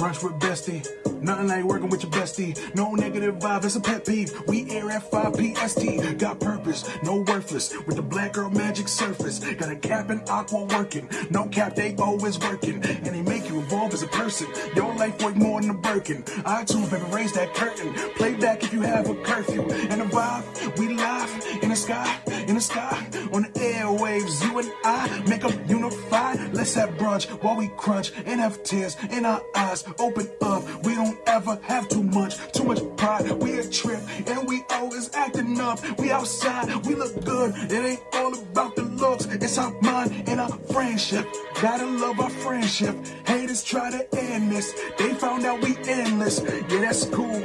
[0.00, 0.82] Brunch with bestie.
[1.22, 2.56] Nothing like working with your bestie.
[2.74, 4.32] No negative vibe, it's a pet peeve.
[4.48, 6.18] We air at 5 PST.
[6.18, 7.76] Got purpose, no worthless.
[7.86, 9.40] With the black girl magic surface.
[9.40, 11.06] Got a cap and aqua working.
[11.28, 12.82] No cap, they always working.
[12.82, 14.46] And they make you evolve as a person.
[14.74, 16.22] Your life worth more than a Birkin.
[16.22, 17.92] iTunes, baby, raise that curtain.
[18.14, 19.60] Play back if you have a curfew.
[19.90, 23.06] And the vibe, we live in the sky, in the sky.
[23.32, 26.36] On the airwaves, you and I make up unify.
[26.52, 29.84] Let's have brunch while we crunch and have tears in our eyes.
[29.98, 33.30] Open up, we don't ever have too much, too much pride.
[33.32, 35.78] We a trip and we always acting up.
[35.98, 37.54] We outside, we look good.
[37.70, 41.26] It ain't all about the looks, it's our mind and our friendship.
[41.60, 42.94] Gotta love our friendship.
[43.26, 46.40] Haters try to end this, they found out we endless.
[46.40, 47.40] Yeah, that's cool.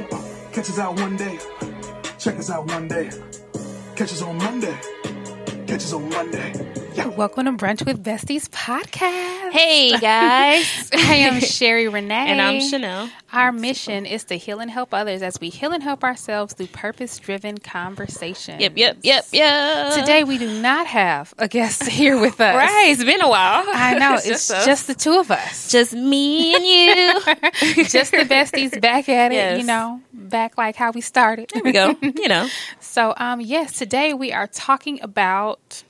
[0.52, 1.38] Catch us out one day.
[2.18, 3.10] Check us out one day.
[3.94, 4.95] Catch us on Monday.
[5.66, 6.52] Catch us on Monday.
[6.94, 7.08] Yeah.
[7.08, 9.50] Welcome to Brunch with Besties podcast.
[9.50, 12.14] Hey guys, I am Sherry Renee.
[12.14, 13.10] and I'm Chanel.
[13.32, 16.68] Our mission is to heal and help others as we heal and help ourselves through
[16.68, 18.60] purpose driven conversation.
[18.60, 19.94] Yep, yep, yep, yep.
[19.98, 22.54] Today we do not have a guest here with us.
[22.56, 22.86] right?
[22.88, 23.64] It's been a while.
[23.66, 24.14] I know.
[24.14, 25.70] It's, just, just, the two of us.
[25.70, 27.84] just me and you.
[27.84, 29.60] just the besties back at it, Yes.
[29.60, 31.50] you know, back like how we started.
[31.54, 31.94] There we go.
[32.02, 32.48] You know,
[32.80, 35.82] So, um, yes, today we are talking about.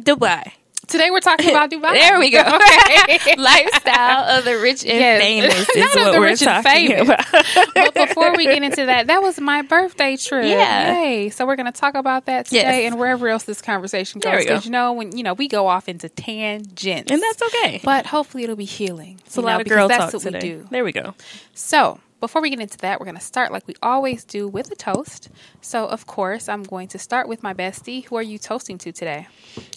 [0.00, 0.52] Dubai.
[0.88, 1.92] Today we're talking about Dubai.
[1.94, 2.42] There we go.
[2.46, 3.34] Okay.
[3.36, 5.20] Lifestyle of the rich and Yes.
[5.20, 7.08] famous is Not of what the we're rich and talking famous.
[7.08, 7.74] about.
[7.74, 10.44] but before we get into that, that was my birthday trip.
[10.46, 11.02] Yeah.
[11.02, 11.30] Yay.
[11.30, 12.92] So we're going to talk about that today Yes.
[12.92, 14.32] and wherever else this conversation goes.
[14.32, 14.48] we go.
[14.54, 17.10] Because, you know, when, you know, we go off into tangents.
[17.10, 17.80] and that's okay.
[17.82, 19.18] But hopefully it'll be healing.
[19.26, 20.38] it's a you lot of because girl that's talk what today.
[20.56, 20.68] we do.
[20.70, 21.14] There we go.
[21.54, 24.70] So before we get into that, we're going to start like we always do with
[24.70, 25.28] a toast.
[25.60, 28.04] So, of course, I'm going to start with my bestie.
[28.06, 29.28] Who are you toasting to today?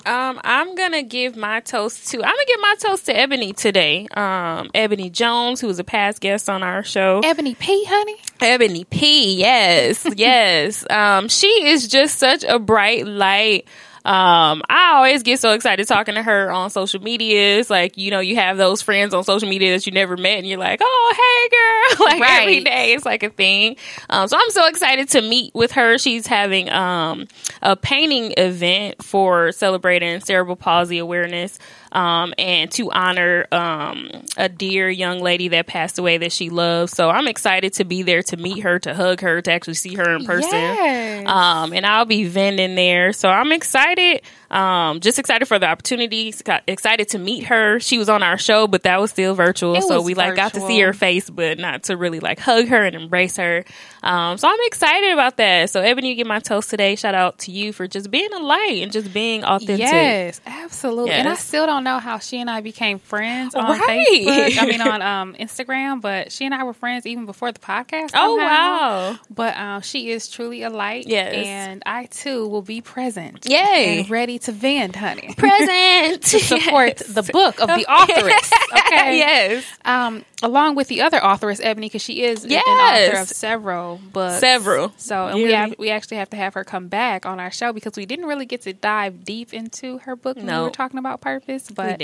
[0.06, 2.18] Um, I'm gonna give my toast to.
[2.18, 4.08] I'm gonna give my toast to Ebony today.
[4.14, 7.22] Um, Ebony Jones, who was a past guest on our show.
[7.24, 8.16] Ebony P, honey.
[8.40, 9.36] Ebony P.
[9.38, 10.86] Yes, yes.
[10.90, 13.68] Um, she is just such a bright light.
[14.10, 17.60] Um, I always get so excited talking to her on social media.
[17.60, 20.40] It's like, you know, you have those friends on social media that you never met
[20.40, 22.08] and you're like, oh, hey girl.
[22.08, 22.42] like Right.
[22.42, 23.76] every day it's like a thing.
[24.10, 26.00] Um, so I'm so excited to meet with her.
[26.00, 27.28] She's having, um,
[27.62, 31.60] a painting event for celebrating cerebral palsy awareness.
[31.92, 36.94] Um, and to honor, um, a dear young lady that passed away that she loved.
[36.94, 39.96] So I'm excited to be there to meet her, to hug her, to actually see
[39.96, 40.52] her in person.
[40.52, 41.28] Yes.
[41.28, 43.14] Um, and I'll be vending there.
[43.14, 44.22] So I'm excited.
[44.52, 46.34] Um, just excited for the opportunity.
[46.68, 47.80] Excited to meet her.
[47.80, 49.80] She was on our show, but that was still virtual.
[49.82, 52.84] So we like got to see her face, but not to really like hug her
[52.86, 53.64] and embrace her.
[54.02, 55.70] Um, so I'm excited about that.
[55.70, 56.96] So Ebony, you get my toast today.
[56.96, 59.80] Shout out to you for just being a light and just being authentic.
[59.80, 61.12] Yes, absolutely.
[61.12, 64.08] And I still don't know how she and I became friends on Right.
[64.08, 64.58] Facebook.
[64.58, 68.12] I mean, on um, Instagram, but she and I were friends even before the podcast.
[68.14, 69.18] Oh wow.
[69.30, 71.06] But um, she is truly a light.
[71.08, 71.34] Yes.
[71.46, 73.46] And I too will be present.
[73.46, 74.00] Yay.
[74.00, 75.34] And ready to vend, honey.
[75.38, 78.52] Present to support the book of the authoress.
[78.88, 79.18] Okay.
[79.18, 79.66] yes.
[79.86, 83.10] Um, along with the other authoress, Ebony, because she is an Yes.
[83.12, 84.40] author of several books.
[84.40, 84.94] Several.
[84.98, 87.74] So, and we have we actually have to have her come back on our show
[87.74, 91.00] because we didn't really get to dive deep into her book when we were talking
[91.00, 91.70] about purpose.
[91.70, 92.02] But.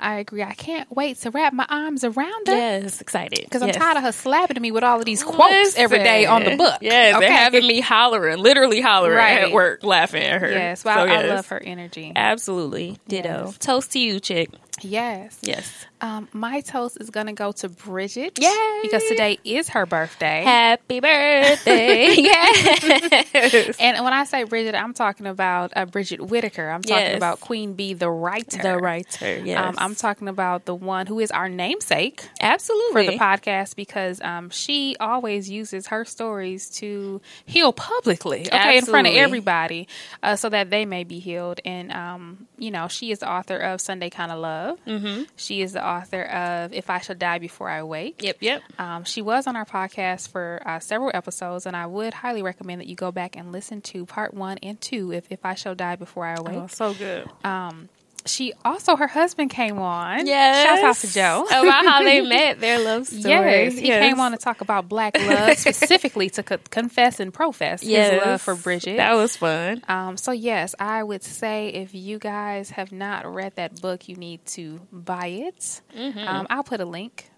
[0.00, 0.42] I agree.
[0.42, 2.54] I can't wait to wrap my arms around her.
[2.56, 3.40] Yes, excited.
[3.44, 3.76] Because I'm Yes.
[3.76, 6.78] tired of her slapping me with all of these quotes every day on the book.
[6.80, 7.26] Yes, okay?
[7.26, 9.44] they're having me hollering, literally hollering Right.
[9.44, 10.50] at work, laughing at her.
[10.50, 11.28] Yes, well, So, I, I yes.
[11.36, 12.12] love her energy.
[12.14, 12.98] Absolutely.
[13.08, 13.46] Ditto.
[13.46, 13.58] Yes.
[13.58, 14.50] Toast to you, chick.
[14.82, 15.38] Yes.
[15.42, 15.86] Yes.
[16.00, 18.38] Um, my toast is going to go to Bridget.
[18.38, 18.80] Yay.
[18.82, 20.42] Because today is her birthday.
[20.42, 22.08] Happy birthday.
[22.16, 23.76] yes.
[23.80, 26.68] And when I say Bridget, I'm talking about uh, Bridget Whitaker.
[26.68, 27.16] I'm talking Yes.
[27.16, 28.60] about Queen Bee, the writer.
[28.62, 29.38] The writer.
[29.44, 29.58] Yes.
[29.64, 33.06] Um, I'm talking about the one who is our namesake Absolutely.
[33.06, 38.84] for the podcast because um, she always uses her stories to heal publicly, okay, in
[38.84, 39.88] front of everybody,
[40.22, 41.60] uh, so that they may be healed.
[41.64, 44.78] And um, you know, she is the author of Sunday Kind of Love.
[44.86, 45.24] Mm-hmm.
[45.36, 48.22] She is the author of If I Shall Die Before I Wake.
[48.22, 48.62] Yep, yep.
[48.78, 52.80] Um, she was on our podcast for uh, several episodes, and I would highly recommend
[52.80, 55.12] that you go back and listen to part one and two.
[55.12, 57.28] If if I shall die before I awake, Oh, so good.
[57.44, 57.88] um,
[58.26, 60.26] she also her husband came on.
[60.26, 60.64] Yes.
[60.64, 61.44] shout out to Joe.
[61.50, 63.22] About how they met, their love story.
[63.64, 67.82] Yes, he came on to talk about black love, specifically to co- confess and profess
[67.82, 68.12] Yes.
[68.14, 68.96] his love for Bridget.
[68.96, 69.82] That was fun.
[69.88, 74.16] um, so yes, I would say if you guys have not read that book, you
[74.16, 75.80] need to buy it.
[75.94, 76.18] Mm-hmm.
[76.18, 77.30] Um, I'll put a link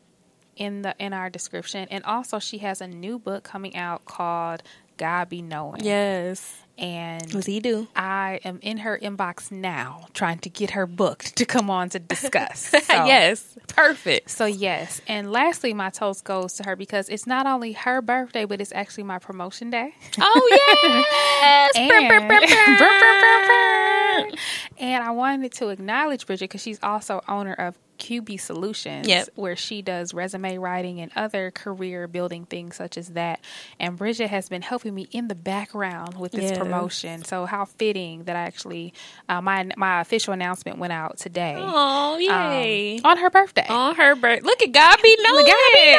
[0.56, 4.62] in the in our description, and also she has a new book coming out called
[4.96, 5.82] God be knowing.
[5.84, 6.62] Yes.
[6.78, 7.88] And What he do?
[7.96, 11.98] I am in her inbox now trying to get her booked to come on to
[11.98, 12.72] discuss.
[12.86, 13.56] So- yes.
[13.68, 14.30] Perfect.
[14.30, 18.44] So yes, and lastly, my toast goes to her because it's not only her birthday,
[18.44, 19.94] but it's actually my promotion day.
[20.20, 20.48] Oh
[21.42, 21.72] yes.
[21.76, 22.46] And, Brr, brr, brr,
[24.78, 29.28] and I wanted to acknowledge Bridget because she's also owner of QB Solutions, Yep.
[29.36, 33.40] where she does resume writing and other career building things such as that.
[33.80, 36.58] And Bridget has been helping me in the background with this Yes.
[36.58, 37.24] promotion.
[37.24, 38.92] So how fitting that I actually
[39.30, 43.00] uh, my my official announcement went out today Oh um, yay.
[43.02, 43.66] on her birthday.
[43.66, 44.42] on her birthday.
[44.46, 45.46] Look at God be knowing.
[45.46, 45.94] God be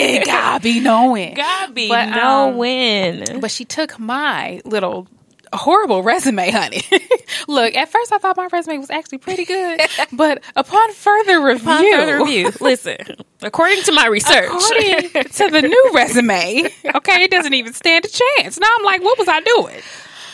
[0.00, 0.24] knowing.
[0.24, 1.34] God be knowing.
[1.34, 2.14] God be But, um,
[2.56, 3.40] knowing.
[3.40, 5.06] But she took my little
[5.52, 6.82] horrible resume, honey.
[7.48, 9.80] Look, at first I thought my resume was actually pretty good,
[10.12, 12.96] but upon further review, Upon further review, listen.
[13.42, 18.08] According to my research, according to the new resume, okay, it doesn't even stand a
[18.08, 18.58] chance.
[18.58, 19.80] Now I'm like, what was I doing?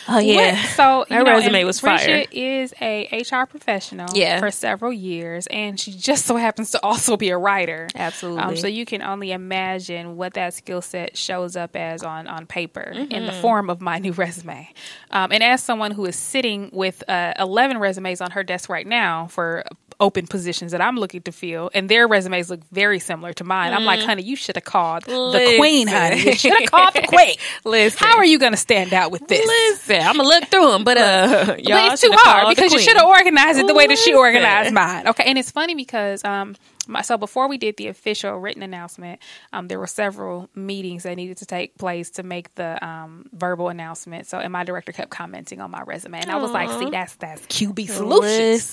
[0.07, 0.69] Oh yeah, What?
[0.75, 1.97] So know, resume was fire.
[2.05, 4.39] Bridget is a HR professional Yeah.
[4.39, 7.87] for several years, and she just so happens to also be a writer.
[7.95, 8.41] Absolutely.
[8.43, 12.45] Um, so you can only imagine what that skill set shows up as on on
[12.45, 13.25] paper in Mm-hmm.
[13.25, 14.69] the form of my new resume.
[15.11, 18.87] Um, and as someone who is sitting with uh, eleven resumes on her desk right
[18.87, 19.63] now for
[20.01, 23.73] open positions that I'm looking to fill, and their resumes look very similar to mine.
[23.73, 26.21] I'm like, honey, you should have called the queen, honey.
[26.21, 27.35] You should have called the queen.
[27.65, 28.07] listen.
[28.07, 29.45] How are you going to stand out with this?
[29.45, 32.97] Listen, I'm gonna look through them, but uh, but it's too hard because you should
[32.97, 35.07] have organized it the way that she organized mine.
[35.07, 36.55] Okay, and it's funny because um,
[36.89, 39.21] my, so before we did the official written announcement,
[39.53, 43.69] um, there were several meetings that needed to take place to make the um, verbal
[43.69, 44.27] announcement.
[44.27, 47.15] So, and my director kept commenting on my resume, and I was like, "See, that's
[47.15, 48.29] that's QB Solutions."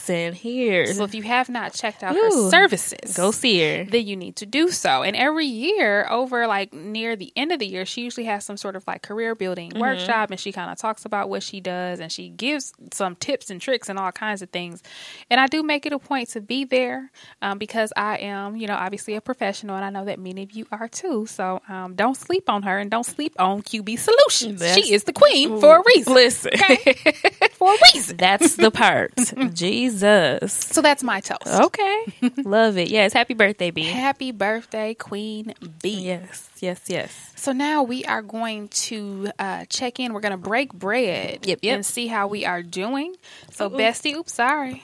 [0.09, 2.23] Listen here, So, if you have not checked out Ooh.
[2.23, 3.85] her services, go see her.
[3.85, 5.03] then you need to do so.
[5.03, 8.57] And every year, over like near the end of the year, she usually has some
[8.57, 9.81] sort of like career building Mm-hmm.
[9.81, 13.51] workshop and she kind of talks about what she does and she gives some tips
[13.51, 14.83] and tricks and all kinds of things.
[15.29, 17.11] And I do make it a point to be there
[17.43, 20.53] um, because I am, you know, obviously a professional and I know that many of
[20.53, 21.27] you are too.
[21.27, 24.61] So um, don't sleep on her and don't sleep on QB Solutions.
[24.61, 26.15] That's- she is the queen for a reason.
[26.15, 26.53] Listen,
[27.53, 28.17] For a reason.
[28.19, 29.13] that's the part.
[29.55, 30.53] Jesus.
[30.53, 31.47] So that's my toast.
[31.47, 32.05] Okay,
[32.45, 32.89] love it.
[32.91, 33.83] Yes, happy birthday, B.
[33.85, 36.03] Happy birthday, Queen B.
[36.07, 37.33] Yes, yes, yes.
[37.37, 40.13] So now we are going to uh, check in.
[40.13, 41.75] We're going to break bread Yep, yep.
[41.75, 43.17] and see how we are doing.
[43.53, 44.83] So, Bestie, oops, sorry.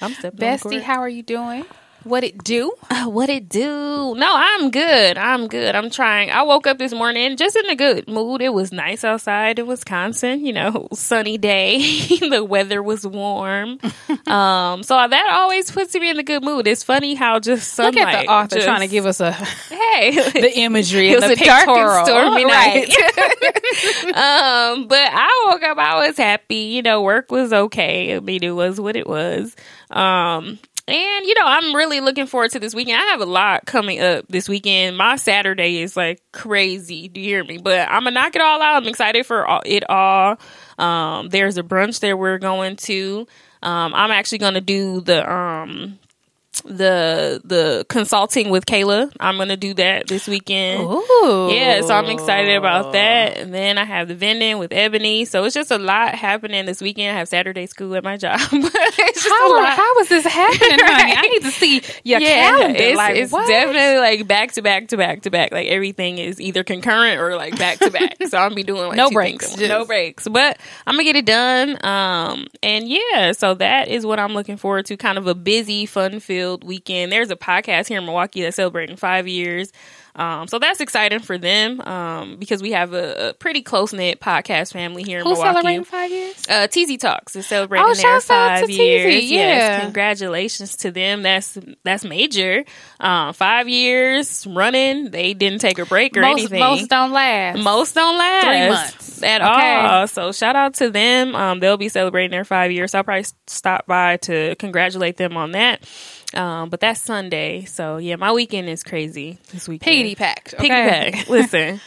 [0.00, 1.64] I'm stepping Bestie, how are you doing?
[2.04, 2.72] What it do?
[2.90, 4.14] Uh, what it do?
[4.14, 5.16] No, I'm good.
[5.16, 5.74] I'm good.
[5.74, 6.30] I'm trying.
[6.30, 8.42] I woke up this morning just in a good mood.
[8.42, 10.44] It was nice outside in Wisconsin.
[10.44, 11.78] You know, sunny day.
[12.20, 13.78] the weather was warm.
[14.26, 16.66] um, so that always puts me in a good mood.
[16.66, 18.14] It's funny how just Look sunlight.
[18.14, 21.38] at the author just- trying to give us a hey the imagery It and was
[21.38, 22.88] the a dark and stormy Right.
[22.88, 24.06] night.
[24.08, 25.78] um, but I woke up.
[25.78, 26.54] I was happy.
[26.56, 28.14] You know, work was okay.
[28.14, 29.54] I mean, it was what it was.
[29.90, 32.98] Um, and you know, I'm really looking forward to this weekend.
[33.00, 34.96] I have a lot coming up this weekend.
[34.96, 37.08] My Saturday is like crazy.
[37.08, 37.58] Do you hear me?
[37.58, 38.82] But I'm gonna knock it all out.
[38.82, 40.36] I'm excited for it all.
[40.78, 43.26] Um, there's a brunch that we're going to.
[43.62, 45.98] Um, I'm actually gonna do the um
[46.64, 49.12] the the consulting with Kayla.
[49.20, 50.82] I'm gonna do that this weekend.
[50.82, 51.48] Ooh.
[51.52, 53.36] Yeah, so I'm excited about that.
[53.36, 55.24] And then I have the vending with Ebony.
[55.24, 57.14] So it's just a lot happening this weekend.
[57.16, 58.40] I have Saturday school at my job.
[58.52, 59.72] it's just a How, lot.
[59.76, 61.14] how is this happening, honey?
[61.16, 62.78] I need to see your calendar.
[62.82, 65.52] It's, like, it's definitely like back to back to back to back.
[65.52, 68.16] Like everything is either concurrent or like back to back.
[68.28, 69.60] So I'm be doing like No two breaks, once.
[69.60, 70.26] no breaks.
[70.28, 71.84] But I'm gonna get it done.
[71.84, 74.96] Um, and yeah, so that is what I'm looking forward to.
[74.96, 77.10] Kind of a busy, fun filled weekend.
[77.10, 79.72] There's a podcast here in Milwaukee that's celebrating five years.
[80.16, 84.20] Um, so that's exciting for them um, because we have a, a pretty close knit
[84.20, 85.54] podcast family here in Who's Milwaukee.
[85.54, 86.44] celebrating five years?
[86.48, 89.24] Uh, TZ Talks is celebrating Oh, their five TZ, years.
[89.24, 89.38] yeah.
[89.38, 91.22] Yes, congratulations to them.
[91.24, 92.64] That's that's major.
[93.00, 95.10] Um, five years running.
[95.10, 96.60] They didn't take a break or Most, anything.
[96.60, 97.58] most don't last.
[97.60, 99.22] Most don't last Three months.
[99.24, 99.74] at Okay.
[99.86, 100.06] all.
[100.06, 101.34] So shout out to them.
[101.34, 102.92] Um, they'll be celebrating their five years.
[102.92, 105.82] So I'll probably stop by to congratulate them on that.
[106.36, 107.64] Um, but that's Sunday.
[107.64, 109.92] So yeah, my weekend is crazy this weekend.
[109.94, 110.54] Piggity packed.
[110.58, 111.10] Piggy Okay.
[111.12, 111.28] pack.
[111.28, 111.80] Listen,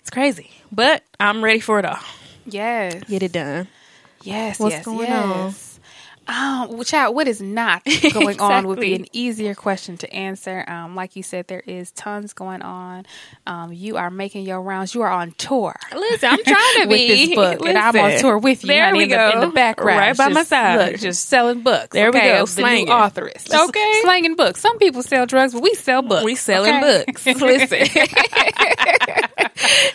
[0.00, 1.98] it's crazy, but I'm ready for it all.
[2.44, 3.02] Yes.
[3.04, 3.68] Get it done.
[4.22, 5.65] Yes, What's yes, going yes.
[6.28, 10.64] Um, child, what is not going on would be an easier question to answer.
[10.66, 13.06] Um, like you said, there is tons going on.
[13.46, 14.94] Um, you are making your rounds.
[14.94, 18.18] You are on tour Listen, I'm trying to with be this book, and I'm on
[18.18, 18.68] tour with you.
[18.68, 19.16] There honey, we in, go.
[19.16, 20.92] The, in the background, right by my side.
[20.92, 21.90] Look, just selling books.
[21.90, 22.86] There we go, slanging.
[22.88, 24.00] Just Okay.
[24.02, 24.60] slanging books.
[24.60, 26.24] Some people sell drugs, but we sell books.
[26.24, 27.04] We selling okay?
[27.06, 27.26] books.
[27.40, 27.86] Listen.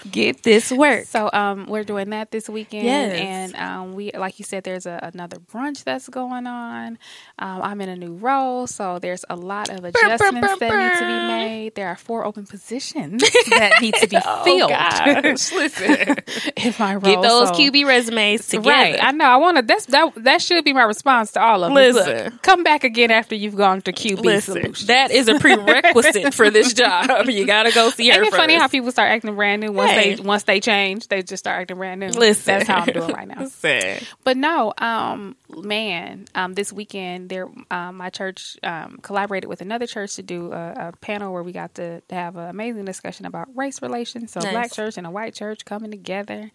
[0.09, 1.05] Get this work.
[1.05, 3.13] So um, we're doing that this weekend, Yes.
[3.19, 6.97] and um, we like you said, there's a, another brunch that's going on.
[7.39, 11.05] Um, I'm in a new role, so there's a lot of adjustments that need to
[11.05, 11.75] be made.
[11.75, 15.51] There are four open positions that need to be Oh, filled gosh.
[15.53, 16.15] Listen.
[16.55, 17.01] in my role.
[17.15, 18.69] Get those so- QB resumes together.
[18.69, 19.25] Right, I know.
[19.25, 19.63] I want to.
[19.63, 20.13] That's that.
[20.17, 21.75] That should be my response to all of them.
[21.75, 22.25] Listen.
[22.25, 24.87] Look, come back again after you've gone to QB Listen, Solutions.
[24.87, 27.27] that is a prerequisite for this job.
[27.27, 30.15] You gotta go see her it funny how people start acting brand new once Hey.
[30.15, 31.07] they once they change?
[31.07, 32.09] They just start acting brand new.
[32.09, 33.41] Listen, that's how I'm doing right now.
[33.41, 34.05] Listen.
[34.23, 39.87] But no, um, man, um, this weekend there, um, my church um, collaborated with another
[39.87, 43.47] church to do a, a panel where we got to have an amazing discussion about
[43.55, 44.31] race relations.
[44.31, 44.51] So, Nice.
[44.51, 46.51] black church and a white church coming together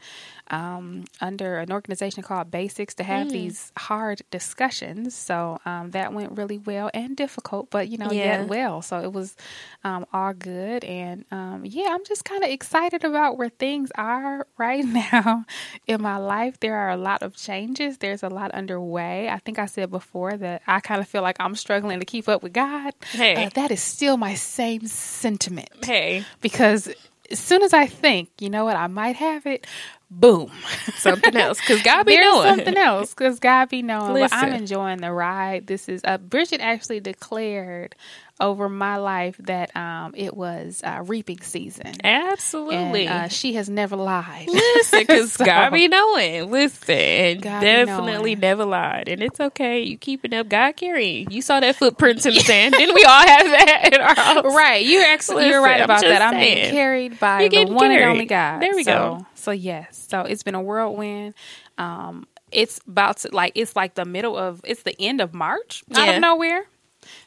[0.50, 3.06] um, under an organization called Basics to Mm.
[3.06, 5.14] have these hard discussions.
[5.14, 8.40] So um, that went really well and difficult, but you know, Yeah.
[8.40, 8.82] yet well.
[8.82, 9.36] So it was
[9.84, 14.46] um, all good, and um, yeah, I'm just kind of excited about where things are
[14.58, 15.44] right now
[15.86, 16.58] in my life.
[16.60, 17.98] There are a lot of changes.
[17.98, 19.28] There's a lot underway.
[19.28, 22.28] I think I said before that I kind of feel like I'm struggling to keep
[22.28, 22.94] up with God.
[23.12, 23.46] Hey.
[23.46, 26.88] Uh, that is still my same sentiment Hey, because
[27.30, 29.66] as soon as I think, you know what, I might have it,
[30.10, 30.50] boom.
[30.96, 31.60] something else.
[31.60, 32.48] Because God be There's knowing.
[32.56, 34.14] something else because God be knowing.
[34.14, 35.66] But I'm enjoying the ride.
[35.66, 37.94] This is uh, Bridget actually declared
[38.38, 41.90] over my life that um, it was uh, reaping season.
[42.04, 43.06] Absolutely.
[43.06, 44.46] And uh, she has never lied.
[44.48, 46.50] Listen, because So- God be knowing.
[46.50, 48.40] Listen, God definitely knowing.
[48.40, 49.80] never lied, and it's okay.
[49.82, 51.30] You keeping up, God carrying.
[51.30, 52.74] You saw that footprints in the sand.
[52.74, 54.44] Didn't we all have that in our house?
[54.54, 56.20] Right, you're actually you're right about that.
[56.20, 58.60] I'm being carried by the one and only God.
[58.60, 59.26] There we so, go.
[59.46, 61.34] So yes, so it's been a whirlwind.
[61.78, 65.84] Um, it's about to like it's like the middle of it's the end of March
[65.94, 66.66] out of nowhere.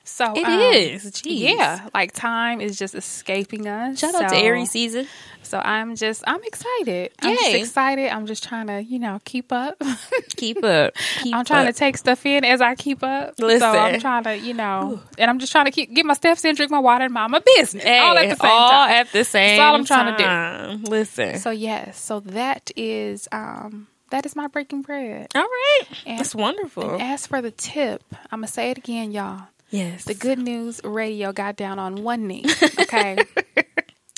[0.03, 1.03] So It um, is.
[1.11, 1.39] Jeez.
[1.55, 3.99] Yeah, like time is just escaping us.
[3.99, 5.07] Shout out to Aries season.
[5.43, 7.11] So I'm just I'm excited.
[7.21, 8.09] I'm just excited.
[8.09, 9.81] I'm just trying to you know keep up.
[10.35, 10.93] Keep up.
[11.21, 11.73] Keep I'm trying up.
[11.73, 13.33] to take stuff in as I keep up.
[13.39, 13.59] Listen.
[13.59, 16.45] So I'm trying to you know, and I'm just trying to keep get my steps
[16.45, 18.91] in, drink my water, and mind my business Hey, all at the same all time.
[18.91, 20.89] at the same all I'm trying to do.
[20.89, 21.37] Listen.
[21.39, 25.27] So yes, so that is um that is my breaking bread.
[25.35, 25.83] all right.
[26.05, 26.93] And- That's wonderful.
[26.93, 29.47] And as for the tip, I'm gonna say it again, y'all.
[29.69, 30.03] Yes.
[30.05, 32.45] The Good News Radio got down on one knee,
[32.79, 33.17] okay,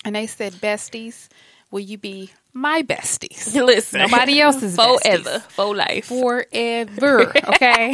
[0.05, 1.27] and they said, "Besties,
[1.71, 3.53] will you be my besties?
[3.65, 4.01] Listen.
[4.01, 4.99] Nobody else's Forever.
[5.39, 5.41] besties.
[5.51, 6.05] For life.
[6.05, 7.93] Forever, okay."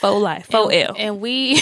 [0.00, 0.46] For life.
[0.50, 0.94] For L.
[0.98, 1.60] and we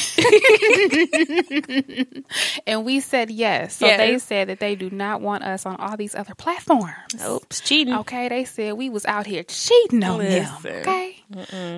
[2.66, 3.76] and we said yes.
[3.76, 3.99] So Yes.
[3.99, 7.25] they said that they do not want us on all these other platforms.
[7.26, 7.94] Oops, cheating.
[7.94, 10.62] Okay, they said we was out here cheating on Listen.
[10.62, 10.80] them.
[10.80, 11.12] Okay,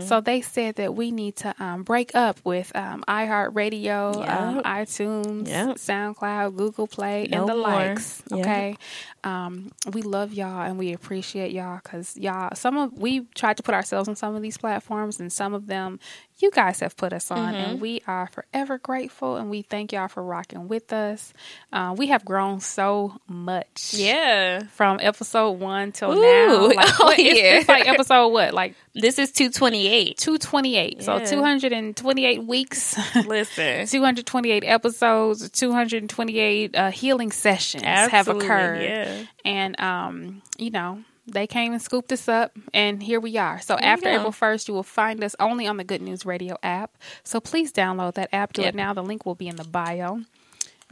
[0.01, 5.49] so they said that we need to um, break up with um, iHeartRadio, um, iTunes,
[5.49, 5.77] Yep.
[5.77, 7.63] SoundCloud, Google Play, No and the more.
[7.63, 8.23] likes.
[8.31, 8.41] Yep.
[8.41, 8.77] Okay,
[9.23, 12.55] um, we love y'all and we appreciate y'all because y'all.
[12.55, 15.67] Some of we tried to put ourselves on some of these platforms, and some of
[15.67, 15.99] them
[16.39, 17.71] you guys have put us on, Mm-hmm.
[17.71, 19.37] and we are forever grateful.
[19.37, 21.33] And we thank y'all for rocking with us.
[21.73, 24.65] Uh, we have grown so much Yeah.
[24.73, 26.21] from episode one till Ooh.
[26.21, 26.67] now.
[26.75, 27.59] Like, Oh, what- yeah.
[27.59, 28.53] it's like episode what?
[28.53, 30.19] Like This is 228.
[30.19, 31.03] 228.
[31.05, 33.87] So 228 weeks, Listen.
[33.87, 38.83] 228 episodes, 228 uh, healing sessions have occurred.
[38.83, 39.23] yeah.
[39.45, 43.61] And, um, you know, they came and scooped us up, and here we are.
[43.61, 44.09] So you after.
[44.09, 46.97] April 1st, you will find us only on the Good News Radio app.
[47.23, 48.53] So please download that app.
[48.53, 48.75] Do Yep.
[48.75, 48.93] it now.
[48.93, 50.21] The link will be in the bio.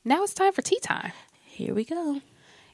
[0.05, 1.13] now it's time for tea time.
[1.45, 2.21] Here we go.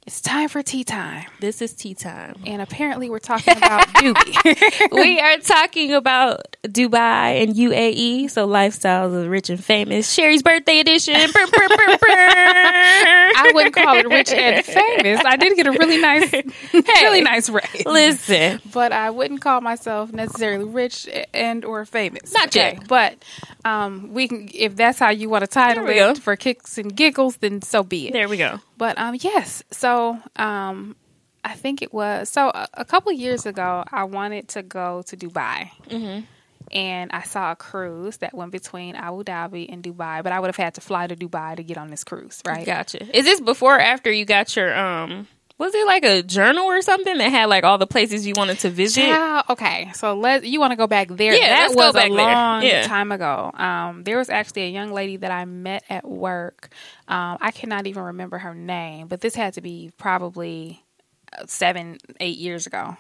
[0.07, 1.25] It's time for tea time.
[1.41, 2.35] This is tea time.
[2.45, 4.89] And apparently we're talking about Dubai.
[4.93, 10.13] we are talking about Dubai and UAE, so lifestyles of rich and famous.
[10.13, 11.15] Sherry's birthday edition.
[11.15, 15.23] Brr, brr, brr, I wouldn't call it rich and famous.
[15.25, 16.31] I did get a really nice,
[16.75, 17.87] really nice raise.
[17.87, 22.35] Listen, but I wouldn't call myself necessarily rich and or famous.
[22.35, 22.87] Not yet.
[22.87, 23.15] But
[23.65, 26.15] um, we can, if that's how you want to title it go.
[26.17, 28.13] for kicks and giggles, then so be it.
[28.13, 28.61] there we go.
[28.77, 29.63] But um, yes.
[29.71, 29.94] So
[30.37, 30.97] um,
[31.45, 33.85] I think it was so a, a couple years ago.
[33.91, 36.25] I wanted to go to Dubai, Mm-hmm.
[36.73, 40.23] and I saw a cruise that went between Abu Dhabi and Dubai.
[40.23, 42.65] But I would have had to fly to Dubai to get on this cruise, right?
[42.65, 43.01] Gotcha.
[43.17, 45.29] Is this before or after you got your um?
[45.57, 48.59] Was it like a journal or something that had like all the places you wanted
[48.61, 49.03] to visit?
[49.03, 51.33] Child, okay, so let you want to go back there.
[51.35, 52.25] Yeah, that let's go was back a there.
[52.27, 52.87] long Yeah.
[52.87, 53.51] time ago.
[53.55, 56.71] Um, there was actually a young lady that I met at work.
[57.09, 60.84] Um, I cannot even remember her name, but this had to be probably
[61.47, 62.97] seven, eight years ago.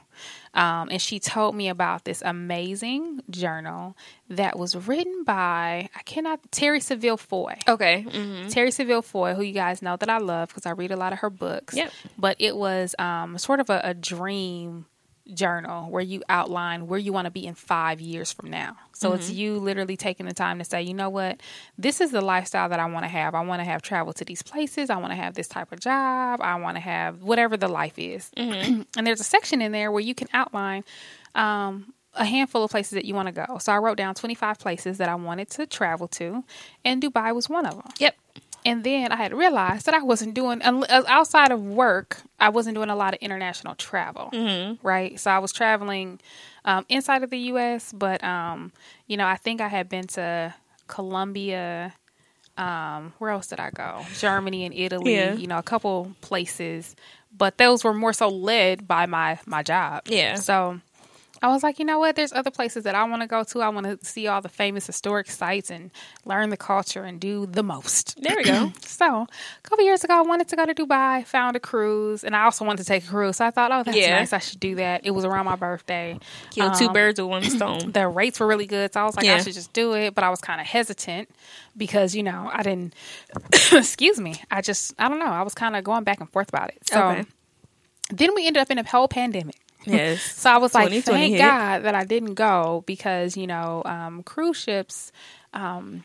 [0.55, 3.97] Um, and she told me about this amazing journal
[4.29, 7.57] that was written by I cannot Terri Savelle Foy.
[7.67, 8.03] Okay.
[8.03, 10.97] hmm Terri Savelle Foy, who you guys know that I love because I read a
[10.97, 11.75] lot of her books.
[11.75, 11.93] Yep.
[12.17, 14.87] But it was um, sort of a, a dream
[15.33, 18.76] journal where you outline where you want to be in five years from now.
[18.93, 21.40] So it's you literally taking the time to say, you know what,
[21.78, 23.35] this is the lifestyle that I want to have.
[23.35, 24.90] I want to have travel to these places.
[24.90, 26.40] I want to have this type of job.
[26.43, 28.31] I want to have whatever the life is.
[28.37, 30.85] and there's a section in there where you can outline
[31.35, 33.59] um, a handful of places that you want to go.
[33.59, 36.45] So I wrote down 25 places that I wanted to travel to,
[36.85, 37.93] and Dubai was one of them.
[37.99, 38.16] Yep.
[38.64, 42.23] And then I had realized that I wasn't doing uh, outside of work.
[42.40, 44.30] I wasn't doing a lot of international travel,
[44.83, 45.21] right?
[45.21, 46.21] So I was traveling
[46.64, 48.73] um, inside of the U.S., but um,
[49.06, 50.54] you know, I think I had been to
[50.87, 51.94] Colombia.
[52.56, 54.06] Um, where else did I go?
[54.18, 55.14] Germany and Italy.
[55.14, 55.35] Yeah.
[55.35, 56.94] You know, a couple places,
[57.37, 60.04] but those were more so led by my my job.
[60.06, 60.37] Yeah.
[60.37, 60.80] So
[61.43, 62.17] I was like, you know what?
[62.17, 63.61] There's other places that I want to go to.
[63.61, 65.91] I want to see all the famous historic sites and
[66.25, 68.14] learn the culture and do the most.
[68.25, 68.73] There we go.
[68.83, 69.29] So a
[69.69, 72.64] couple years ago, I wanted to go to Dubai, found a cruise, and I also
[72.64, 73.37] wanted to take a cruise.
[73.37, 74.19] So I thought, oh, that's Yeah.
[74.19, 74.33] nice.
[74.33, 75.03] I should do that.
[75.05, 76.19] It was around my birthday.
[76.50, 77.91] Kill two Um, birds with one stone.
[77.93, 80.15] The rates were really good, so I was like, I should just do it.
[80.15, 81.28] But I was kind of hesitant
[81.76, 82.95] because you know I didn't.
[83.73, 84.41] excuse me.
[84.50, 85.26] I just I don't know.
[85.26, 86.78] I was kind of going back and forth about it.
[86.89, 87.25] So Okay.
[88.11, 89.56] then we ended up in a whole pandemic.
[89.86, 90.23] Yes.
[90.36, 91.38] So I was like, thank hit.
[91.38, 95.12] God that I didn't go because you know um, cruise ships
[95.52, 96.04] um,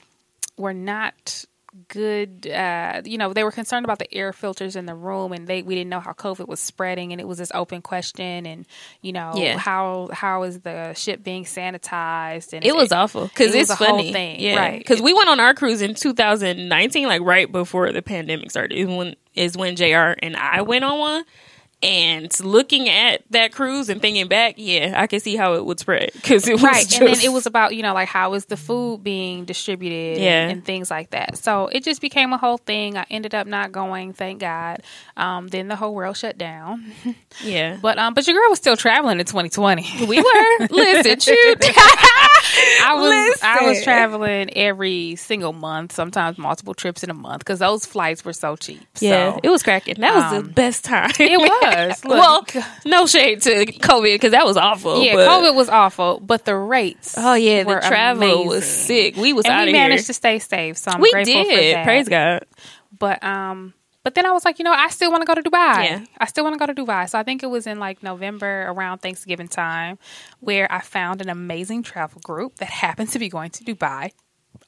[0.57, 1.45] were not
[1.87, 2.47] good.
[2.47, 5.61] Uh, you know, they were concerned about the air filters in the room, and they
[5.61, 8.65] we didn't know how COVID was spreading, and it was this open question, and
[9.01, 9.57] you know Yeah.
[9.57, 12.53] how how is the ship being sanitized?
[12.53, 14.55] And It was awful because it it's was a whole funny, thing, yeah.
[14.55, 14.79] right.
[14.79, 18.75] Because we went on our cruise in 2019, like right before the pandemic started.
[18.77, 20.15] Is when is when Jr.
[20.21, 21.23] and I went on one.
[21.81, 25.79] And looking at that cruise and thinking back, yeah, I can see how it would
[25.79, 28.33] spread because it was right just, and then it was about you know like how
[28.33, 30.41] is the food being distributed Yeah.
[30.43, 33.47] and, and things like that so it just became a whole thing i ended up
[33.47, 34.81] not going thank god
[35.15, 36.91] um, then the whole world shut down
[37.43, 37.77] yeah.
[37.81, 41.57] but um but your girl was still traveling in 2020 we were listen, shoot.
[42.83, 47.59] i was i was traveling every single month sometimes multiple trips in a month because
[47.59, 49.39] those flights were so cheap Yeah, so.
[49.43, 49.95] it was cracking.
[49.99, 51.11] That was um, the best time.
[51.19, 51.68] it was.
[52.03, 52.45] Look, well,
[52.85, 55.03] no shade to COVID because that was awful.
[55.03, 59.15] yeah but- covid was awful but the rates Oh yeah, the were travel was sick.
[59.15, 60.07] We was and out we managed here.
[60.07, 61.75] to stay safe so i'm we grateful for did.
[61.75, 61.83] that.
[61.85, 62.45] Praise God.
[62.97, 65.43] But um but then I was like, you know, I still want to go to
[65.43, 65.83] Dubai.
[65.83, 66.05] Yeah.
[66.17, 67.07] I still want to go to Dubai.
[67.09, 69.99] So I think it was in like November around Thanksgiving time
[70.39, 74.11] where I found an amazing travel group that happened to be going to Dubai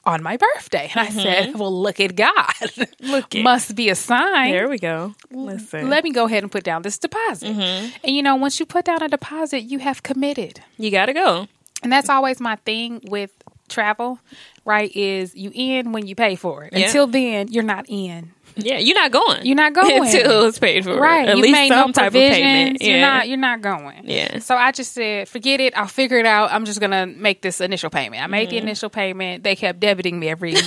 [0.04, 0.90] on my birthday.
[0.94, 2.34] And I said, Well, look at God.
[2.34, 3.06] Mm-hmm.
[3.10, 3.42] Look it.
[3.42, 4.50] Must be a sign.
[4.52, 5.14] There we go.
[5.30, 7.48] Listen, Let me go ahead and put down this deposit.
[7.48, 7.96] Mm-hmm.
[8.04, 10.60] And you know, once you put down a deposit, you have committed.
[10.78, 11.46] you got to go.
[11.82, 13.30] And that's always my thing with
[13.68, 14.18] travel,
[14.64, 14.94] right?
[14.94, 16.72] Is you in when you pay for it.
[16.72, 16.86] Yeah.
[16.86, 18.32] Until then, you're not in.
[18.56, 19.46] Yeah, you're not going.
[19.46, 20.02] You're not going.
[20.04, 20.96] until it's paid for.
[20.96, 21.28] Right.
[21.28, 22.82] At you least made some no type of payment.
[22.82, 24.02] You're not you're not going.
[24.04, 24.38] Yeah.
[24.40, 25.76] So I just said, forget it.
[25.76, 26.52] I'll figure it out.
[26.52, 28.22] I'm just gonna make this initial payment.
[28.22, 28.50] I made Mm-hmm.
[28.50, 29.44] the initial payment.
[29.44, 30.54] They kept debiting me every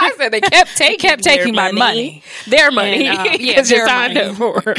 [0.00, 2.22] I said they kept taking kept taking my money.
[2.46, 3.06] Their money.
[3.06, 4.26] And, uh, yeah, their signed money.
[4.30, 4.74] up for.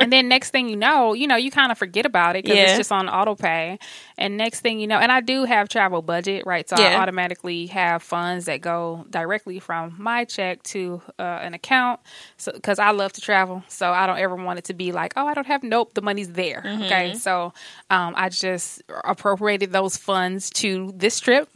[0.00, 2.56] And then next thing you know, you know, you kind of forget about it because
[2.56, 2.64] Yeah.
[2.68, 3.78] it's just on auto pay.
[4.22, 6.68] And next thing you know, and I do have travel budget, right?
[6.68, 11.98] So I automatically have funds that go directly from my check to uh, an account.
[12.36, 15.12] So because I love to travel, so I don't ever want it to be like,
[15.16, 15.64] oh, I don't have.
[15.64, 16.62] Nope, the money's there.
[16.64, 16.82] Mm-hmm.
[16.84, 17.52] Okay, so
[17.90, 21.48] um, I just appropriated those funds to this trip.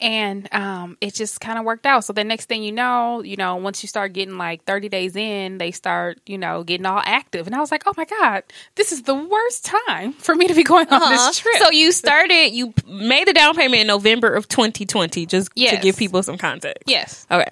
[0.00, 2.04] And um, it just kind of worked out.
[2.04, 5.16] So the next thing you know, you know, once you start getting like 30 days
[5.16, 7.46] in, they start, you know, getting all active.
[7.46, 8.42] And I was like, oh my God,
[8.74, 11.10] this is the worst time for me to be going on Uh-huh.
[11.28, 11.56] this trip.
[11.58, 15.96] So you started, you made the down payment in November of 2020, just to give
[15.96, 16.84] people some context.
[16.86, 17.26] yes.
[17.30, 17.48] Okay.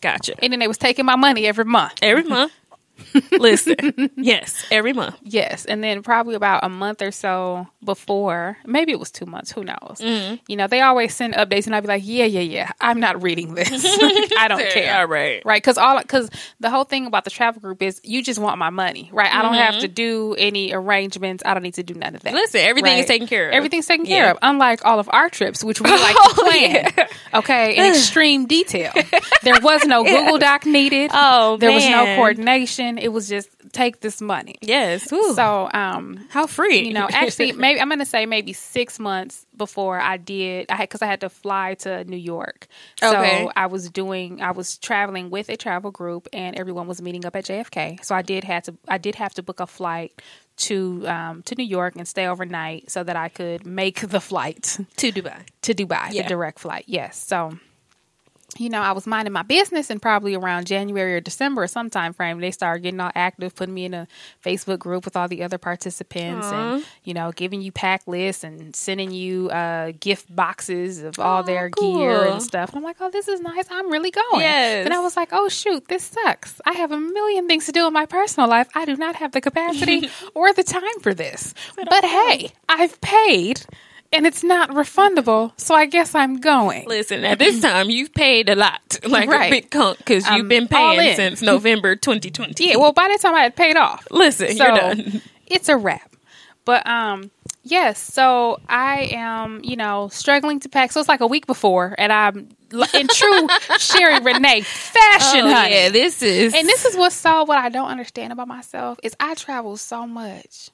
[0.00, 0.34] Gotcha.
[0.42, 1.94] And then they was taking my money every month.
[2.02, 2.52] Every month.
[3.32, 4.10] Listen.
[4.16, 5.16] yes, every month.
[5.22, 9.52] Yes, and then probably about a month or so before, maybe it was two months,
[9.52, 9.98] who knows?
[10.00, 10.36] Mm-hmm.
[10.48, 13.22] You know, they always send updates, and I'd be like, "Yeah, yeah, yeah, I'm not
[13.22, 13.68] reading this.
[14.38, 15.42] I don't care." All right.
[15.44, 15.62] right?
[15.62, 16.30] Because all because
[16.60, 19.32] the whole thing about the travel group is you just want my money, right?
[19.32, 21.42] I don't have to do any arrangements.
[21.46, 22.30] I don't need to do none of that.
[22.30, 22.36] Mm-hmm.
[22.36, 23.54] Listen, everything is taken care of.
[23.54, 24.16] Everything's taken Yeah.
[24.16, 24.38] care of.
[24.42, 28.92] Unlike all of our trips, which we like Oh, to plan, okay, in extreme detail.
[29.42, 31.10] There was no Google Doc needed.
[31.12, 32.18] Oh, there was no man.
[32.98, 34.56] It was just take this money.
[34.62, 35.10] Yes.
[35.10, 35.34] Whew.
[35.34, 36.86] So, um, how free.
[36.88, 40.76] you know, actually, maybe I'm going to say maybe six months before I did, I
[40.76, 42.66] had because I had to fly to New York.
[43.00, 43.48] So Okay.
[43.56, 47.34] I was doing, I was traveling with a travel group, and everyone was meeting up
[47.36, 48.04] at JFK.
[48.04, 50.20] So I did had to, I did have to book a flight
[50.58, 54.78] to um, to New York and stay overnight so that I could make the flight
[54.96, 55.38] to Dubai.
[55.62, 56.22] to Dubai, Yeah.
[56.22, 56.84] the direct flight.
[56.86, 57.22] Yes.
[57.22, 57.58] So,
[58.58, 61.90] you know, I was minding my business, and probably around January or December or some
[61.90, 64.06] time frame, they started getting all active, putting me in a
[64.44, 68.74] Facebook group with all the other participants, and you know, giving you pack lists and
[68.74, 71.98] sending you uh, gift boxes of all Oh, their cool.
[71.98, 72.70] gear and stuff.
[72.70, 73.66] And I'm like, oh, this is nice.
[73.70, 74.40] I'm really going.
[74.40, 74.84] Yes.
[74.84, 76.60] And I was like, oh shoot, this sucks.
[76.64, 78.68] I have a million things to do in my personal life.
[78.74, 81.52] I do not have the capacity or the time for this.
[81.76, 83.62] But hey, I've paid.
[84.12, 86.86] And it's not refundable, so I guess I'm going.
[86.86, 89.46] Listen, at this time, you've paid a lot, like Right.
[89.48, 92.68] a big chunk, because you've been paying since November 2020.
[92.68, 95.22] Yeah, well, by the time I had paid off, Listen, so you're done.
[95.46, 96.14] it's a wrap.
[96.64, 97.30] But um,
[97.62, 97.98] yes.
[98.00, 100.90] So I am, you know, struggling to pack.
[100.90, 102.48] So it's like a week before, and I'm
[102.92, 105.74] in true Sherry Renee fashion, Oh, honey.
[105.74, 106.54] yeah, this is.
[106.54, 110.06] and this is what's so what I don't understand about myself is I travel so
[110.08, 110.70] much,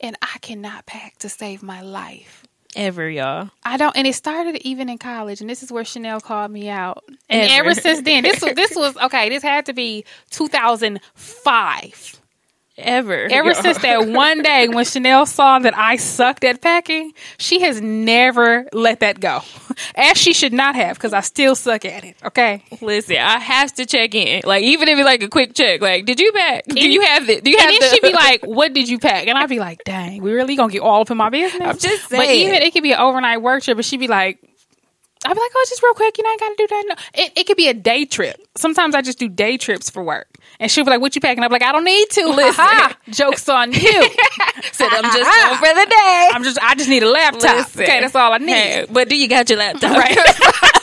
[0.00, 2.44] and I cannot pack to save my life.
[2.76, 3.50] Ever, y'all.
[3.64, 6.68] I don't, and it started even in college, and this is where Chanel called me
[6.68, 7.04] out.
[7.28, 7.70] And Ever.
[7.70, 9.28] ever since then, this was this was okay.
[9.28, 12.20] This had to be 2005.
[12.76, 13.28] Ever.
[13.30, 13.62] Ever y'all.
[13.62, 18.66] since that one day when Chanel saw that I sucked at packing, she has never
[18.72, 19.42] let that go.
[19.94, 22.16] As she should not have, because I still suck at it.
[22.24, 22.64] Okay.
[22.80, 24.42] Listen, I have to check in.
[24.44, 26.64] Like, even if it's like a quick check, like, did you pack?
[26.66, 27.44] Do you have it?
[27.44, 27.74] Do you have the?
[27.74, 27.88] And the?
[27.88, 30.72] she'd be like, "What did you pack?" And I'd be like, "Dang, we really gonna
[30.72, 32.22] get all up in my business?" I'm just saying.
[32.22, 34.38] But even it could be an overnight work trip, but she'd be like,
[35.24, 36.94] "I'd be like, oh, just real quick, you know, I gotta do that." No.
[37.14, 38.36] It it could be a day trip.
[38.56, 40.28] Sometimes I just do day trips for work,
[40.64, 42.64] and she'd be like, "What you packing?" I'm like, "I don't need to." Listen.
[43.10, 43.80] Jokes on you.
[44.72, 46.30] said, I'm just going for the day.
[46.32, 47.56] I'm just, I just need a laptop.
[47.56, 47.82] Listen.
[47.82, 48.52] Okay, that's all I need.
[48.52, 49.90] Hey, but do you got your laptop?
[49.90, 50.80] Right.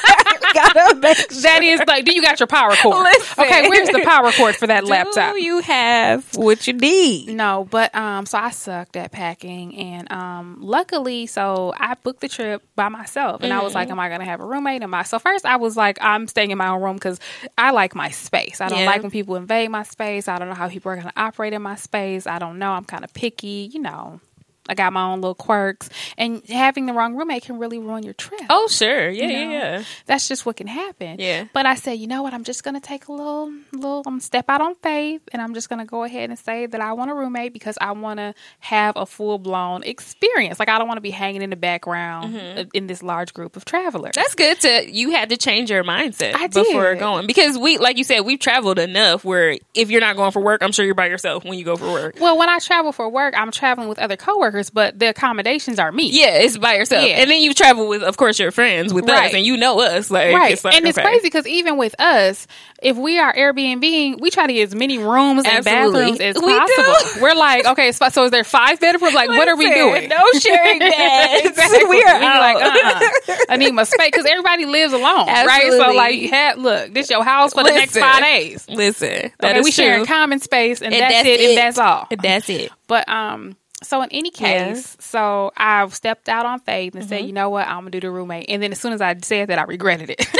[0.74, 3.04] Gotta make That is like, do you got your power cord?
[3.04, 3.44] Listen.
[3.44, 5.34] Okay, where's the power cord for that laptop?
[5.34, 7.30] Do you have what you need?
[7.36, 12.30] No, but um, so I sucked at packing, and um, luckily, so I booked the
[12.30, 13.94] trip by myself, and I was like, Mm-hmm.
[13.94, 15.04] "Am I gonna have a roommate?" Am I?
[15.04, 17.20] So first, I was like, "I'm staying in my own room because
[17.58, 18.62] I like my space.
[18.62, 18.86] I don't Yeah.
[18.86, 20.28] like when people invade my space.
[20.28, 22.28] I don't know how people are gonna operate in my space.
[22.28, 22.72] I don't know.
[22.72, 24.20] I'm kind of picky, you know."
[24.70, 28.14] I got my own little quirks, and having the wrong roommate can really ruin your
[28.14, 28.42] trip.
[28.50, 29.10] Oh, sure.
[29.10, 29.52] Yeah, you yeah, know?
[29.52, 29.84] yeah.
[30.06, 31.20] That's just what can happen.
[31.20, 31.46] Yeah.
[31.54, 32.34] But I said, you know what?
[32.34, 34.04] I'm just gonna take a little, little.
[34.06, 36.94] I'm step out on faith, and I'm just gonna go ahead and say that I
[36.94, 40.60] want a roommate because I want to have a full blown experience.
[40.60, 43.56] Like I don't want to be hanging in the background uh, in this large group
[43.56, 44.12] of travelers.
[44.12, 44.22] Mm-hmm.
[44.22, 47.00] That's good to you had to change your mindset I before did.
[47.00, 50.42] going because we like you said we've traveled enough where if you're not going for
[50.42, 52.16] work I'm sure you're by yourself when you go for work.
[52.20, 55.92] well, when I travel for work, I'm traveling with other coworkers, but the accommodations are
[55.92, 56.10] me.
[56.12, 57.08] Yeah, it's by yourself.
[57.08, 57.16] Yeah.
[57.22, 60.12] And then you travel with of course your friends with us and you know us
[60.12, 62.48] like Right, it's like, and it's crazy because even with us,
[62.82, 66.18] if we are Airbnb, we try to get as many rooms and Absolutely.
[66.18, 66.60] bathrooms as We do.
[66.60, 67.22] possible.
[67.22, 69.14] We're like, okay, so so is there five bedrooms?
[69.14, 70.10] Like, what are we Listen, doing?
[70.10, 71.46] No sharing beds.
[71.48, 71.86] exactly.
[71.86, 73.36] We are like, uh-uh.
[73.50, 75.72] I need my space because everybody lives alone, right?
[75.72, 75.96] So Absolutely.
[75.96, 78.68] like, ha- look, this your house for the next five days.
[78.70, 80.04] Listen, that Okay, we true.
[80.04, 82.08] a common space, and, And that's, that's it, and that's all.
[82.12, 82.72] And That's it.
[82.88, 87.10] But um, so in any case, so I stepped out on faith and Mm-hmm.
[87.10, 88.46] said, you know what, I'm gonna do the roommate.
[88.50, 90.20] And then as soon as I said that, I regretted it.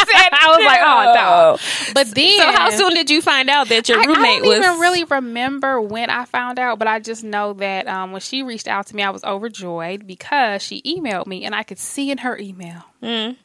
[0.00, 1.92] I was like, oh no.
[1.94, 4.48] But then, So how soon did you find out that your I, roommate I don't
[4.48, 8.20] was even really remember when I found out, but I just know that um, when
[8.20, 11.78] she reached out to me, I was overjoyed because she emailed me, and I could
[11.78, 13.36] see in her email Mm.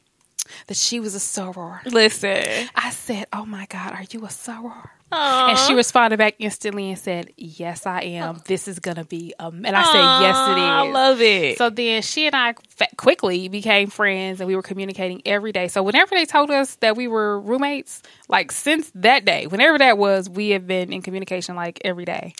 [0.66, 1.84] that she was a soror.
[1.86, 2.68] Listen.
[2.74, 6.98] I said, "Oh my God, are you a soror?" And she responded back instantly and
[6.98, 8.40] said, "Yes, I am.
[8.46, 11.58] This is gonna be." Um, and I said, "Yes, it is." I love it.
[11.58, 12.54] So then she and I
[12.96, 15.68] quickly became friends and we were communicating every day.
[15.68, 19.98] So whenever they told us that we were roommates, like since that day, whenever that
[19.98, 22.34] was, we have been in communication like every day.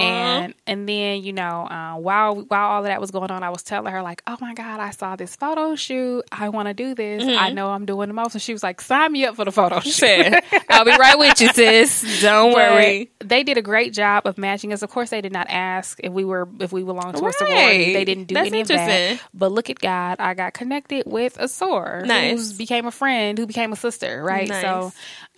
[0.00, 3.50] And and then you know, uh, while while all of that was going on, I
[3.50, 6.22] was telling her like, "Oh my god, I saw this photo shoot.
[6.32, 7.22] I want to do this.
[7.24, 9.52] I know I'm doing the most." And she was like, "Sign me up for the
[9.52, 10.34] photo shoot."
[10.68, 12.20] I'll be right with you, sis.
[12.20, 13.10] Don't But worry.
[13.20, 14.82] They did a great job of matching us.
[14.82, 17.92] Of course, they did not ask if we were if we belonged to a sorority.
[17.92, 19.20] They didn't do That's any of that.
[19.34, 22.52] But look at God, I got connected with a sore Nice.
[22.52, 24.22] who became a friend, who became a sister.
[24.22, 24.48] Right.
[24.48, 24.62] Nice.
[24.62, 24.92] So,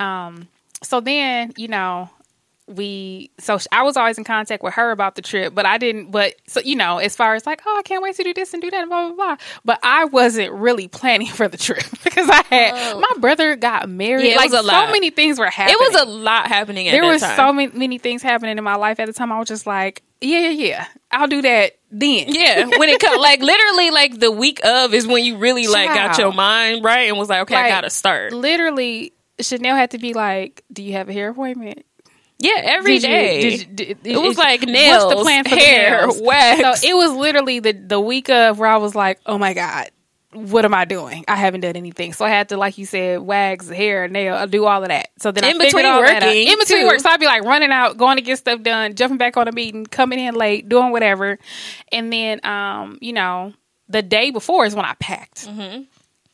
[0.04, 0.48] um,
[0.82, 2.10] so then you know.
[2.70, 6.10] We so I was always in contact with her about the trip, but I didn't.
[6.10, 8.52] But so you know, as far as like, oh, I can't wait to do this
[8.54, 9.36] and do that, and blah blah blah.
[9.64, 13.00] But I wasn't really planning for the trip because I had oh.
[13.00, 14.22] my brother got married.
[14.22, 14.28] Oh.
[14.28, 14.92] Yeah, it like was a so lot.
[14.92, 17.36] many things were happening It was a lot happening at there was time.
[17.36, 19.32] so many, many things happening in my life at the time.
[19.32, 22.26] I was just like, yeah, yeah, yeah, I'll do that then.
[22.28, 25.88] Yeah, when it comes, like literally, like the week of is when you really like
[25.88, 28.32] got your mind right and was like, okay, I gotta start.
[28.32, 31.84] Literally, Chanel had to be like, "Do you have a hair appointment?"
[32.40, 33.40] Yeah, every Did day.
[33.40, 36.20] did you- did- it was like nails, What's the plan for the hair, nails?
[36.22, 36.80] wax.
[36.80, 39.90] So it was literally the the week of where I was like, "Oh my god."
[40.32, 41.24] What am I doing?
[41.26, 44.64] I haven't done anything, so I had to, like you said, wax, hair, nail, do
[44.64, 45.08] all of that.
[45.18, 46.28] So then I In figured between all that out.
[46.28, 46.86] working, in between too.
[46.86, 49.48] work, so I'd be like running out, going to get stuff done, jumping back on
[49.48, 51.36] a meeting, coming in late, doing whatever,
[51.90, 53.54] and then, um, you know,
[53.88, 55.48] the day before is when I packed.
[55.48, 55.82] Mm-hmm.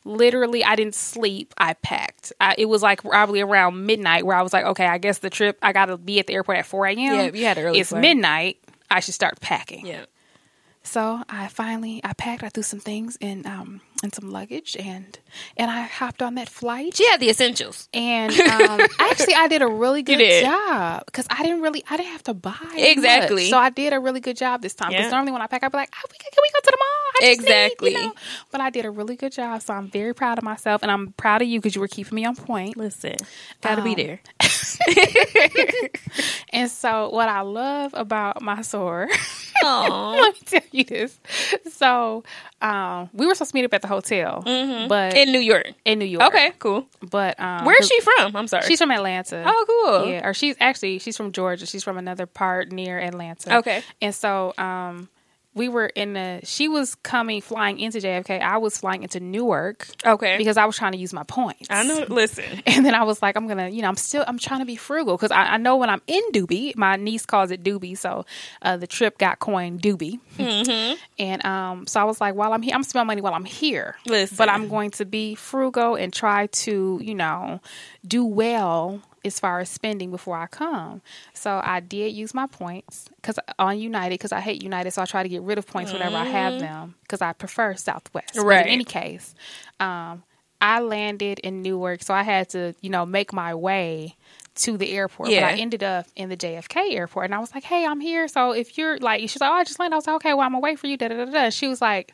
[0.07, 1.53] Literally, I didn't sleep.
[1.59, 2.33] I packed.
[2.41, 5.31] I, it was like probably around midnight where I was like, okay, I guess the
[5.31, 5.59] trip.
[5.63, 6.99] I got to be at the airport at four a.m.
[6.99, 8.03] Yeah, you had early It's flight.
[8.03, 8.59] midnight.
[8.91, 9.85] I should start packing.
[9.87, 10.05] yeah.
[10.85, 12.45] So I finally I packed.
[12.45, 15.19] I threw some things in um in some luggage and
[15.57, 16.97] and I hopped on that flight.
[16.97, 17.89] She had the essentials.
[17.95, 22.13] And um, actually, I did a really good job because I didn't really I didn't
[22.13, 23.45] have to buy Exactly.
[23.45, 23.51] much.
[23.51, 24.91] So I did a really good job this time.
[24.91, 25.11] Because Yeah.
[25.11, 26.79] normally when I pack, I'd be like, oh, we can, can we go to the
[26.79, 26.87] mall?
[26.87, 27.91] I just need," Exactly.
[27.93, 28.15] you know?
[28.53, 31.13] But I did a really good job, so I'm very proud of myself, and I'm
[31.13, 32.77] proud of you because you were keeping me on point.
[32.77, 33.17] Listen,
[33.63, 34.21] gotta be Um, there.
[36.53, 39.09] And so, what I love about my sore.
[39.63, 41.19] Let me tell you this.
[41.73, 42.25] So,
[42.63, 44.43] um, we were supposed to meet up at the hotel,
[44.89, 45.73] but In New York.
[45.85, 46.25] in New York.
[46.29, 46.87] Okay, cool.
[47.11, 48.35] but um, Where's she from?
[48.35, 48.65] I'm sorry.
[48.67, 49.43] She's from Atlanta.
[49.47, 49.65] oh,
[50.03, 50.11] cool.
[50.11, 51.67] Yeah, or she's actually she's from Georgia.
[51.67, 53.59] She's from another part near Atlanta.
[53.59, 53.83] Okay.
[54.01, 55.09] And so um
[55.57, 58.41] we were in the she was coming flying into JFK.
[58.41, 60.37] I was flying into Newark Okay.
[60.39, 61.67] because I was trying to use my points.
[61.71, 62.05] I know.
[62.09, 62.45] Listen.
[62.67, 64.77] And then I was like, I'm gonna, you know, I'm still, I'm trying to be
[64.77, 68.27] frugal because I, I know when I'm in Doobie, my niece calls it Doobie, so
[68.61, 70.21] uh, the trip got coined Doobie.
[70.39, 70.95] Mm-hmm.
[71.19, 73.97] And um, so I was like, while I'm here, I'm spending money while I'm here,
[74.07, 74.37] Listen.
[74.37, 77.61] but I'm going to be frugal and try to, you know,
[78.07, 81.03] do well as far as spending before I come.
[81.35, 85.05] So I did use my points because on United because I hate United, so I
[85.07, 88.35] try to get rid of points whenever I have them because I prefer Southwest.
[88.35, 88.69] But Mm-hmm.
[88.69, 89.35] In any case,
[89.81, 90.23] um,
[90.61, 94.17] I landed in Newark, so I had to, you know, make my way
[94.57, 95.29] to the airport.
[95.29, 95.41] Yeah.
[95.51, 98.27] But I ended up in the JFK airport, and I was like, "Hey, I'm here.
[98.29, 100.47] So if you're like," she's like, "Oh, I just landed." I was like, "Okay, well,
[100.47, 101.51] I'm gonna wait for you." Da da da da.
[101.51, 102.13] She was like.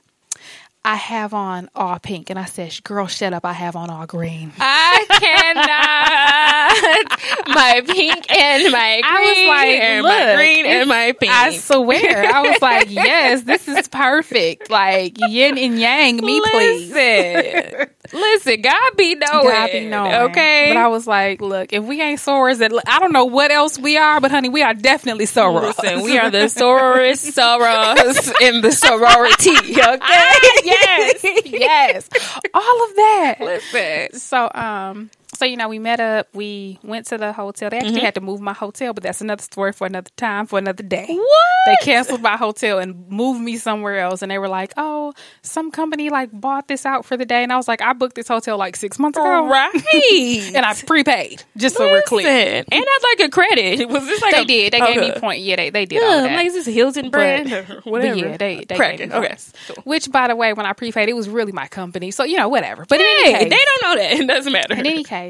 [0.85, 3.45] I have on all pink, and I said, "Girl, shut up!
[3.45, 7.21] I have on all green." I cannot.
[7.55, 9.05] my pink and my green.
[9.05, 11.33] I was like, and my "Look, green and my pink.
[11.33, 14.71] I swear, I was like, "Yes, this is perfect.
[14.71, 16.93] Like yin and yang, me please."
[18.13, 19.47] Listen, God be knowing.
[19.47, 20.13] God be knowing.
[20.31, 20.67] Okay.
[20.71, 23.79] But I was like, look, if we ain't sorors, that I don't know what else
[23.79, 25.79] we are, but honey, we are definitely sorors.
[25.79, 29.57] Listen, we are the sororous sorors in the sorority.
[29.57, 29.99] Okay.
[30.65, 32.09] yes, yes,
[32.53, 33.37] all of that.
[33.41, 34.19] Listen.
[34.19, 36.29] So, um, so you know, we met up.
[36.35, 37.71] We went to the hotel.
[37.71, 37.87] They Mm-hmm.
[37.87, 40.83] actually had to move my hotel, but that's another story for another time, for another
[40.83, 41.07] day.
[41.09, 41.29] What?
[41.67, 45.71] They canceled my hotel and moved me somewhere else, and they were like, "Oh, some
[45.71, 48.29] company like bought this out for the day," and I was like, "I booked this
[48.29, 49.73] hotel like six months ago, Right.
[50.55, 53.89] and I prepaid just so we're clear." And I'd like a credit.
[53.89, 54.73] Was this like They a- did.
[54.73, 55.21] They gave me Okay.
[55.21, 55.41] point.
[55.41, 56.33] Yeah, they they did all that.
[56.37, 58.17] like is this Hilton brand But- whatever?
[58.19, 58.99] yeah, they they Cracking.
[58.99, 59.29] gave me Okay.
[59.29, 59.53] points.
[59.85, 62.11] Which, by the way, when I prepaid, it was really my company.
[62.11, 62.85] So you know, whatever.
[62.89, 64.13] But in Hey, any case, they don't know that.
[64.23, 64.75] It doesn't matter.
[64.75, 65.22] in any case,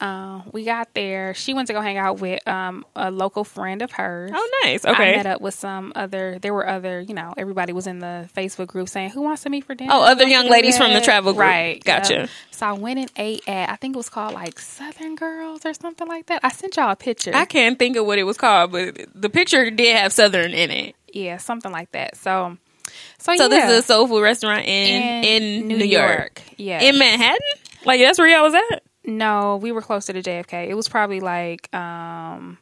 [0.00, 1.34] uh, we got there.
[1.34, 4.30] She went to go hang out with um, a local friend of hers.
[4.32, 4.84] oh, nice.
[4.84, 5.12] Okay.
[5.12, 6.38] I met up with some other.
[6.40, 9.50] There were other, you know, everybody was in the Facebook group saying, "Who wants to
[9.50, 11.42] meet for dinner?" Oh, other young ladies from the travel group.
[11.42, 11.84] right?
[11.84, 12.14] Gotcha.
[12.14, 12.30] Yep.
[12.50, 13.68] So I went and ate at.
[13.68, 16.40] I think it was called like Southern Girls or something like that.
[16.42, 17.32] I sent y'all a picture.
[17.34, 20.70] I can't think of what it was called, but the picture did have Southern in
[20.70, 20.94] it.
[21.12, 22.16] yeah, something like that.
[22.16, 22.56] So,
[23.18, 23.48] so, So yeah.
[23.48, 26.40] this is a soul food restaurant in in, New, York.
[26.56, 26.80] Yeah.
[26.80, 27.38] in Manhattan.
[27.84, 28.82] Like that's where y'all was at.
[29.18, 30.68] No, we were closer to JFK.
[30.68, 32.58] It was probably like, um,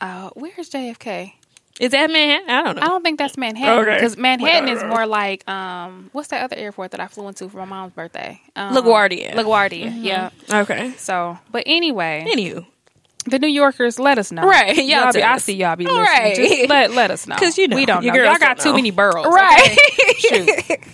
[0.00, 1.32] uh, where's JFK?
[1.78, 2.48] Is that Manhattan?
[2.48, 2.82] I don't know.
[2.82, 3.94] I don't think that's Manhattan Okay.
[3.96, 7.58] because Manhattan is more like, um, what's that other airport that I flew into for
[7.58, 8.40] my mom's birthday?
[8.56, 9.34] Um, LaGuardia.
[9.34, 9.92] LaGuardia.
[10.02, 10.30] Yeah.
[10.50, 10.92] okay.
[10.96, 12.64] So, but anyway, Anywho,
[13.26, 14.42] the New Yorkers, let us know.
[14.42, 16.02] Right, y'all Y'all be, I see y'all be listening.
[16.04, 16.36] right.
[16.36, 18.14] Just let let us know 'Cause you know, we don't know.
[18.14, 19.26] Y'all got don't too many boroughs.
[19.26, 19.76] right.
[20.32, 20.80] okay?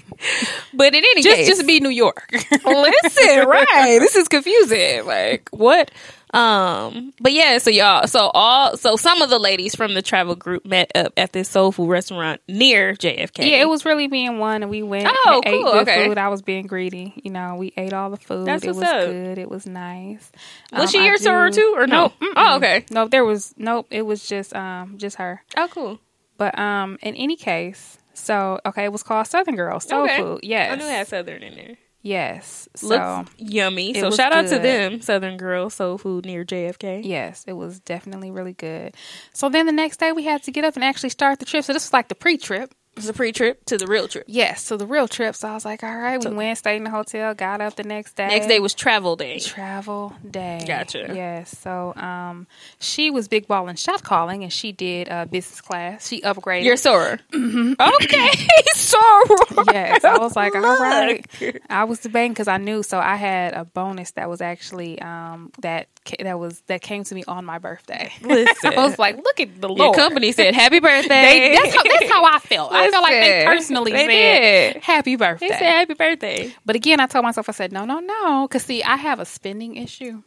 [0.72, 2.30] But in any just case, just be New York.
[2.64, 3.98] listen, right?
[4.00, 5.04] This is confusing.
[5.04, 5.90] Like what?
[6.32, 10.34] Um, but yeah, so y'all, so all, so some of the ladies from the travel
[10.34, 13.38] group met up at this soul food restaurant near JFK.
[13.50, 15.06] Yeah, it was really being one, and we went.
[15.08, 16.06] Oh, and ate cool, good okay.
[16.08, 16.18] food.
[16.18, 17.12] I was being greedy.
[17.22, 18.46] You know, we ate all the food.
[18.46, 19.06] That's it what's was up.
[19.06, 19.38] good.
[19.38, 20.30] It was nice.
[20.72, 22.12] Was Um, she I your soror do- too, or no?
[22.36, 22.86] Oh, okay.
[22.90, 23.10] Nope.
[23.10, 23.86] There was nope.
[23.90, 25.42] It was just um just her.
[25.56, 25.98] Oh, cool.
[26.38, 30.16] But um, in any case, so okay, it was called Southern Girl Soul Okay.
[30.16, 30.40] Food.
[30.42, 30.72] Yes.
[30.72, 31.76] I knew it had Southern in there.
[32.02, 32.68] Yes.
[32.74, 33.94] So Looks yummy.
[33.94, 37.02] So shout out to them, Southern Girl Soul Food near JFK.
[37.04, 38.94] yes, it was definitely really good.
[39.32, 41.64] So then the next day we had to get up and actually start the trip.
[41.64, 42.70] So this was like the pre-trip.
[42.70, 44.24] It was a pre-trip to the real trip.
[44.26, 45.34] Yes, so the real trip.
[45.34, 47.84] So I was like, all right, we went, stayed in the hotel, got up the
[47.84, 48.28] next day.
[48.28, 49.38] Next day was travel day.
[49.40, 50.64] travel day.
[50.66, 51.10] Gotcha.
[51.14, 51.56] Yes.
[51.58, 52.46] So um,
[52.78, 56.06] she was big ball and shot calling, and she did uh, business class.
[56.08, 56.64] She upgraded.
[56.64, 57.18] Your soror.
[57.32, 58.28] Okay,
[58.74, 59.72] soror.
[59.72, 61.26] yes, I was like, all right.
[61.70, 62.82] I was debating because I knew.
[62.82, 65.88] So I had a bonus that was actually um, that
[66.20, 68.12] that was that came to me on my birthday.
[68.22, 68.72] Listen.
[68.72, 71.08] I was like, look at the Your company said happy birthday.
[71.08, 72.72] They, that's, how, that's how I felt.
[72.72, 74.82] I felt like they personally they said did.
[74.82, 75.48] happy birthday.
[75.48, 76.54] They said happy birthday.
[76.66, 78.46] but again, I told myself, I said, no, no, no.
[78.48, 80.22] Because see, I have a spending issue.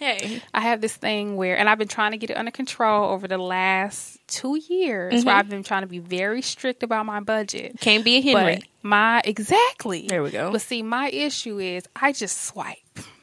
[0.00, 3.10] Hey, I have this thing where, and I've been trying to get it under control
[3.10, 5.26] over the last two years, Mm-hmm.
[5.26, 7.78] where I've been trying to be very strict about my budget.
[7.78, 8.62] can't be a Henry.
[8.82, 10.06] My exactly.
[10.08, 10.50] There we go.
[10.50, 12.78] But see, my issue is I just swipe,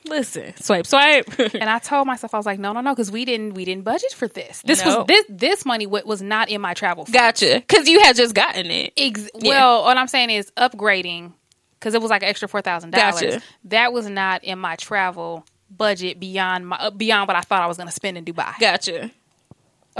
[0.05, 1.27] Listen, swipe, swipe.
[1.53, 3.84] and I told myself I was like, no, no, no, because we didn't we didn't
[3.84, 4.62] budget for this.
[4.65, 4.99] This No.
[4.99, 7.05] was this this money wa- was not in my travel.
[7.05, 7.13] fund.
[7.13, 7.55] gotcha.
[7.67, 8.93] Because you had just gotten it.
[8.97, 9.49] Ex- Yeah.
[9.49, 11.34] Well, what I'm saying is upgrading
[11.73, 13.25] because it was like an extra four thousand Gotcha.
[13.27, 13.43] dollars.
[13.65, 17.67] That was not in my travel budget beyond my uh, beyond what I thought I
[17.67, 18.58] was going to spend in Dubai.
[18.60, 19.12] Gotcha.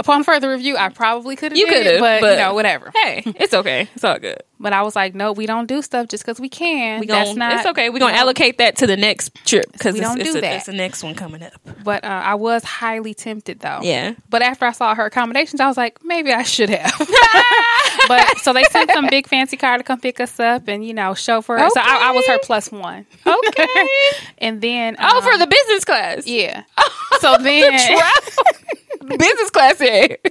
[0.00, 1.58] Upon further review, I probably could have.
[1.58, 2.90] You could have, but, but you know, whatever.
[2.94, 3.86] Hey, it's okay.
[3.94, 4.42] It's all good.
[4.58, 7.00] But I was like, no, we don't do stuff just because we can.
[7.00, 7.52] We That's gon' not.
[7.52, 7.90] it's okay.
[7.90, 10.40] We're gonna allocate that to the next trip because We it's, don't it's, do a,
[10.40, 10.56] that.
[10.56, 11.52] it's the next one coming up.
[11.84, 13.80] But uh, I was highly tempted though.
[13.82, 14.14] Yeah.
[14.30, 16.92] But after I saw her accommodations, I was like, maybe I should have.
[18.08, 20.94] but so they sent some big fancy car to come pick us up and you
[20.94, 21.58] know chauffeur.
[21.58, 23.06] So I, I was her plus one.
[23.26, 23.66] Okay.
[24.38, 26.26] And then oh, um, for the business class.
[26.26, 26.64] yeah.
[27.20, 28.42] So then Travel.
[29.18, 29.78] Business class.
[29.78, 30.16] Here.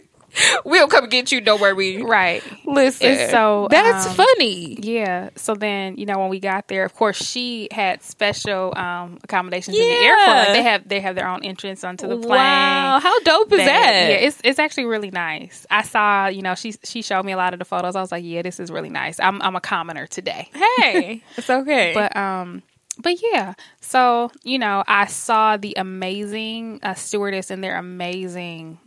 [0.63, 1.41] We'll come get you.
[1.41, 2.03] Don't worry.
[2.03, 2.43] right.
[2.63, 3.07] Listen.
[3.07, 4.75] And so, that's um, funny.
[4.79, 5.29] Yeah.
[5.35, 9.75] So then, you know, when we got there, of course, she had special um, accommodations
[9.75, 10.07] in the Yeah.
[10.07, 10.37] airport.
[10.37, 12.29] Like they have they have their own entrance onto the plane.
[12.29, 13.91] Wow, how dope is They- that?
[14.09, 15.65] Yeah, it's it's actually really nice.
[15.71, 17.95] I saw, you know, she she showed me a lot of the photos.
[17.95, 19.19] I was like, yeah, this is really nice.
[19.19, 20.47] I'm I'm a commoner today.
[20.53, 21.91] hey, it's okay.
[21.95, 22.61] But um
[23.01, 23.53] but yeah.
[23.81, 28.79] So, you know, I saw the amazing uh, stewardess in their amazing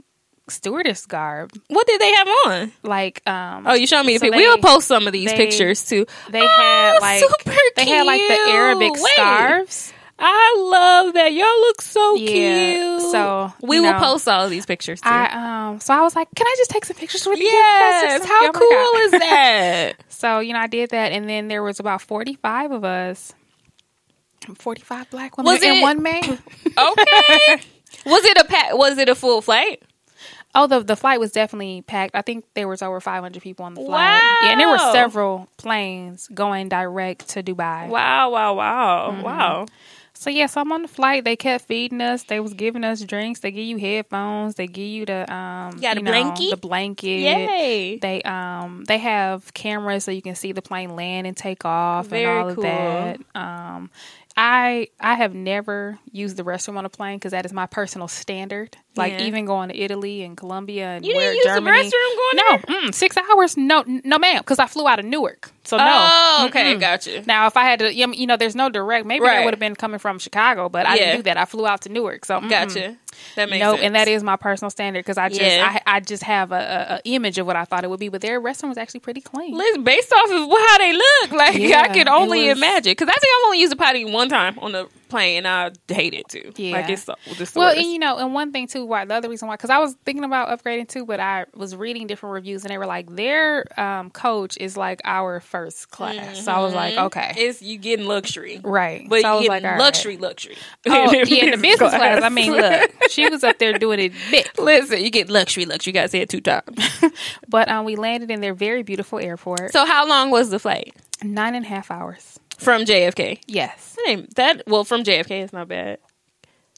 [0.48, 1.52] stewardess garb.
[1.68, 2.72] what did they have on?
[2.82, 4.34] Like um Oh, you showed me the so pic.
[4.36, 6.04] We'll post some of these they- pictures too.
[6.30, 8.34] they Oh, had like super they had like the.
[8.50, 9.02] Arabic Wait.
[9.14, 9.92] scarves.
[10.24, 11.32] I love that.
[11.32, 12.26] Y'all look so Yeah,
[12.98, 13.10] cute.
[13.10, 15.08] so, we will know, post all of these pictures too.
[15.08, 17.46] I um so I was like, can I just take some pictures with you?
[17.46, 19.92] yes, how oh cool is that?
[20.08, 23.32] So, you know, I did that and then there was about 45 of us.
[24.58, 26.22] 45 black women Was and it- one man.
[26.78, 27.62] Okay.
[28.06, 29.82] was it a pa- was it a full flight?
[30.54, 32.14] oh, the the flight was definitely packed.
[32.14, 34.20] I think there was over 500 people on the flight.
[34.42, 37.88] Yeah, and there were several planes going direct to Dubai.
[37.88, 39.10] Wow, wow, wow.
[39.12, 39.22] Mm-hmm.
[39.22, 39.66] Wow.
[40.14, 41.24] So, yes, yeah, so I'm on the flight.
[41.24, 42.22] They kept feeding us.
[42.24, 43.40] They was giving us drinks.
[43.40, 44.54] They give you headphones.
[44.54, 46.50] They give you the um got a you know, blankie?
[46.50, 47.08] the blanket.
[47.08, 47.98] Yay.
[48.00, 52.06] They um they have cameras so you can see the plane land and take off
[52.06, 52.64] Very and all cool.
[52.64, 53.20] of that.
[53.34, 53.90] Um,
[54.36, 58.08] I I have never used the restroom on a plane because that is my personal
[58.08, 58.76] standard.
[58.96, 59.22] Like Yeah.
[59.26, 61.76] even going to Italy and Colombia and You where didn't use Germany.
[61.76, 62.82] the restroom going no, there?
[62.90, 63.56] mm, six hours.
[63.56, 65.50] No, no, ma'am, because I flew out of Newark.
[65.64, 65.84] So no.
[65.86, 66.80] Oh, okay, Mm-mm.
[66.80, 67.22] gotcha.
[67.26, 69.06] Now, if I had to, you know, there's no direct.
[69.06, 69.38] Maybe Right.
[69.38, 71.04] that would have been coming from Chicago, but I Yeah.
[71.04, 71.36] didn't do that.
[71.36, 72.24] I flew out to Newark.
[72.24, 72.48] So mm-mm.
[72.50, 72.96] Gotcha.
[73.36, 73.82] That makes No, sense.
[73.84, 75.78] and that is my personal standard because I just Yeah.
[75.86, 78.08] I, I just have a, a, a image of what I thought it would be,
[78.08, 79.56] but their restaurant was actually pretty clean.
[79.56, 82.92] Listen, based off of how they look, like Yeah, I can only was- imagine.
[82.92, 85.70] Because I think I've only used a potty one time on the plane, and I
[85.92, 86.52] hate it too.
[86.56, 86.72] Yeah.
[86.72, 87.78] like it's so, just Well, worst.
[87.78, 89.94] and you know, and one thing too, why the other reason why, because I was
[90.04, 93.64] thinking about upgrading too, but I was reading different reviews and they were like, their
[93.80, 96.44] um, coach is like our first class.
[96.44, 99.06] So I was like, okay, it's you getting luxury, right.
[99.08, 99.78] but so you like, all right.
[99.78, 100.56] luxury, luxury.
[100.86, 102.22] Oh, yeah, in the business class.
[102.22, 104.48] I mean, look, she was up there doing it big.
[104.58, 105.90] Listen, you get luxury, luxury.
[105.90, 106.64] You got to say it two times.
[107.48, 109.72] But um, we landed in their very beautiful airport.
[109.72, 112.40] so, how long was the flight Nine and a half hours.
[112.58, 113.40] From JFK?
[113.46, 113.94] Yes.
[113.96, 115.98] That, ain't- that well, from JFK, it's not bad.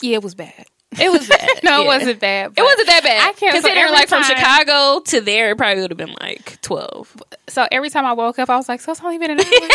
[0.02, 0.66] Yeah, it was bad.
[1.00, 1.48] It was bad.
[1.64, 2.52] No, it wasn't bad.
[2.56, 3.28] It wasn't that bad.
[3.28, 7.16] I can't- consider like from Chicago to there, it probably would have been like twelve.
[7.48, 9.68] So every time I woke up, I was like, so it's only been an hour.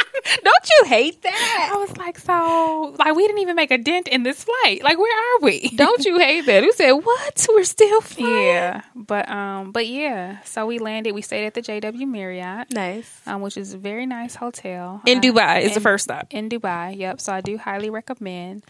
[0.42, 1.70] Don't you hate that?
[1.72, 4.82] I was like, so like we didn't even make a dent in this flight.
[4.82, 5.68] Like, where are we?
[5.76, 6.62] Don't you hate that?
[6.64, 7.46] Who said what?
[7.48, 8.34] We're still flying.
[8.46, 10.42] Yeah, but um, but yeah.
[10.42, 11.12] So we landed.
[11.14, 13.20] We stayed at the JW Marriott, Nice.
[13.26, 16.26] um, which is a very nice hotel In Uh, Dubai is the first stop.
[16.30, 16.96] in Dubai.
[16.98, 17.20] Yep.
[17.20, 18.64] So I do highly recommend.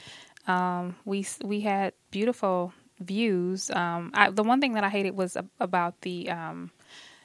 [0.46, 3.70] Um, we we had beautiful views.
[3.70, 6.70] Um, I, the one thing that I hated was about the um,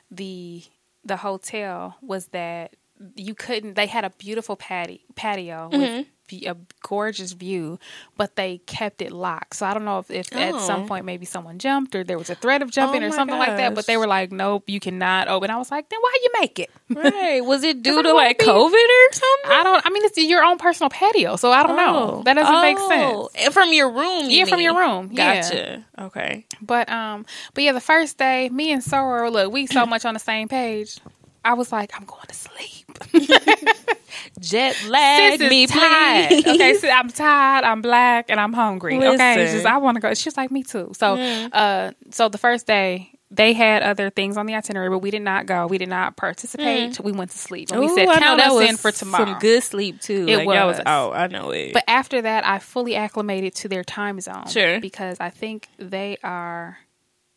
[0.09, 0.63] the
[1.05, 2.75] the hotel was that
[3.15, 3.75] you couldn't.
[3.75, 5.97] They had a beautiful patio patio Mm-hmm.
[5.97, 6.05] with
[6.47, 7.77] a gorgeous view,
[8.15, 9.57] but they kept it locked.
[9.57, 10.87] So I don't know if, if at some Oh.
[10.87, 13.57] point maybe someone jumped or there was a threat of jumping Oh or something like
[13.57, 13.75] that.
[13.75, 15.49] But they were like, nope, you cannot open.
[15.51, 16.69] I was like, then why you make it?
[16.89, 17.43] Right.
[17.45, 19.51] Was it due to like be- COVID or something?
[19.51, 19.85] I don't.
[19.85, 22.21] I mean, it's your own personal patio, so I don't know.
[22.23, 23.31] That doesn't make sense.
[23.33, 23.53] sense.
[23.53, 25.09] From your room, you Yeah, from your room.
[25.11, 25.41] Yeah.
[25.41, 25.85] Gotcha.
[25.99, 26.45] Okay.
[26.61, 30.13] But um, but yeah, the first day, me and Sora, look, we so much on
[30.13, 30.99] the same page.
[31.43, 32.87] I was like, I'm going to sleep.
[34.39, 36.29] Jet lag Sis me, tired.
[36.29, 36.47] please.
[36.47, 37.63] Okay, so I'm tired.
[37.63, 38.95] I'm black, and I'm hungry.
[38.95, 40.09] Okay, it's just I want to go.
[40.09, 40.91] She's just like me too.
[40.95, 43.11] So, uh, so the first day.
[43.33, 45.65] They had other things on the itinerary, but we did not go.
[45.65, 46.99] We did not participate.
[46.99, 47.71] We went to sleep.
[47.71, 49.23] And we Ooh, said, count that us was in for tomorrow.
[49.23, 50.25] Some good sleep too.
[50.27, 50.81] It like, was was.
[50.85, 51.15] out.
[51.15, 51.71] I know it.
[51.71, 54.47] But after that, I fully acclimated to their time zone.
[54.49, 54.81] Sure.
[54.81, 56.77] Because I think they are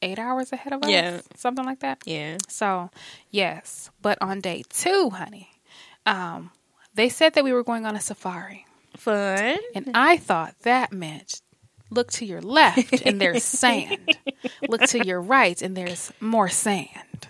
[0.05, 0.91] eight hours ahead of us.
[0.91, 1.21] Yeah.
[1.37, 1.99] Something like that.
[2.07, 2.37] yeah.
[2.49, 2.91] So,
[3.31, 3.91] yes.
[4.03, 5.49] But on day two, honey,
[6.07, 6.51] um,
[6.95, 8.67] they said that we were going on a safari.
[8.97, 9.57] Fun.
[9.75, 11.41] And I thought that meant
[11.91, 13.99] look to your left and there's sand.
[14.69, 17.29] Look to your right and there's more sand.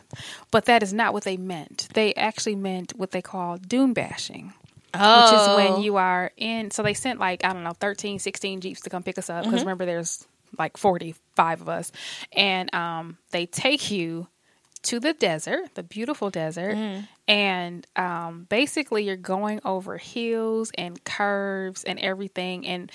[0.51, 1.89] But that is not what they meant.
[1.95, 4.53] They actually meant what they call dune bashing
[4.97, 5.25] Oh.
[5.25, 8.61] which is when you are in so they sent like i don't know 13 16
[8.61, 9.67] jeeps to come pick us up because Mm-hmm.
[9.67, 10.25] remember there's
[10.59, 11.93] like 45 of us.
[12.33, 14.29] And um, they take you
[14.85, 16.77] to the desert the beautiful desert.
[16.77, 17.05] Mm-hmm.
[17.27, 22.67] and um, basically you're going over hills and curves and everything.
[22.67, 22.93] And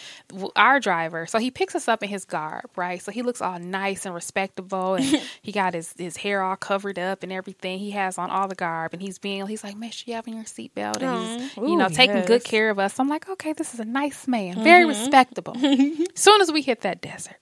[0.56, 3.02] our driver so he picks us up in his garb right?
[3.02, 4.96] So he looks all nice and respectable.
[4.96, 5.06] And
[5.42, 7.80] he got his, his hair all covered up and everything.
[7.80, 10.28] He has on all the garb and he's being he's like make sure you have
[10.28, 11.02] on your seatbelt.
[11.02, 12.44] And he's you know Ooh, taking good yes.
[12.44, 12.50] Mm-hmm.
[12.50, 13.00] care of us.
[13.00, 15.56] I'm like okay this is a nice man very respectable.
[16.16, 17.38] Soon as we hit that desert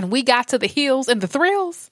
[0.00, 1.90] and we got to the hills and the thrills.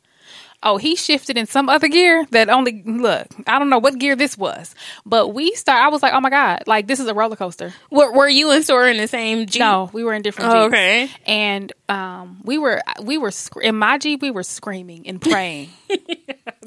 [0.60, 4.16] Oh he shifted in some other gear that only look i don't know what gear
[4.16, 4.74] this was.
[5.06, 7.72] But we start i was like oh my god like this is a roller coaster.
[7.92, 9.60] Were, were you and Sora in the same Jeep?
[9.60, 10.74] no we were in different Oh, jeeps.
[10.74, 11.10] okay.
[11.26, 15.70] and um we were we were sc- in my jeep we were screaming and praying.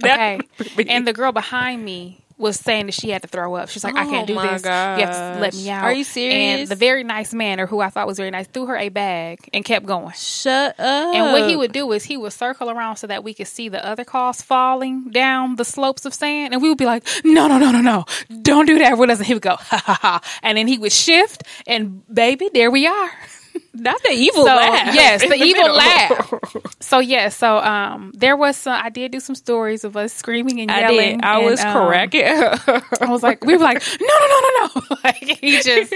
[0.03, 0.39] Okay.
[0.87, 3.69] And the girl behind me was saying that she had to throw up.
[3.69, 4.63] She's like, I Oh can't do my this.
[4.63, 5.83] You have to let me out.
[5.83, 6.61] Are you serious?
[6.61, 8.89] And the very nice man, or who I thought was very nice, threw her a
[8.89, 10.11] bag and kept going.
[10.15, 11.15] Shut up.
[11.15, 13.69] And what he would do is he would circle around so that we could see
[13.69, 16.53] the other cars falling down the slopes of sand.
[16.53, 18.05] And we would be like, no, no, no, no, no.
[18.41, 19.19] Don't do that with us.
[19.19, 20.21] And he would go, ha, ha, ha.
[20.41, 23.11] And then he would shift and baby, there we are.
[23.73, 24.93] Not the evil So, laugh.
[24.95, 25.75] yes, in the evil middle.
[25.77, 26.33] laugh.
[26.81, 30.59] So yes, so um there was some I did do some stories of us screaming
[30.59, 31.17] and I yelling.
[31.17, 31.23] did.
[31.25, 32.25] I and, was um, cracking.
[32.25, 34.97] I was like, we were like, no, no, no, no, no.
[35.05, 35.93] like he just,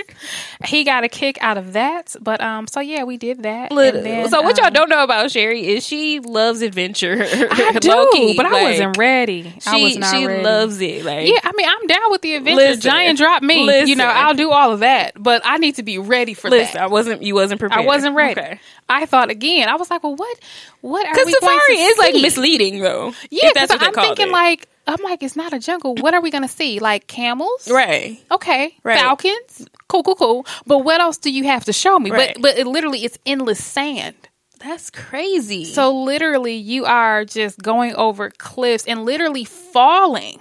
[0.66, 2.16] he got a kick out of that.
[2.22, 3.72] But um, so yeah, we did that.
[3.72, 7.18] And then, so what y'all um, don't know about Sherry is she loves adventure.
[7.24, 9.54] I do, Low-key, but I wasn't ready.
[9.60, 10.44] She I was not she ready.
[10.44, 11.04] loves it.
[11.04, 12.56] Like Yeah, I mean, I'm down with the adventure.
[12.64, 12.82] Listen.
[12.82, 13.84] Giant drop me.
[13.86, 16.76] You know, I'll do all of that, but I need to be ready for listen,
[16.76, 16.84] that.
[16.84, 17.22] I wasn't.
[17.24, 17.86] You wasn't prepared.
[17.86, 18.40] I wasn't ready.
[18.42, 18.60] Okay.
[18.90, 19.70] I thought again.
[19.70, 20.40] I was like, well, what?
[20.82, 21.74] What are Because we safari going to see?
[21.74, 23.14] Because safari is like misleading though.
[23.30, 24.32] Yeah, that's what I'm thinking it.
[24.32, 25.96] like, I'm like, it's not a jungle.
[25.96, 26.80] What are we going to see?
[26.80, 27.70] Like camels?
[27.72, 28.18] right.
[28.32, 29.00] Okay, Right.
[29.00, 29.68] falcons.
[29.88, 30.46] Cool, cool, cool.
[30.66, 32.12] But what else do you have to show me?
[32.12, 32.34] Right.
[32.36, 34.16] But but it literally it's endless sand.
[34.60, 35.66] That's crazy.
[35.66, 40.40] So literally you are just going over cliffs and literally falling.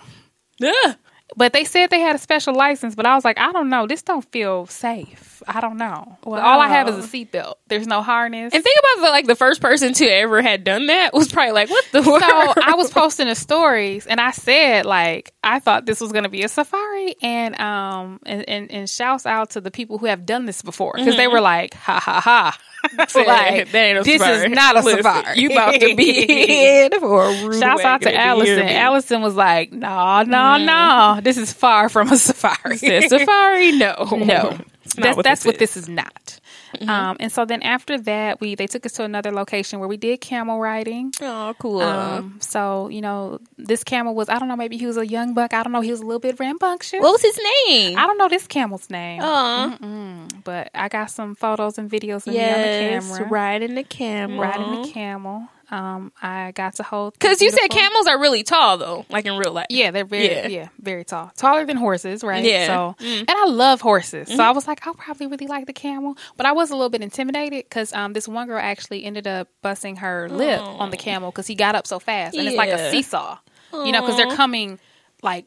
[0.63, 0.97] Ugh.
[1.37, 3.87] But they said they had a special license, but I was like, I don't know.
[3.87, 5.43] This don't feel safe.
[5.47, 6.17] I don't know.
[6.23, 7.55] But All I have is a seatbelt.
[7.69, 8.55] There's no harness.
[8.55, 11.53] And think about the like the first person to ever had done that was probably
[11.53, 12.19] like, what the so
[12.63, 16.43] I was posting the stories and I said like I thought this was gonna be
[16.45, 20.47] a safari and um and, and, and shouts out to the people who have done
[20.47, 21.17] this before because Mm-hmm.
[21.19, 22.59] they were like ha ha ha
[22.99, 23.15] like
[23.73, 27.25] that ain't a this is not a Listen, safari You about to be in for
[27.25, 28.15] a rude Shouts out to.
[28.15, 28.61] Allison.
[28.61, 31.21] Allison was like, "No, no, no.
[31.23, 32.79] This is far from a safari.
[32.79, 34.59] Said safari, no, no,
[34.97, 35.59] that's what that's what is.
[35.59, 36.41] this is not."
[36.83, 39.97] Um, and so then after that, we they took us to another location where we
[39.97, 41.13] did camel riding.
[41.21, 41.83] Oh, cool.
[41.83, 45.35] Um, so you know, this camel was I don't know, maybe he was a young
[45.35, 45.55] buck.
[45.55, 45.81] I don't know.
[45.81, 47.01] He was a little bit rambunctious.
[47.01, 47.99] what was his name?
[47.99, 52.35] I don't know this camel's name, Oh, but I got some photos and videos of
[52.35, 54.41] yes, on the camera riding the camel.
[54.41, 55.49] riding the camel.
[55.71, 59.37] Um, I got to hold Because you said camels are really tall though, like in
[59.37, 59.67] real life.
[59.71, 60.47] Yeah, they're very Yeah.
[60.49, 60.69] yeah.
[60.81, 62.45] very tall, taller than horses, right?
[62.45, 62.67] Yeah.
[62.67, 63.19] So, Mm.
[63.21, 66.47] and I love horses, so I was like, I'll probably really like the camel, but
[66.47, 69.97] I was a little bit intimidated because um, this one girl actually ended up busting
[69.97, 72.91] her lip on the camel because he got up so fast, and it's like a
[72.91, 73.39] seesaw,
[73.73, 74.79] you know, because they're coming
[75.23, 75.47] like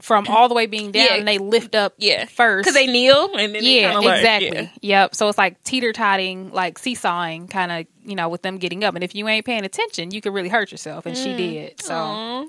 [0.00, 1.14] from all the way being down, Yeah.
[1.16, 4.70] and they lift up Yeah, first because they kneel and then they yeah, exactly.
[4.82, 5.02] yeah.
[5.02, 5.14] Yep.
[5.14, 8.94] So it's like teeter totting, like seesawing, kind of, you know, with them getting up.
[8.94, 11.06] And if you ain't paying attention, you could really hurt yourself.
[11.06, 11.22] And Mm.
[11.24, 11.80] she did.
[11.80, 12.44] So, Aw.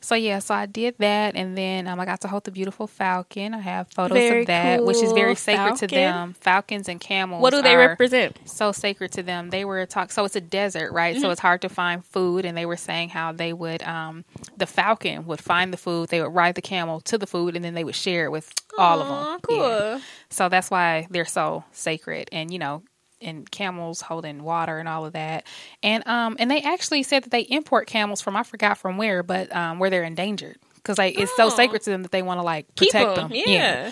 [0.00, 0.38] So yeah.
[0.38, 3.54] So I did that, and then um, I got to hold the beautiful falcon.
[3.54, 5.36] I have photos Very of that, which is very cool.
[5.36, 6.34] sacred to them.
[6.40, 7.42] Falcons and camels.
[7.42, 8.38] What do they represent?
[8.44, 9.50] So sacred to them.
[9.50, 10.12] They were talk.
[10.12, 11.14] So it's a desert, right?
[11.14, 11.22] Mm-hmm.
[11.22, 14.24] So it's hard to find food, and they were saying how they would, um,
[14.56, 16.08] the falcon would find the food.
[16.08, 18.52] They would ride the camel to the food, and then they would share it with
[18.78, 19.40] all of them.
[19.42, 19.58] Cool.
[19.58, 20.00] Yeah.
[20.30, 22.28] So that's why they're so sacred.
[22.32, 22.82] And, you know,
[23.20, 25.46] and camels holding water and all of that.
[25.82, 29.22] And um and they actually said that they import camels from I forgot from where,
[29.22, 30.56] but um where they're endangered.
[30.76, 31.50] Because like it's so Oh.
[31.50, 33.32] sacred to them that they want to like protect 'em, them.
[33.34, 33.90] Yeah.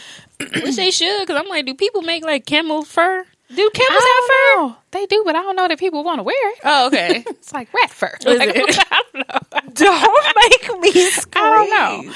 [0.62, 3.26] Which they should, because I'm like, do people make like camel fur?
[3.54, 4.60] Do camels have I fur?
[4.60, 4.76] know.
[4.90, 6.58] They do, but I don't know that people want to wear it.
[6.64, 7.24] Oh, okay.
[7.28, 8.12] It's like rat fur.
[8.24, 8.50] Like?
[8.56, 9.62] I don't know.
[9.72, 11.44] Don't make me scream.
[11.44, 11.70] I don't
[12.06, 12.12] know.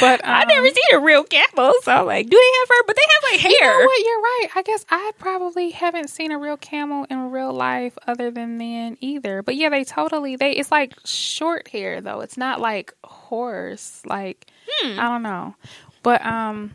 [0.00, 2.84] But um, I never seen a real camel, so I'm like, do they have fur?
[2.86, 3.72] But they have like hair.
[3.72, 4.04] You know what?
[4.04, 4.46] You're right.
[4.56, 8.96] I guess I probably haven't seen a real camel in real life other than then
[9.00, 9.42] either.
[9.42, 12.20] But yeah, they totally they it's like short hair though.
[12.20, 14.02] It's not like horse.
[14.04, 14.98] Like Hmm.
[14.98, 15.54] I don't know.
[16.02, 16.74] But um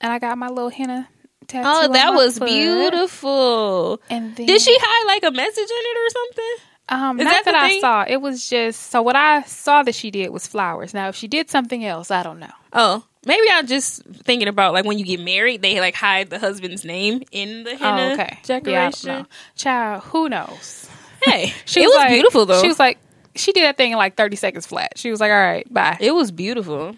[0.00, 1.08] and I got my little henna
[1.48, 1.68] tattoo.
[1.68, 2.48] Oh, that was foot.
[2.48, 4.00] beautiful.
[4.10, 6.54] And then Did she hide like a message in it or something?
[6.88, 7.80] um is not that that, I thing?
[7.80, 8.04] saw.
[8.06, 10.94] It was just so what I saw that she did was flowers.
[10.94, 12.52] Now if she did something else, I don't know.
[12.72, 16.38] Oh, maybe I'm just thinking about like when you get married, they like hide the
[16.38, 18.38] husband's name in the henna oh, okay.
[18.44, 18.70] decoration.
[18.72, 19.26] Yeah, I don't know.
[19.56, 20.88] Child, who knows?
[21.22, 22.60] Hey, She it was like- beautiful though.
[22.60, 22.98] She was like,
[23.34, 24.92] she did that thing in like 30 seconds flat.
[24.96, 25.96] She was like, all right, bye.
[26.00, 26.96] it was beautiful.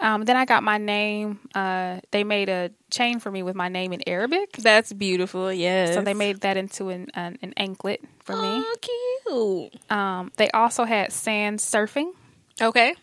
[0.00, 1.40] Um, then I got my name.
[1.54, 4.52] Uh, they made a chain for me with my name in Arabic.
[4.52, 5.52] That's beautiful.
[5.52, 5.94] Yes.
[5.94, 8.40] So they made that into an, an, an anklet for me.
[8.42, 9.90] Oh, cute.
[9.90, 12.12] Um, they also had sand surfing,
[12.60, 12.94] Okay.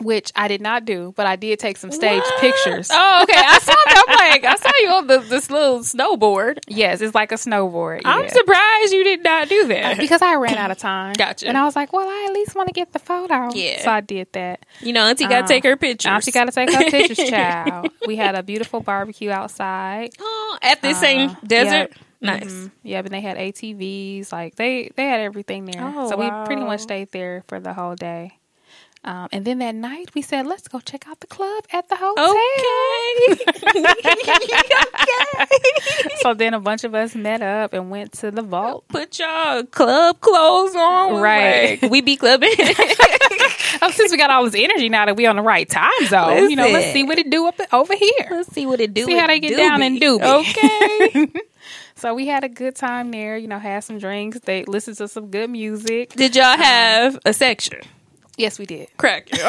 [0.00, 2.40] Which I did not do, but I did take some stage What?
[2.40, 2.90] pictures.
[3.02, 3.36] Oh, okay.
[3.36, 4.04] I saw that.
[4.08, 6.58] I'm like, I saw you on the, this little snowboard.
[6.68, 8.02] Yes, it's like a snowboard.
[8.04, 9.98] I'm surprised you did not do that.
[9.98, 11.12] because I ran out of time.
[11.18, 11.46] Gotcha.
[11.48, 13.50] And I was like, well, I at least want to get the photo.
[13.54, 13.82] Yeah.
[13.82, 14.64] So I did that.
[14.80, 16.24] You know, Auntie got to take her pictures.
[16.24, 17.88] She got to take her pictures, child.
[18.06, 20.10] We had a beautiful barbecue outside.
[20.20, 21.72] oh, at the same Uh, desert.
[21.72, 21.94] yep.
[22.22, 22.44] Nice.
[22.52, 22.70] Mhm.
[22.82, 24.30] Yeah, but they had ATVs.
[24.30, 25.80] Like they they had everything there.
[25.82, 28.36] Oh, so we pretty much stayed there for the whole day.
[29.02, 31.96] Um, and then that night we said, let's go check out the club at the
[31.96, 32.30] hotel.
[32.30, 33.44] Okay.
[36.22, 38.84] So then a bunch of us met up and went to the vault.
[38.88, 41.20] Put y'all club clothes on.
[41.20, 41.80] Right.
[41.80, 42.50] Like, we be clubbing.
[43.82, 46.50] Oh, since we got all this energy now that we on the right time zone,
[46.50, 48.28] you know, let's see what it do up over here.
[48.30, 49.06] Let's see what it do.
[49.06, 50.20] See how they get down and do.
[50.20, 51.28] Okay.
[51.94, 53.36] So we had a good time there.
[53.36, 54.40] You know, had some drinks.
[54.40, 56.08] They listened to some good music.
[56.14, 57.80] Did y'all have a section?
[58.40, 58.88] Yes, we did.
[58.96, 59.28] Crack.
[59.32, 59.40] Okay,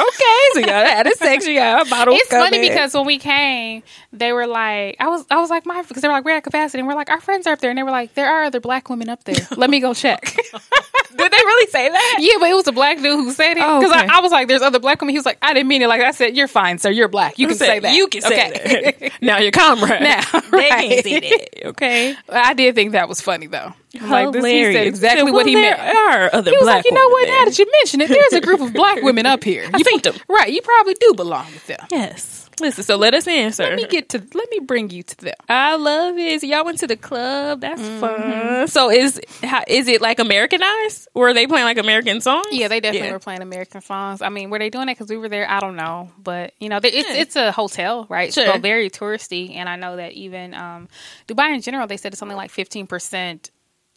[0.52, 1.54] so y'all had a section.
[1.54, 3.82] Y'all had bottles It's funny because when we came,
[4.12, 6.44] they were like, I was, I was like, my, because they were like, we're at
[6.44, 8.44] capacity, and we're like, our friends are up there, and they were like, there are
[8.44, 9.48] other black women up there.
[9.56, 10.20] Let me go check.
[11.16, 12.18] did they really say that?
[12.20, 14.06] yeah, but it was a black dude who said it Oh, because okay.
[14.08, 15.12] I, I was like, there's other black women.
[15.12, 16.02] He was like, I didn't mean it like.
[16.02, 16.90] I said, you're fine, sir.
[16.90, 17.38] You're black.
[17.38, 17.94] You can say that.
[17.94, 18.92] You can say okay.
[19.00, 19.12] that.
[19.22, 20.02] Now your comrade.
[20.02, 20.20] Now,
[20.50, 21.66] they can't say that.
[21.68, 22.16] Okay.
[22.28, 23.72] I did think that was funny though.
[24.00, 24.74] Like this, he Hilarious.
[24.76, 25.80] said exactly Well, what he there meant.
[25.80, 27.28] Are other He was black like, you know what?
[27.28, 29.64] Now that you mention it, there's a group of black women up here.
[29.76, 30.14] You think them.
[30.28, 30.50] Right.
[30.52, 31.80] You probably do belong with them.
[31.90, 32.38] Yes.
[32.60, 33.62] Listen, so let us answer.
[33.64, 34.18] Let me get to.
[34.34, 35.34] Let me bring you to them.
[35.48, 36.42] I love it.
[36.42, 37.62] So y'all went to the club.
[37.62, 38.00] That's Mm-hmm.
[38.00, 38.68] fun.
[38.68, 41.08] So is how, is it like Americanized?
[41.14, 42.46] Were they playing like American songs?
[42.52, 43.14] Yeah, they definitely Yeah.
[43.14, 44.20] were playing American songs.
[44.20, 45.48] I mean, were they doing it because we were there?
[45.48, 48.32] I don't know, but you know, they, it's it's a hotel, right?
[48.32, 48.44] Sure.
[48.46, 50.88] So very touristy, and I know that even um,
[51.28, 53.50] Dubai in general, they said it's only like fifteen percent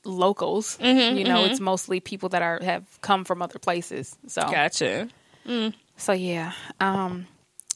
[0.06, 0.78] locals.
[0.82, 4.16] Mm-hmm, you know, it's mostly people that are have come from other places.
[4.28, 5.10] So Gotcha.
[5.98, 7.28] so yeah, um,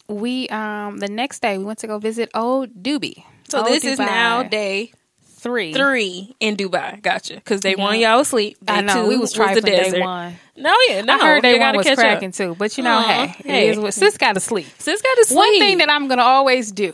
[0.07, 3.23] we um the next day we went to go visit Old Dubai.
[3.49, 4.91] So Old this is now day
[5.23, 5.73] three.
[5.73, 7.01] three in Dubai.
[7.01, 7.36] Gotcha.
[7.36, 7.84] Because they Yeah.
[7.84, 8.57] want y'all asleep.
[8.63, 10.01] Day I know two we was trying the from day desert.
[10.01, 10.36] one.
[10.57, 11.13] No, yeah, no.
[11.15, 12.36] I heard day one was catch cracking up.
[12.36, 13.67] too, but you know, Aw, hey, hey.
[13.69, 14.67] it is what sis got to sleep.
[14.77, 15.38] Sis got to sleep.
[15.38, 16.91] One thing that I'm gonna always do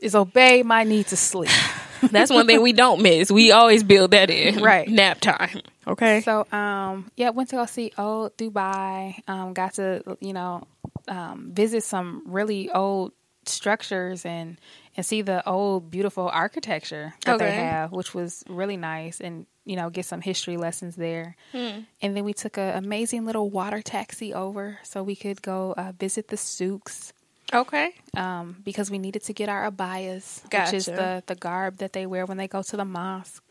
[0.00, 1.50] is obey my need to sleep.
[2.10, 3.30] That's one thing we don't miss.
[3.30, 4.62] We always build that in.
[4.62, 4.88] Right.
[4.88, 5.60] Nap time.
[5.86, 6.20] Okay.
[6.22, 9.16] So, um, yeah, went to go see old Dubai.
[9.28, 10.66] Um, got to you know
[11.08, 13.12] um, visit some really old
[13.46, 14.58] structures and
[14.96, 19.76] and see the old beautiful architecture that they have, which was really nice, and you
[19.76, 21.36] know get some history lessons there.
[21.52, 21.80] Hmm.
[22.00, 25.92] And then we took an amazing little water taxi over so we could go uh,
[25.98, 27.12] visit the souks.
[27.52, 27.92] Okay.
[28.16, 32.06] um, because we needed to get our abayas, which is the the garb that they
[32.06, 33.42] wear when they go to the mosque.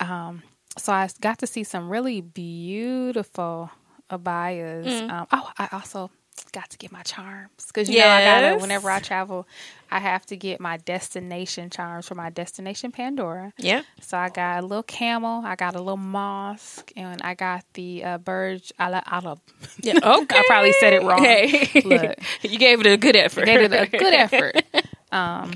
[0.00, 0.42] Um,
[0.78, 3.70] so I got to see some really beautiful
[4.10, 4.86] abayas.
[4.86, 5.10] Mm.
[5.10, 6.10] Um, oh, I also
[6.52, 9.46] got to get my charms because you know I gotta whenever I travel,
[9.92, 13.52] I have to get my destination charms for my destination Pandora.
[13.58, 13.82] Yeah.
[14.00, 18.02] So I got a little camel, I got a little mosque, and I got the
[18.02, 19.38] uh, Burj Al Arab.
[19.82, 19.98] Yeah.
[20.02, 20.38] Okay.
[20.38, 21.22] I probably said it wrong.
[21.32, 21.82] Hey.
[21.84, 22.18] Look.
[22.42, 23.44] you gave it a good effort.
[23.44, 24.64] Gave it a good effort.
[25.12, 25.52] Um,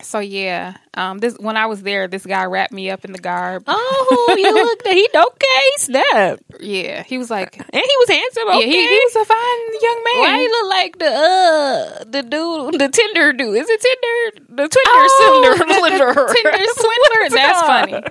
[0.00, 3.18] so yeah, um, this when I was there, this guy wrapped me up in the
[3.18, 3.64] garb.
[3.66, 4.86] Oh, you look.
[4.86, 5.70] He okay.
[5.78, 6.40] Snap.
[6.60, 8.48] Yeah, he was like, And he was handsome.
[8.48, 8.60] Okay.
[8.60, 10.22] yeah, he, he was a fine young man.
[10.22, 13.56] Why he look like the uh the dude the Tinder dude?
[13.56, 14.46] Is it Tinder?
[14.54, 17.36] The Tinder Oh, the- the Tinder swindler.
[17.36, 18.02] That's funny.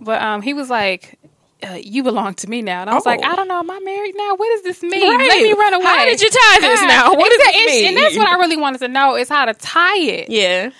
[0.00, 1.18] But um, he was like.
[1.64, 3.10] Uh, you belong to me now, and I was Oh.
[3.10, 4.34] like, I don't know, am I married now?
[4.34, 5.00] What does this mean?
[5.16, 5.28] Right.
[5.28, 5.84] Let me run away.
[5.84, 7.14] How did you tie this now?
[7.14, 7.64] What does Exactly.
[7.66, 7.86] this mean?
[7.86, 10.28] And that's what I really wanted to know is how to tie it.
[10.28, 10.70] Yeah.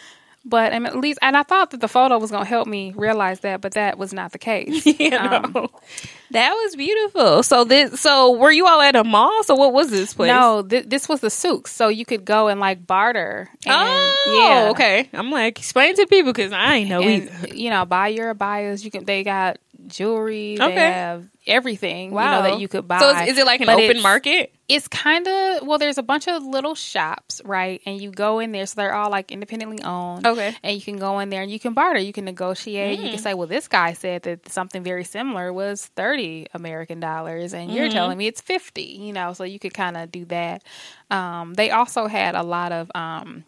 [0.44, 2.92] But um, at least, and I thought that the photo was going to help me
[2.96, 4.84] realize that, but that was not the case.
[4.98, 5.70] Yeah, Um, no.
[6.32, 7.42] That was beautiful.
[7.42, 9.42] So this so were you all at a mall?
[9.44, 10.28] So what was this place?
[10.28, 13.48] No, th- this was the souks, so you could go and like barter.
[13.66, 15.08] And, Oh, yeah, okay.
[15.12, 17.54] I'm like explain to people because I ain't know either.
[17.54, 18.82] You know, buy your abayas.
[18.84, 19.04] You can.
[19.04, 20.56] They got jewelry.
[20.56, 20.74] They Okay.
[20.92, 22.10] have everything.
[22.10, 22.98] You know that you could buy.
[22.98, 24.52] So is, is it like an But open it's- market?
[24.68, 25.76] It's kind of well.
[25.78, 27.82] There's a bunch of little shops, right?
[27.84, 30.26] And you go in there, so they're all like independently owned.
[30.26, 30.54] Okay.
[30.62, 31.98] And you can go in there and you can barter.
[31.98, 32.98] You can negotiate.
[32.98, 33.22] You can Mm.
[33.22, 37.76] say, well, this guy said that something very similar was thirty American dollars, and Mm-hmm.
[37.76, 38.96] you're telling me it's fifty.
[38.98, 40.62] You know, so you could kind of do that.
[41.10, 43.44] Um, they also had a lot of um,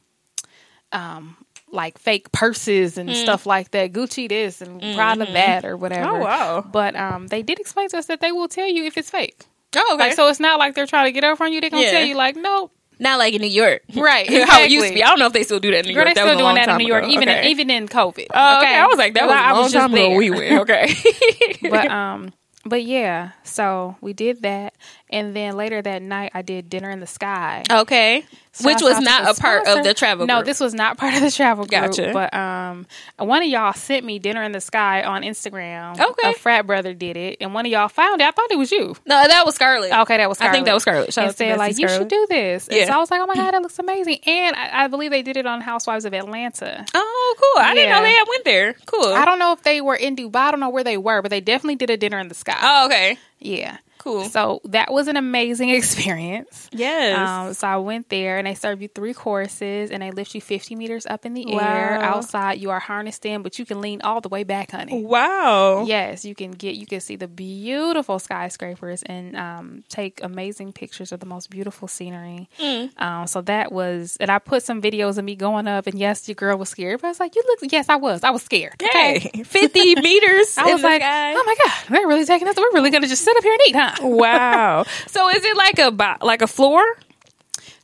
[0.92, 1.36] um,
[1.74, 3.92] like fake purses and stuff like that.
[3.92, 6.06] Gucci this and Prada that or whatever.
[6.06, 6.20] Mm.
[6.20, 6.64] Oh, wow.
[6.70, 9.44] But um, they did explain to us that they will tell you if it's fake.
[9.76, 10.04] Oh, okay.
[10.08, 11.60] Like, so it's not like they're trying to get over on you.
[11.60, 11.90] They're gonna Yeah.
[11.90, 12.70] tell you like, no,
[13.00, 14.94] Not like in New York, Right, How it used to exactly.
[14.94, 15.02] be.
[15.02, 16.06] I don't know if they still do that in New York.
[16.06, 17.12] they That was still doing that in New York, ago.
[17.12, 17.48] even okay.
[17.50, 18.26] even in COVID.
[18.32, 18.76] Oh, okay.
[18.78, 20.08] I was like, that was a long just time ago.
[20.10, 20.16] there.
[20.16, 20.60] We went.
[20.62, 20.94] Okay.
[21.70, 22.32] but um,
[22.64, 24.74] but yeah, so we did that,
[25.10, 27.64] and then later that night, I did dinner in the sky.
[27.68, 28.24] okay.
[28.62, 30.26] Which was not a part of the travel.
[30.26, 31.70] No, this was not part of the travel group.
[31.82, 32.10] Gotcha.
[32.12, 32.86] But um,
[33.18, 35.98] one of y'all sent me dinner in the sky on Instagram.
[35.98, 36.30] Okay.
[36.30, 38.24] a frat brother did it, and one of y'all found it.
[38.24, 38.94] I thought it was you.
[39.06, 39.92] No, that was Scarlett.
[39.92, 41.12] Okay, that was I think that was Scarlett.
[41.12, 42.68] Shout and said like you should do this.
[42.68, 42.86] And Yeah.
[42.86, 44.18] so I was like, oh my god, that looks amazing.
[44.26, 46.84] And I, I believe they did it on Housewives of Atlanta.
[46.94, 47.62] Oh, cool.
[47.62, 48.74] I didn't know they had went there.
[48.86, 49.12] Cool.
[49.12, 50.36] I don't know if they were in Dubai.
[50.36, 52.58] I don't know where they were, but they definitely did a dinner in the sky.
[52.60, 53.18] Oh, okay.
[53.40, 53.78] Yeah.
[54.04, 54.24] Cool.
[54.28, 56.68] So that was an amazing experience.
[56.72, 57.18] Yes.
[57.18, 60.40] Um, so I went there and they serve you three courses and they lift you
[60.42, 61.58] 50 meters up in the Wow.
[61.58, 61.98] air.
[62.02, 65.02] Outside, you are harnessed in, but you can lean all the way back, honey.
[65.02, 65.84] wow.
[65.86, 71.10] Yes, you can get you can see the beautiful skyscrapers and um, take amazing pictures
[71.12, 72.48] of the most beautiful scenery.
[72.60, 73.00] Mm.
[73.00, 76.28] Um, so that was, and I put some videos of me going up, and yes,
[76.28, 78.22] your girl was scared, but I was like, "You look." Yes, I was.
[78.22, 78.74] I was scared.
[78.80, 79.42] Hey, Okay.
[79.44, 80.58] 50 meters.
[80.58, 81.32] I was like, sky.
[81.34, 82.56] "Oh my god, they're really taking us.
[82.56, 84.84] We're really gonna just sit up here and eat, huh?" Wow.
[85.06, 86.84] So is it like a like a floor?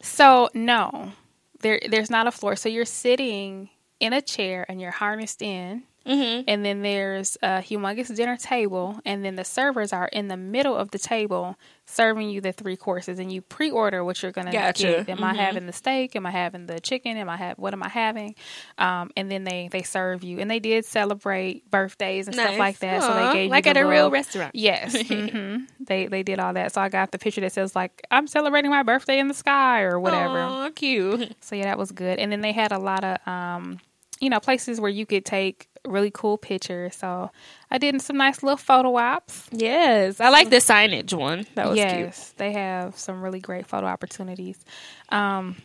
[0.03, 1.13] So no,
[1.61, 2.57] there there's not a floor.
[2.57, 8.15] So you're sitting in a chair and you're harnessed in, And then there's a humongous
[8.15, 12.41] dinner table, and then the servers are in the middle of the table serving you
[12.41, 15.05] the three courses, and you pre-order what you're gonna Gotcha.
[15.07, 15.09] get.
[15.09, 16.17] Am I having the steak?
[16.17, 17.17] Am I having the chicken?
[17.17, 18.35] Am I have what am I having?
[18.79, 22.79] Um, and then they they serve you, and they did celebrate birthdays and stuff like
[22.81, 23.03] that.
[23.03, 24.55] so they gave like you at the a real restaurant.
[24.55, 26.73] Yes, hmm they they did all that.
[26.73, 29.83] So I got the picture that says like I'm celebrating my birthday in the sky
[29.83, 30.39] or whatever.
[30.39, 31.35] Aw, cute.
[31.41, 32.19] So yeah, that was good.
[32.19, 33.81] And then they had a lot of um,
[34.21, 36.91] you know, places where you could take really cool picture.
[36.91, 37.31] So
[37.71, 39.49] I did some nice little photo ops.
[39.53, 41.47] Yes, I like the signage one.
[41.55, 41.89] That was cute.
[41.91, 44.63] yes, they have some really great photo opportunities.
[45.09, 45.57] Um,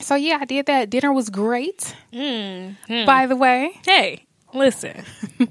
[0.00, 0.90] so yeah, I did that.
[0.90, 2.76] Dinner was great, Mm.
[3.06, 3.72] by the way.
[3.84, 5.04] Hey, listen.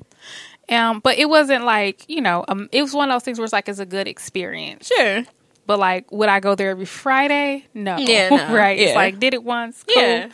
[0.70, 3.44] Um, but it wasn't like you know, um, it was one of those things where
[3.44, 4.88] it's like it's a good experience.
[4.96, 5.24] Sure.
[5.68, 7.66] But like, would I go there every Friday?
[7.74, 7.98] No.
[7.98, 8.56] Yeah, no.
[8.56, 8.80] right.
[8.80, 8.86] Yeah.
[8.88, 9.84] It's like did it once.
[9.84, 10.02] Cool.
[10.02, 10.30] Yeah.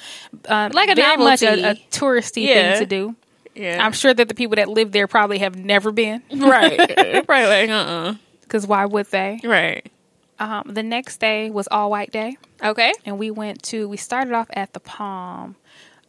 [0.47, 2.73] Um, Like a very much a, a touristy Yeah.
[2.73, 3.15] thing to do.
[3.57, 3.83] Yeah.
[3.85, 6.21] I'm sure that the people that live there probably have never been.
[6.35, 6.77] right.
[7.27, 7.47] right.
[7.47, 9.39] Like, uh uh Because why would they?
[9.43, 9.91] Right.
[10.39, 12.93] Um, the next day was all white day, Okay.
[13.05, 13.89] and we went to.
[13.89, 15.55] We started off at the Palm,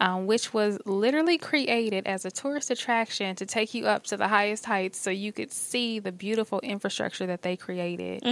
[0.01, 4.28] um, which was literally created as a tourist attraction to take you up to the
[4.28, 8.22] highest heights, so you could see the beautiful infrastructure that they created.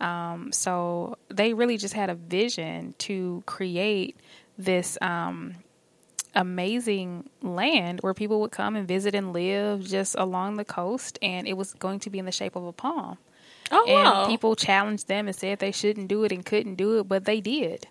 [0.00, 4.16] Um, so they really just had a vision to create
[4.58, 4.98] this.
[5.00, 5.54] Um,
[6.34, 11.46] amazing land where people would come and visit and live just along the coast and
[11.46, 13.18] it was going to be in the shape of a palm
[13.70, 14.26] Oh, and wow.
[14.26, 17.40] people challenged them and said they shouldn't do it and couldn't do it, but they
[17.40, 17.86] did.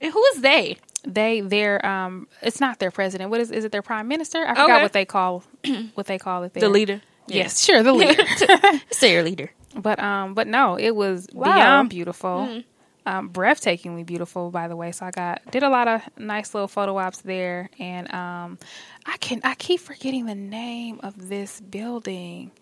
[0.00, 0.76] and who is they?
[1.04, 3.30] They their um it's not their president.
[3.30, 4.44] What is is it their prime minister?
[4.46, 4.82] I forgot Okay.
[4.82, 5.42] what they call
[5.94, 6.60] what they call it there.
[6.62, 7.00] The leader.
[7.26, 8.22] Yes, sure, the leader.
[8.90, 9.50] Say your leader.
[9.76, 11.80] but um but no, it was Wow.
[11.80, 11.88] Mm-hmm.
[11.88, 12.62] beautiful.
[13.04, 14.92] Um, breathtakingly beautiful, by the way.
[14.92, 18.58] So I got did a lot of nice little photo ops there, and um,
[19.06, 22.52] I can I keep forgetting the name of this building.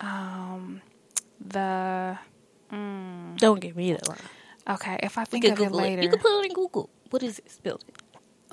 [0.00, 0.82] Um,
[1.40, 2.18] the
[2.70, 4.18] Don't give me that line.
[4.70, 5.82] okay, if I think of Google it.
[5.82, 6.90] later, You can put it in Google.
[7.10, 7.94] What is this building?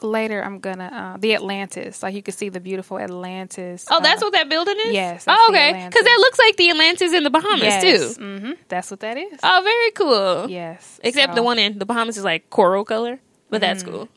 [0.02, 2.04] Later I'm gonna uh, the Atlantis.
[2.04, 3.86] Like you can see the beautiful Atlantis.
[3.90, 4.94] Oh, that's uh, what that building is.
[4.94, 5.72] yes, that's Oh, okay.
[5.88, 8.22] Because that looks like the Atlantis in the Bahamas yes, too.
[8.22, 9.40] hmm that's what that is.
[9.44, 10.50] Oh, very cool.
[10.50, 13.20] yes, Except so- the one in the Bahamas is like coral color,
[13.50, 13.92] but that's Mm-hmm.
[13.92, 14.10] cool.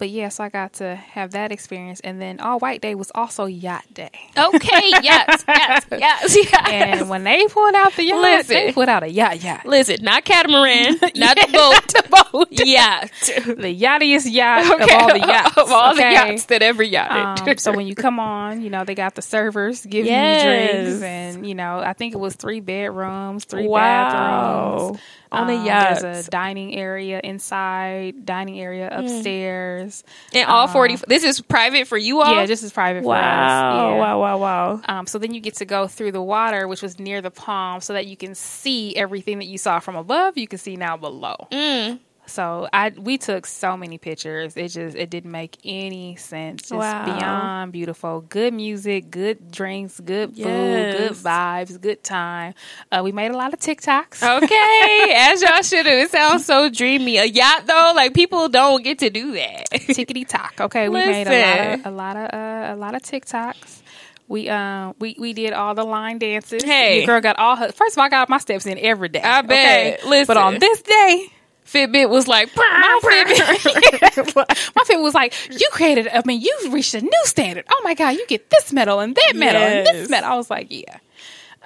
[0.00, 3.44] But yes, I got to have that experience, and then all white day was also
[3.44, 4.10] yacht day.
[4.36, 4.90] Okay.
[5.02, 5.44] yes.
[5.60, 5.84] Yes.
[5.92, 6.36] Yes.
[6.36, 6.66] Yes.
[6.98, 8.54] And when they pulled out the yacht, Listen.
[8.56, 9.66] they put out a yacht yacht.
[9.66, 12.48] Listen, not catamaran, not the Not boat, the boat.
[12.66, 13.10] yacht.
[13.58, 15.56] the yachtiest yacht of all the yachts.
[15.58, 17.46] of all the yachts that ever yachted.
[17.50, 20.42] Um, so when you come on, you know they got the servers giving Yes.
[20.44, 24.78] you drinks, and you know I think it was three bedrooms, three Wow.
[24.92, 25.00] bathrooms
[25.32, 26.00] On a Um, yacht.
[26.00, 29.89] There's a dining area inside, dining area upstairs.
[30.34, 30.96] And all forty.
[31.06, 32.34] This is private for you all.
[32.34, 33.20] Yeah, just as private for us.
[33.22, 33.98] wow, Yeah.
[33.98, 34.80] wow, wow, wow.
[34.86, 37.80] Um, so then you get to go through the water, which was near the palm,
[37.80, 40.36] so that you can see everything that you saw from above.
[40.38, 41.36] You can see now below.
[41.52, 41.98] Mm.
[42.30, 44.56] So I we took so many pictures.
[44.56, 46.62] It just it didn't make any sense.
[46.62, 47.04] Just Wow.
[47.04, 48.20] beyond beautiful.
[48.22, 52.54] Good music, good drinks, good food, good vibes, good time.
[52.92, 54.22] Uh, we made a lot of TikToks.
[54.44, 55.98] Okay, as y'all should have.
[55.98, 57.16] It sounds so dreamy.
[57.18, 59.70] A yacht though, like people don't get to do that.
[59.72, 60.54] Tickety tock.
[60.60, 63.82] Okay, we made a lot of a lot of uh, a lot of TikToks.
[64.28, 66.62] We um we we did all the line dances.
[66.62, 66.98] Hey.
[66.98, 67.72] Your girl got all her.
[67.72, 69.20] First of all, I got my steps in every day.
[69.20, 69.98] I bet.
[69.98, 70.08] Okay?
[70.08, 70.26] Listen.
[70.28, 71.32] but on this day,
[71.72, 74.34] Fitbit was like, my Fitbit,
[74.74, 76.08] my Fitbit was like, you created.
[76.08, 77.64] I mean, you reached a new standard.
[77.70, 80.30] Oh my god, you get this medal and that medal and this medal.
[80.30, 80.98] I was like, yeah.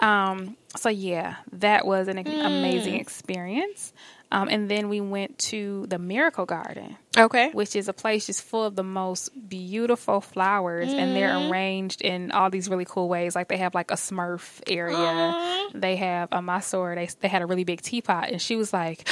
[0.01, 0.57] Um.
[0.77, 2.41] So yeah, that was an Hmm.
[2.45, 3.93] amazing experience.
[4.33, 7.51] Um, and then we went to the Miracle Garden okay.
[7.53, 11.53] which is a place just full of the most beautiful flowers and they're Mm-hmm.
[11.53, 15.69] arranged in all these really cool ways like they have like a smurf area Aw.
[15.75, 19.07] they have a masor they, they had a really big teapot and she was like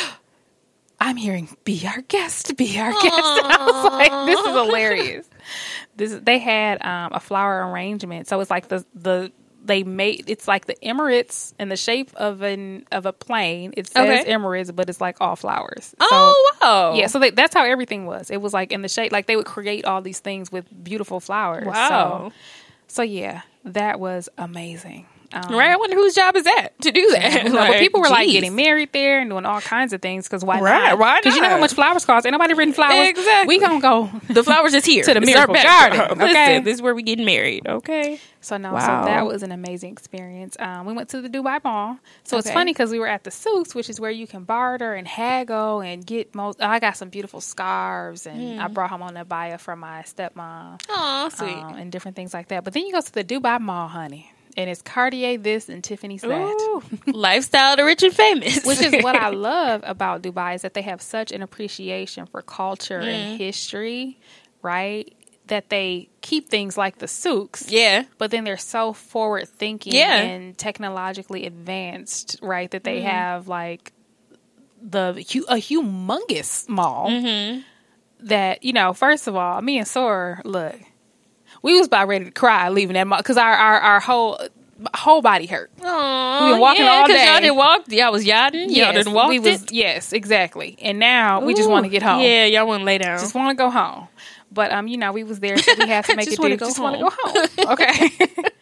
[1.02, 5.28] i'm hearing be our guest be our guest i was like this is hilarious
[5.96, 9.30] this they had um, a flower arrangement so it's like the the
[9.64, 13.72] they made it's like the Emirates in the shape of an of a plane.
[13.76, 14.32] It says Okay.
[14.32, 15.94] Emirates, but it's like all flowers.
[16.00, 16.94] So- Oh wow.
[16.96, 18.28] yeah, so they, that's how everything was.
[18.32, 21.20] It was like in the shape, like they would create all these things with beautiful
[21.20, 21.64] flowers.
[21.64, 22.32] Wow.
[22.32, 22.32] So,
[22.88, 25.06] so yeah, that was amazing.
[25.34, 25.70] Um, Right?
[25.70, 27.50] I wonder whose job is that to do that.
[27.52, 30.60] But people were like getting married there and doing all kinds of things because why
[30.60, 30.98] Right, not?
[30.98, 32.26] why Because you know how much flowers cost.
[32.26, 33.08] Ain't nobody written flowers.
[33.08, 33.56] Exactly.
[33.56, 34.10] We gonna go.
[34.28, 35.54] The flowers is here To the This Miracle.
[35.54, 36.22] Garden, okay?
[36.24, 37.66] Listen, this is where we getting married.
[37.66, 38.20] Okay.
[38.40, 39.04] So no, Wow.
[39.04, 40.56] so that was an amazing experience.
[40.58, 41.98] Um, we went to the Dubai Mall.
[42.24, 44.94] So it's funny because we were at the Souks, which is where you can barter
[44.94, 46.60] and haggle and get most.
[46.60, 50.80] I got some beautiful scarves and I brought home on a abaya from my stepmom.
[50.88, 51.52] Oh, sweet.
[51.56, 52.64] um, and different things like that.
[52.64, 56.22] But then you go to the Dubai Mall, honey, and it's Cartier this and Tiffany's
[56.22, 56.82] that.
[57.06, 58.64] Lifestyle to rich and famous.
[58.64, 62.42] Which is what I love about Dubai is that they have such an appreciation for
[62.42, 63.06] culture Mm.
[63.14, 64.18] and history,
[64.62, 65.12] right?
[65.48, 68.04] That they keep things like the souks, yeah.
[68.18, 70.16] but then they're so forward thinking Yeah.
[70.22, 72.70] and technologically advanced, right?
[72.70, 73.92] That they have like
[74.80, 75.10] the
[75.48, 77.60] a humongous mall Mm-hmm.
[78.26, 78.92] that you know.
[78.92, 80.74] First of all, me and Sora, look,
[81.62, 84.38] we was about ready to cry leaving that because our, our our whole
[84.94, 85.70] whole body hurt.
[85.82, 87.26] Oh, We been walking yeah, all day.
[87.26, 87.82] Y'all didn't walk.
[87.88, 88.70] Y'all was yachting.
[88.70, 89.72] y'all didn't walk we was, it.
[89.72, 90.76] Yes, exactly.
[90.80, 92.20] And now we just want to get home.
[92.20, 93.18] Yeah, y'all want to lay down.
[93.18, 94.08] Just want to go home.
[94.50, 96.56] But um, you know, we was there, so we had to make it do.
[96.56, 97.72] go Just want to go home.
[97.72, 98.10] Okay.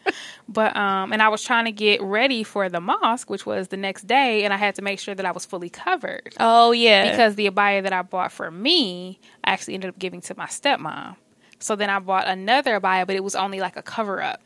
[0.49, 3.77] but um, and I was trying to get ready for the mosque, which was the
[3.77, 7.11] next day, and I had to make sure that I was fully covered oh yeah,
[7.11, 10.47] because the abaya that I bought for me, I actually ended up giving to my
[10.47, 11.17] stepmom.
[11.61, 14.43] So then I bought another abaya, but it was only like a cover up.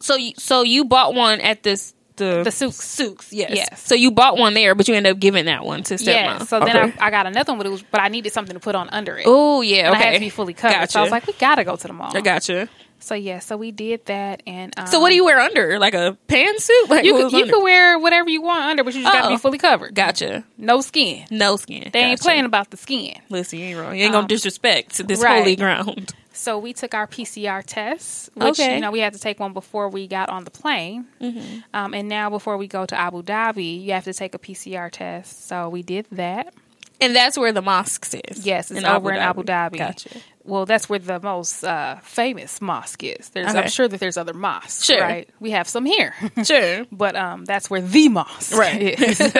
[0.00, 2.76] so you, so you bought one at this the The souks.
[2.76, 3.32] souks.
[3.32, 3.50] Yes.
[3.54, 3.80] Yes.
[3.86, 6.06] So you bought one there, but you ended up giving that one to stepmom.
[6.06, 6.38] Yeah.
[6.38, 6.98] So then Okay.
[7.00, 8.88] I, I got another one, but it was but I needed something to put on
[8.90, 9.24] under it.
[9.26, 9.86] Oh yeah.
[9.86, 10.02] And Okay.
[10.04, 10.90] I had to be fully covered.
[10.90, 12.10] So I was like, we gotta go to the mall.
[12.16, 12.68] I gotcha.
[13.00, 15.78] So yeah, so we did that, and um, So what do you wear under?
[15.78, 16.88] Like a pantsuit?
[16.88, 19.26] Like You could, you could wear whatever you want under, but you just got to
[19.28, 19.30] Oh.
[19.30, 19.94] be fully covered.
[19.94, 20.44] Gotcha.
[20.56, 21.24] No skin.
[21.30, 21.90] No skin.
[21.92, 23.14] They ain't playing about the skin.
[23.30, 23.94] Listen, you ain't wrong.
[23.96, 25.38] You ain't Um, gonna disrespect this right.
[25.38, 26.12] holy ground.
[26.32, 28.76] So we took our PCR tests, which Okay.
[28.76, 31.58] you know we had to take one before we got on the plane, Mm-hmm.
[31.74, 34.88] um, and now before we go to Abu Dhabi, you have to take a PCR
[34.90, 35.48] test.
[35.48, 36.54] So we did that.
[37.00, 38.44] And that's where the mosque is.
[38.44, 39.78] Yes, it's in over in Abu Dhabi.
[39.78, 40.10] Gotcha.
[40.48, 43.28] Well, that's where the most uh, famous mosque is.
[43.30, 43.58] There's, Okay.
[43.58, 45.00] I'm sure that there's other mosques, Sure.
[45.00, 45.28] right?
[45.40, 46.86] We have some here, Sure.
[46.92, 48.98] but um, that's where the mosque Right.
[49.00, 49.18] is.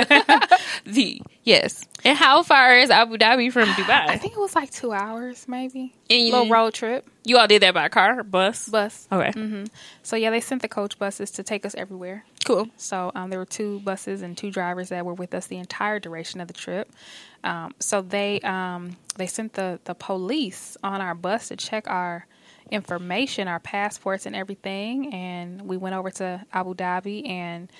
[0.85, 1.85] The yes.
[2.05, 4.09] And how far is Abu Dhabi from Dubai?
[4.09, 5.95] I think it was like two hours, maybe.
[6.11, 8.69] And you- Little road trip, you all did that by car, bus.
[8.69, 9.09] bus.
[9.11, 9.33] Okay.
[10.03, 12.25] So yeah, they sent the coach buses to take us everywhere.
[12.45, 12.69] Cool.
[12.77, 15.99] So um, there were two buses and two drivers that were with us the entire
[16.01, 16.91] duration of the trip.
[17.45, 22.27] Um, so they um, they sent the the police on our bus to check our
[22.71, 25.13] information, our passports, and everything.
[25.13, 27.71] And we went over to Abu Dhabi and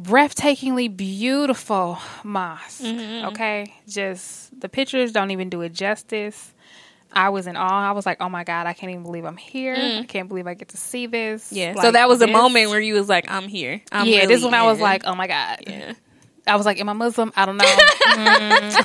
[0.00, 2.84] breathtakingly beautiful mosque.
[2.84, 6.52] Okay, just the pictures don't even do it justice.
[7.12, 7.88] I was in awe.
[7.88, 9.74] I was like, "Oh my god, I can't even believe I'm here.
[9.76, 11.74] I can't believe I get to see this." Yeah.
[11.80, 13.80] so that was a moment where you was like, I'm here.
[13.90, 15.94] I'm yeah, really this one I was like, "Oh my god." Yeah.
[16.46, 17.32] I was like, "Am I Muslim?
[17.34, 18.84] I don't know." Mm.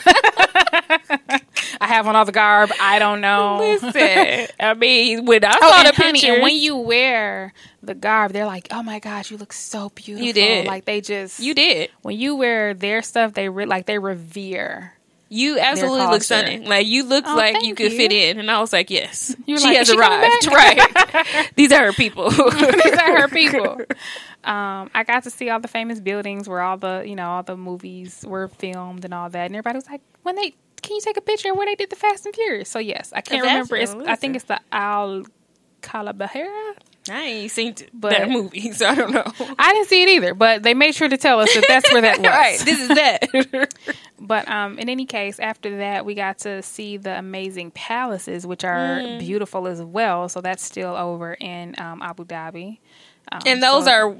[1.84, 2.71] I have on all the garb.
[2.79, 3.57] I don't know.
[3.81, 7.53] Listen, I mean, when I saw Oh, the and, honey, pictures, and when you wear
[7.81, 10.65] the garb, they're like, "Oh my gosh, you look so beautiful." You did.
[10.67, 14.93] Like they just you did, when you wear their stuff, they re- like they revere.
[15.29, 16.65] you absolutely look stunning.
[16.65, 17.97] Like you look Oh, like you could you.
[17.97, 20.47] fit in, and I was like, yes, You were she like, has she arrived.
[20.47, 21.49] Right.
[21.55, 22.29] These are her people.
[22.29, 23.81] These are her people.
[24.43, 27.43] Um, I got to see all the famous buildings where all the you know all
[27.43, 30.53] the movies were filmed and all that, and everybody was like, "When they
[30.84, 33.11] can you take a picture of where they did the Fast and Furious?" So yes,
[33.15, 33.75] I can't remember.
[33.77, 35.23] It's, I think it's the Al
[35.81, 36.75] Calabahera.
[37.09, 39.23] I ain't seen But- that movie, so I don't know.
[39.59, 42.01] I didn't see it either, but they made sure to tell us that that's where
[42.01, 42.27] that was.
[42.27, 43.73] right, this is that.
[44.25, 48.63] But um, in any case, after that, we got to see the amazing palaces, which
[48.63, 49.19] are Mm.
[49.19, 50.29] beautiful as well.
[50.29, 52.79] So that's still over in um, Abu Dhabi.
[53.34, 54.15] Um, and those so- are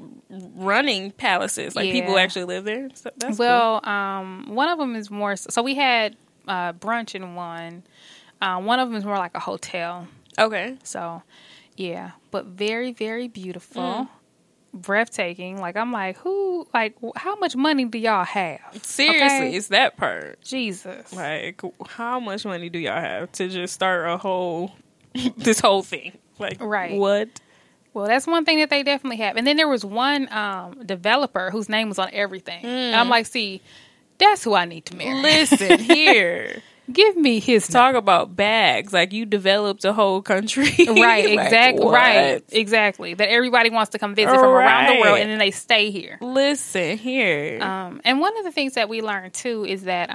[0.56, 1.74] running palaces.
[1.74, 2.90] Like people actually live there.
[2.92, 5.36] So that's well, um, one of them is more.
[5.36, 6.16] So we had
[6.48, 7.82] uh, brunch in one.
[8.40, 10.06] Uh, one of them is more like a hotel.
[10.38, 10.76] okay.
[10.82, 11.22] So
[11.76, 14.08] yeah, but very very beautiful, Mm.
[14.72, 15.60] breathtaking.
[15.60, 16.66] Like I'm like, who?
[16.74, 18.60] Like, how much money do y'all have?
[18.82, 19.56] Seriously, Okay?
[19.56, 20.40] it's that part.
[20.42, 21.12] Jesus.
[21.12, 24.72] Like, how much money do y'all have to just start a whole
[25.36, 26.12] this whole thing?
[26.38, 26.98] Like, Right.
[26.98, 27.28] What?
[27.92, 29.36] Well, that's one thing that they definitely have.
[29.36, 32.64] And then there was one um, developer whose name was on everything.
[32.64, 33.62] And I'm like, see,
[34.30, 35.20] that's who I need to marry.
[35.22, 36.62] Listen here.
[36.92, 37.66] Give me his.
[37.66, 38.92] Talk about bags.
[38.92, 40.64] Like you developed a whole country.
[40.86, 41.84] Right, Like, exactly.
[41.84, 41.94] what?
[41.94, 43.14] Right, exactly.
[43.14, 46.18] That everybody wants to come visit from around the world, and then they stay here.
[46.20, 47.62] Listen here.
[47.62, 50.08] Um, and one of the things that we learned too is that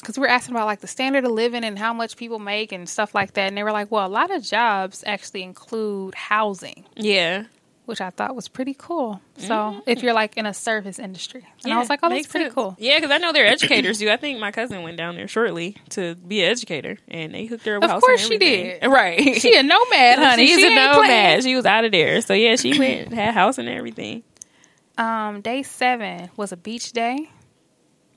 [0.00, 2.88] because we're asking about like the standard of living and how much people make and
[2.88, 6.84] stuff like that, and they were like, well, a lot of jobs actually include housing.
[6.96, 7.44] yeah.
[7.84, 9.20] Which I thought was pretty cool.
[9.38, 12.44] So if you're like in a service industry, and I was like, oh, that's pretty
[12.46, 12.54] sense.
[12.54, 12.76] cool.
[12.78, 14.10] Yeah, because I know they're educators too.
[14.10, 17.66] I think my cousin went down there shortly to be an educator, and they hooked
[17.66, 17.82] her up.
[17.82, 18.84] with Of house Of course she did.
[18.84, 19.40] Right?
[19.40, 20.46] She a nomad, honey.
[20.46, 20.94] She's she a nomad.
[20.96, 21.42] playing.
[21.42, 24.22] She was out of there, so yeah, she went had house and everything.
[24.98, 27.30] Um, day seven was a beach day.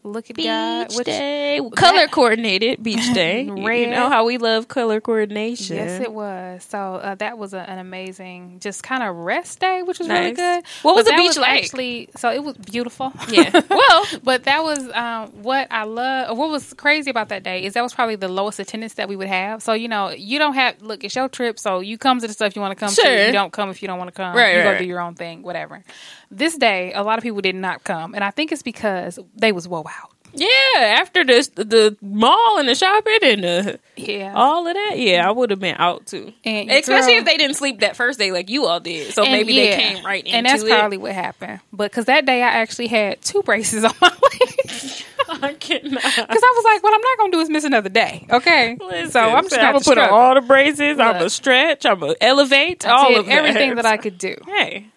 [0.05, 0.87] Look at God.
[0.89, 3.43] Beach which- day, color coordinated beach day.
[3.43, 5.77] You know how we love color coordination.
[5.77, 6.63] Yes, it was.
[6.63, 10.31] So uh, that was a, an amazing, just kind of rest day, which was really
[10.33, 10.63] good.
[10.83, 11.63] What was But the beach like?
[11.63, 13.11] Actually, so it was beautiful.
[13.29, 13.61] Yeah.
[13.75, 16.37] Well, but that was um, what I love.
[16.37, 19.15] What was crazy about that day is that was probably the lowest attendance that we
[19.15, 19.61] would have.
[19.61, 21.03] So you know, you don't have look.
[21.03, 23.03] It's your trip, so you come to the stuff you want to come Sure.
[23.03, 23.25] to.
[23.25, 24.35] You don't come if you don't want to come.
[24.35, 24.79] Right, you go right.
[24.79, 25.83] do your own thing, whatever.
[26.31, 29.51] This day, a lot of people did not come, and I think it's because they
[29.51, 29.94] was woe out.
[30.35, 30.81] Yeah.
[30.99, 34.33] After the the mall and the shopping and the Yeah.
[34.35, 36.33] all of that, yeah, I would have been out too.
[36.43, 39.13] And Especially girl- if they didn't sleep that first day like you all did.
[39.13, 40.69] So maybe yeah, they came right into and that's it.
[40.69, 41.59] probably what happened.
[41.73, 45.03] But because that day I actually had two braces on my legs.
[45.27, 45.91] I cannot.
[46.03, 48.27] Because I was like, what I'm not gonna do is miss another day.
[48.29, 50.99] Okay, Listen, so I'm just gonna gonna put on all the braces.
[50.99, 51.85] I'm gonna stretch.
[51.85, 52.85] I'm gonna elevate.
[52.85, 54.35] I all of everything that I could do.
[54.45, 54.87] Hey,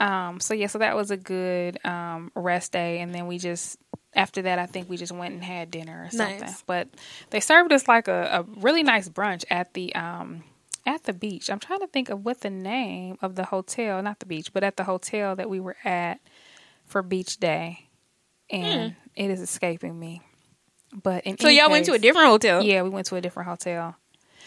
[0.00, 3.78] Um, so yeah, so that was a good um, rest day, and then we just
[4.14, 6.40] after that, I think we just went and had dinner or something.
[6.40, 6.62] Nice.
[6.62, 6.88] But
[7.30, 10.44] they served us like a, a really nice brunch at the um,
[10.86, 11.50] at the beach.
[11.50, 14.64] I'm trying to think of what the name of the hotel, not the beach, but
[14.64, 16.20] at the hotel that we were at
[16.86, 17.88] for beach day,
[18.50, 20.22] and it is escaping me.
[20.92, 22.62] But in so y'all went to a different hotel.
[22.62, 23.94] Yeah, we went to a different hotel.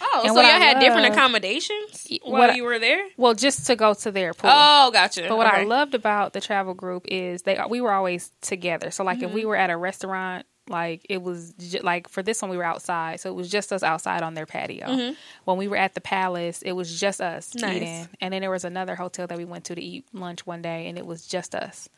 [0.04, 3.06] Oh, And so y'all I had different accommodations while I- you were there.
[3.18, 4.50] Well, just to go to their pool.
[4.54, 5.26] Oh, gotcha.
[5.30, 8.92] But what I loved about the travel group is they we were always together.
[8.92, 9.26] So like Mm-hmm.
[9.28, 12.58] if we were at a restaurant, like it was ju- like for this one we
[12.58, 15.14] were outside, so it was just us outside on their patio.
[15.46, 17.62] When we were at the palace, it was just us Mm-hmm.
[17.68, 17.76] Nice.
[17.78, 20.62] eating, and then there was another hotel that we went to to eat lunch one
[20.62, 21.90] day, and it was just us.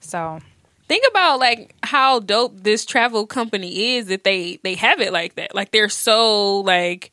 [0.00, 0.40] So
[0.88, 5.36] think about like how dope this travel company is that they they have it like
[5.36, 5.54] that.
[5.54, 7.12] Like they're so like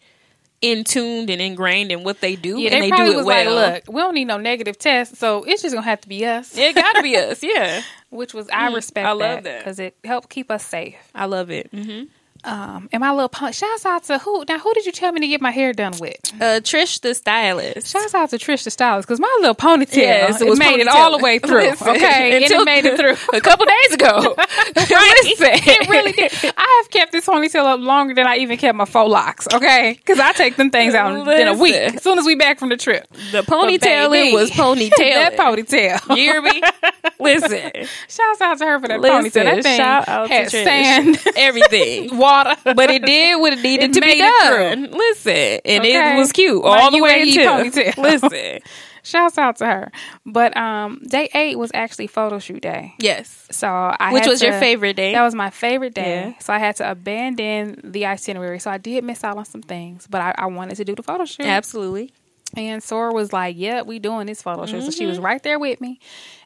[0.63, 3.53] in tuned and ingrained in what they do, yeah, and they, do it well.
[3.53, 6.25] like, "Look, we don't need no negative tests, so it's just gonna have to be
[6.25, 7.43] us." it got to be us.
[7.43, 10.95] Yeah, Which was I respect Mm, I love that because it helped keep us safe.
[11.13, 11.69] I love it.
[11.71, 12.03] hmm
[12.45, 13.55] Um, and my little punk.
[13.55, 14.43] Shouts out to who?
[14.49, 16.17] Now, who did you tell me to get my hair done with?
[16.35, 17.87] Uh, Trish the stylist.
[17.91, 20.87] Shouts out to Trish the stylist because my little ponytail Yes, it was made it
[20.87, 20.93] ponytail.
[20.93, 21.61] all the way through.
[21.69, 23.15] Listen, okay, and it made it through.
[23.37, 24.35] a couple days ago.
[24.75, 26.31] Listen, it really did.
[26.57, 29.47] I have kept this ponytail up longer than I even kept my faux locks.
[29.53, 32.59] Okay, because I take them things out in a week as soon as we back
[32.59, 33.07] from the trip.
[33.31, 34.97] The ponytail baby, was ponytail.
[34.97, 36.09] that ponytail.
[36.09, 36.61] You hear me?
[37.19, 37.71] Listen,
[38.09, 39.31] Shouts out to her for that listen.
[39.31, 39.43] ponytail.
[39.55, 40.63] That thing shout out had to Trish.
[40.65, 42.17] sand, everything.
[42.33, 44.91] Water, But it did what it needed It to be done.
[44.91, 46.15] Listen, and Okay.
[46.15, 47.51] it was cute all the way until.
[47.53, 47.97] ponytail.
[48.23, 48.59] Listen,
[49.05, 49.91] Shouts out to her.
[50.25, 52.93] But um, day eight was actually photo shoot day.
[52.99, 53.47] yes.
[53.51, 55.11] So I Which was your favorite day?
[55.13, 56.27] That was my favorite day.
[56.29, 56.39] Yeah.
[56.39, 58.59] So I had to abandon the itinerary.
[58.59, 61.03] So I did miss out on some things, but I, I wanted to do the
[61.03, 61.45] photo shoot.
[61.45, 62.13] Absolutely.
[62.55, 65.09] And Sora was like, "Yep, we doing this photo shoot." So she Mm-hmm.
[65.09, 65.99] was right there with me,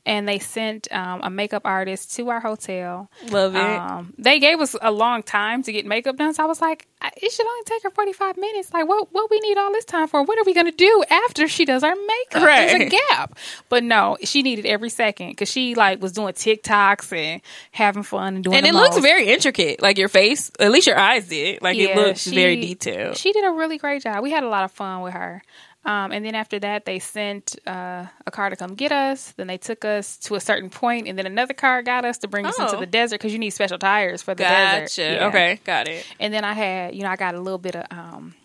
[0.08, 3.10] and they sent um, a makeup artist to our hotel.
[3.30, 3.62] Love it.
[3.62, 6.88] Um, they gave us a long time to get makeup done, so I was like,
[7.18, 8.74] "It should only take her forty five minutes.
[8.74, 10.24] Like, what what we need all this time for?
[10.24, 12.42] What are we gonna do after she does our makeup?
[12.42, 13.38] There's a gap."
[13.68, 17.42] But no, she needed every second because she like was doing TikToks and
[17.72, 18.56] having fun and doing.
[18.56, 19.82] and it looks very intricate.
[19.82, 21.62] Like your face, at least your eyes did.
[21.62, 23.18] Like it looks she- very detailed.
[23.18, 24.24] She did a really great job.
[24.24, 25.44] We had a lot of fun with her.
[25.88, 29.32] Um, and then after that, they sent uh, a car to come get us.
[29.38, 32.28] Then they took us to a certain point, and then another car got us to
[32.28, 32.80] bring us into Oh.
[32.82, 34.82] the desert because you need special tires for the Gotcha.
[34.82, 35.02] desert.
[35.02, 35.28] Yeah.
[35.28, 36.06] Okay, got it.
[36.20, 37.86] And then I had, you know, I got a little bit of.
[37.90, 38.36] Um,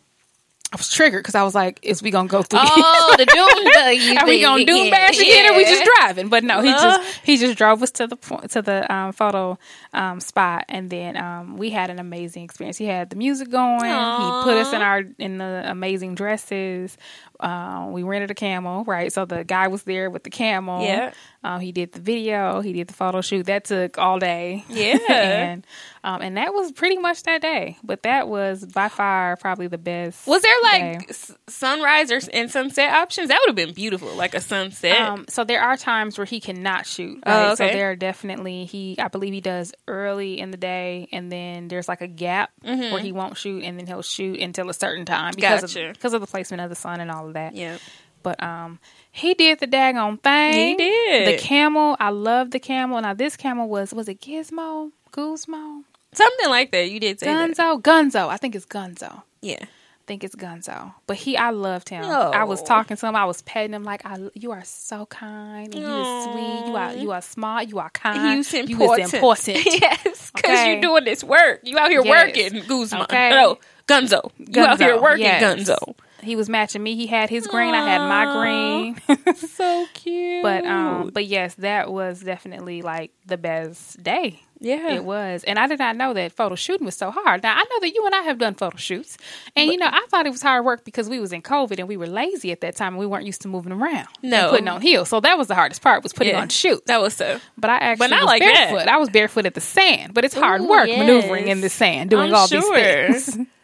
[0.75, 4.17] I was triggered because I was like, "Is we gonna go through?" Oh, the doom.
[4.19, 6.29] Are we gonna doom bash again, or we just driving?
[6.29, 6.81] But no, he Uh.
[6.81, 9.59] just he just drove us to the point to the um, photo
[9.93, 12.79] um, spot, and then um, we had an amazing experience.
[12.79, 13.85] He had the music going.
[13.85, 16.97] He put us in our in the amazing dresses.
[17.43, 19.13] Uh, we rented a camel, right?
[19.13, 20.85] So the guy was there with the camel.
[20.85, 21.13] Yeah.
[21.45, 22.61] Um, he did the video.
[22.61, 23.47] He did the photo shoot.
[23.47, 24.65] That took all day.
[24.69, 24.99] Yeah.
[25.09, 25.67] and
[26.05, 27.79] um, and that was pretty much that day.
[27.83, 30.25] But that was by far probably the best.
[30.27, 33.29] Was there like s- sunrise or, and sunset options?
[33.29, 35.01] That would have been beautiful, like a sunset.
[35.01, 37.23] Um, so there are times where he cannot shoot.
[37.27, 37.59] Oh, Right?
[37.59, 38.97] So there are definitely he.
[39.01, 43.01] I believe he does early in the day, and then there's like a gap where
[43.01, 45.67] he won't shoot, and then he'll shoot until a certain time because Mm-hmm.
[45.67, 45.89] Gotcha.
[45.89, 47.55] of because of the placement of the sun and all of that.
[47.55, 47.79] yeah.
[48.23, 48.79] But um,
[49.11, 50.53] he did the daggone thing.
[50.53, 51.27] He did.
[51.27, 51.97] the camel.
[51.99, 53.01] I love the camel.
[53.01, 56.89] Now this camel was was it Gizmo, Guzmo, Something like that.
[56.89, 57.51] You did say that.
[57.51, 58.29] Gunzo, Gunzo.
[58.29, 59.23] I think it's Gunzo.
[59.41, 59.65] Yeah.
[60.07, 62.05] think it's Gunzo, but he, I loved him.
[62.05, 62.31] Oh.
[62.31, 63.17] I was talking to him.
[63.17, 65.75] I was petting him like, I, "You are so kind.
[65.75, 66.69] And you are sweet.
[66.71, 67.69] You are, you are smart.
[67.69, 68.37] You are kind.
[68.37, 69.15] He's You is important.
[69.15, 70.73] important." yes, because Okay.
[70.73, 71.61] you're doing this work.
[71.65, 72.37] You out here Yes.
[72.37, 73.03] working, Guzman.
[73.03, 73.31] Okay.
[73.31, 73.59] No,
[73.89, 74.31] Gunzo.
[74.39, 75.43] You out here working, yes.
[75.43, 75.97] Gunzo.
[76.23, 76.95] He was matching me.
[76.97, 77.75] He had his green.
[77.75, 78.97] I had my green.
[79.37, 80.43] So cute.
[80.43, 84.41] but um, but yes, that was definitely like the best day.
[84.61, 87.43] yeah, It was, and I did not know that photo shooting was so hard.
[87.43, 89.17] Now I know that you and I have done photo shoots,
[89.57, 91.89] and you know I thought it was hard work because we was in COVID and
[91.89, 94.51] we were lazy at that time and we weren't used to moving around, and No.
[94.51, 95.09] putting on heels.
[95.09, 96.43] So that was the hardest part was putting Yeah.
[96.43, 96.83] on shoots.
[96.87, 97.41] that was so.
[97.59, 98.89] But I actually not was like that.
[98.89, 100.99] I was barefoot at the sand, but it's hard Ooh, work yes.
[100.99, 103.09] maneuvering in the sand, doing I'm all sure.
[103.11, 103.47] these things.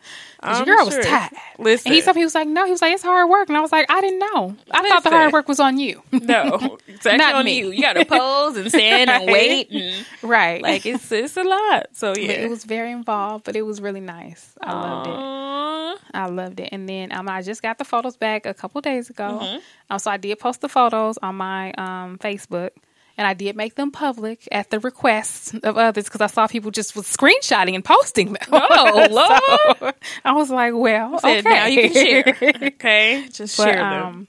[0.45, 0.99] your girl sure.
[0.99, 1.30] was tired.
[1.59, 3.49] Listen, And he told me he was like, no, he was like, it's hard work,
[3.49, 4.57] and I was like, I didn't know.
[4.70, 6.03] I thought the hard work was on you.
[6.12, 7.59] no, it's actually Not on me.
[7.59, 7.70] you.
[7.70, 10.62] You got to pose and stand and wait and right?
[10.62, 11.89] like it's it's a lot.
[11.93, 14.55] So But yeah, it was very involved, but it was really nice.
[14.61, 16.01] I loved it.
[16.14, 16.68] I loved it.
[16.72, 19.39] And then um, I just got the photos back a couple days ago.
[19.43, 19.59] Mm-hmm.
[19.91, 22.70] Um, so I did post the photos on my um, Facebook.
[23.18, 26.70] And I did make them public at the request of others because I saw people
[26.70, 28.42] just was screenshotting and posting them.
[28.52, 29.40] Oh, Lord.
[29.80, 29.92] So
[30.24, 31.50] I was like, well, Said, okay.
[31.50, 32.52] now you can share.
[32.68, 34.04] Okay, just but, share them.
[34.06, 34.28] um,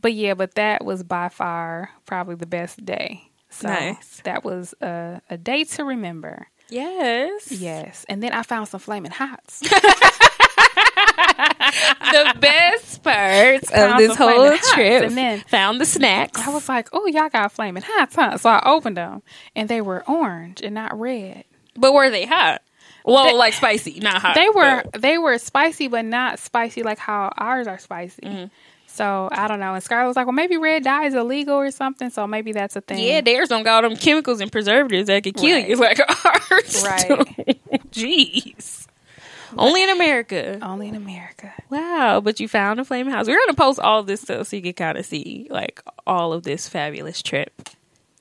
[0.00, 3.28] but yeah, but that was by far probably the best day.
[3.50, 4.20] So Nice.
[4.24, 6.48] that was a, a day to remember.
[6.70, 7.52] Yes.
[7.52, 8.06] Yes.
[8.08, 9.60] And then I found some flaming hots.
[11.36, 15.02] the best parts of this whole trip.
[15.04, 16.40] and then- found the snacks.
[16.46, 18.38] I was like, oh, y'all got flaming hot, huh?
[18.38, 19.22] So I opened them
[19.54, 21.44] and they were orange and not red.
[21.76, 22.62] but were they hot?
[23.04, 24.34] Well, They- like spicy, not hot.
[24.34, 28.22] They were but- they were spicy, but not spicy like how ours are spicy.
[28.22, 28.44] Mm-hmm.
[28.86, 29.74] So I don't know.
[29.74, 32.10] And Scarlett was like, well, maybe red dye is illegal or something.
[32.10, 33.00] So maybe that's a thing.
[33.00, 35.68] Yeah, theirs don't got all them chemicals and preservatives that could kill Right.
[35.68, 36.84] you like ours.
[36.84, 37.58] Right.
[37.90, 38.83] Jeez.
[39.58, 40.58] Only in America.
[40.62, 41.52] Only in America.
[41.70, 43.26] Wow, but you found a flaming house.
[43.26, 46.42] We're gonna post all this stuff so you can kind of see like all of
[46.42, 47.52] this fabulous trip.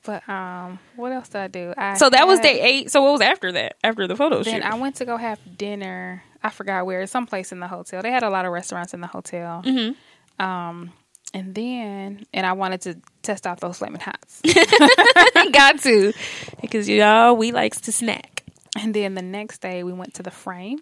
[0.05, 1.73] But um, what else did I do?
[1.77, 2.91] I So that was day eight.
[2.91, 3.77] So what was after that?
[3.84, 4.63] After the photo Then shoot?
[4.63, 6.23] I went to go have dinner.
[6.43, 8.01] I forgot where, someplace in the hotel.
[8.01, 9.63] They had a lot of restaurants in the hotel.
[9.65, 10.45] Mm-hmm.
[10.45, 10.91] Um,
[11.34, 14.41] and then, and I wanted to test out those flaming hots.
[15.51, 16.13] got to
[16.61, 18.43] because y'all we likes to snack.
[18.77, 20.79] and then the next day, we went to the Frame,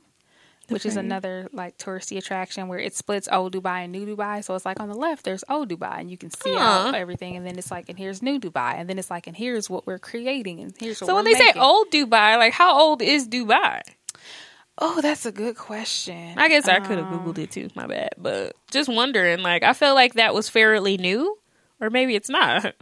[0.71, 4.43] which is another like touristy attraction where it splits old Dubai and new Dubai.
[4.43, 7.35] So it's like on the left, there's old Dubai, and you can see out everything.
[7.35, 9.85] And then it's like, and here's new Dubai, and then it's like, and here's what
[9.85, 13.27] we're creating, and here's what So when they say old Dubai, like how old is
[13.27, 13.81] Dubai?
[14.83, 16.39] oh, that's a good question.
[16.39, 17.69] I guess I could have Um, googled it too.
[17.75, 19.41] My bad, but just wondering.
[19.43, 21.37] Like I felt like that was fairly new,
[21.79, 22.73] or maybe it's not,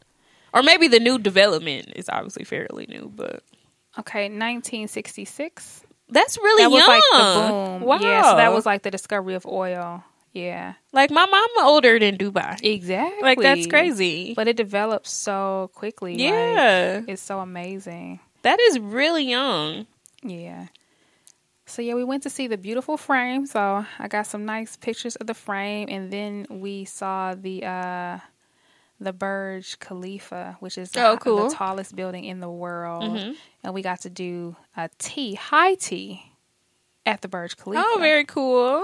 [0.52, 3.42] or maybe the new development is obviously fairly new, but
[3.98, 5.85] Okay, 1966.
[6.08, 6.88] That's really that was young.
[6.88, 7.80] like the boom.
[7.88, 10.04] Wow, Yeah, so that was like the discovery of oil.
[10.32, 12.58] Yeah, like my mama older than Dubai.
[12.62, 13.22] exactly.
[13.22, 14.34] Like that's crazy.
[14.34, 16.12] But it developed so quickly.
[16.12, 18.20] like, yeah, it's so amazing.
[18.42, 19.86] that is really young.
[20.22, 20.66] Yeah.
[21.64, 23.46] So yeah, we went to see the beautiful frame.
[23.46, 28.18] So I got some nice pictures of the frame, and then we saw the uh
[29.00, 31.48] the Burj Khalifa, which is Oh, the, cool.
[31.48, 33.36] the tallest building in the world, Mhm.
[33.62, 36.32] and we got to do a tea, high tea,
[37.04, 37.84] at the Burj Khalifa.
[37.86, 38.82] Oh, very cool.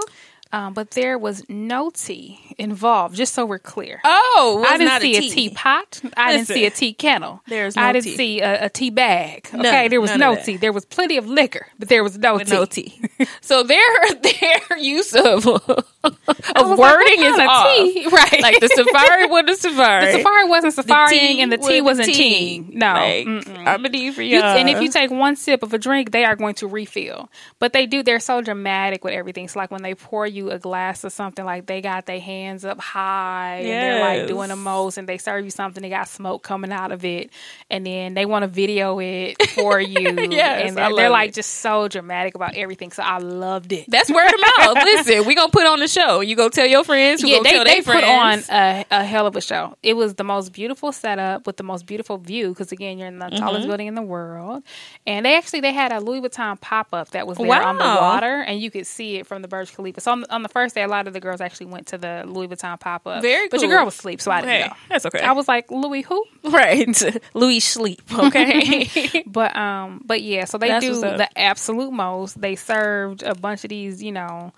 [0.53, 3.15] Um, but there was no tea involved.
[3.15, 3.99] Just so we're clear.
[4.05, 5.29] Oh, was I didn't see a, tea.
[5.49, 6.01] teapot.
[6.15, 7.41] I didn't see a tea kettle.
[7.47, 8.15] there's no I didn't tea.
[8.15, 9.47] see a, a tea bag.
[9.51, 10.57] Okay, None- there was no tea.
[10.57, 12.53] There was plenty of liquor, but there was no with tea.
[12.53, 13.01] no tea.
[13.41, 13.83] so their
[14.21, 17.75] their use of of like, wording what is off.
[17.75, 18.07] tea?
[18.11, 18.41] Right.
[18.41, 20.05] Like the safari was the safari.
[20.05, 22.13] the safari wasn't safaring tea and the tea wasn't tea.
[22.13, 22.69] teeing.
[22.77, 22.93] No.
[22.93, 26.11] Like, I'm gonna need for You- and if you take one sip of a drink,
[26.11, 27.29] they are going to refill.
[27.59, 29.45] But they do, they're so dramatic with everything.
[29.45, 32.63] It's like when they pour you a glass or something, like they got their hands
[32.63, 36.07] up high and they're like doing the most and they serve you something, they got
[36.07, 37.29] smoke coming out of it.
[37.69, 40.27] And then they want to video it for you.
[40.31, 41.35] Yes, and they're, they're like it.
[41.35, 42.91] just so dramatic about everything.
[42.91, 43.85] So I loved it.
[43.89, 44.75] that's word of mouth.
[44.85, 46.21] Listen, we gonna put on the show.
[46.21, 47.21] You go tell your friends.
[47.21, 49.75] Who yeah, they, tell they their put on a, a hell of a show.
[49.83, 53.19] It was the most beautiful setup with the most beautiful view because again, you're in
[53.19, 53.37] the Mm-hmm.
[53.37, 54.63] tallest building in the world,
[55.07, 57.83] and they actually they had a Louis Vuitton pop up that was there on the
[57.83, 60.01] water, and you could see it from the Burj Khalifa.
[60.01, 61.97] So on the, on the first day, a lot of the girls actually went to
[61.97, 63.21] the Louis Vuitton pop up.
[63.21, 64.73] Very but your girl was asleep, so I didn't Hey, go.
[64.89, 65.19] that's okay.
[65.19, 66.25] I was like Louis who?
[66.43, 67.01] right.
[67.33, 68.01] Louis sleep.
[68.13, 69.23] Okay.
[69.27, 72.39] But um, but yeah, so they That's do the absolute most.
[72.39, 74.51] They served a bunch of these, you know,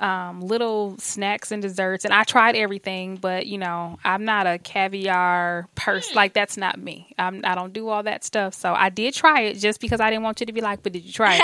[0.00, 3.16] um, little snacks and desserts, and I tried everything.
[3.16, 6.16] But you know, I'm not a caviar person.
[6.16, 7.14] Like that's not me.
[7.18, 8.54] I'm, I don't do all that stuff.
[8.54, 10.92] So I did try it just because I didn't want you to be like, "But
[10.92, 11.42] did you try it?"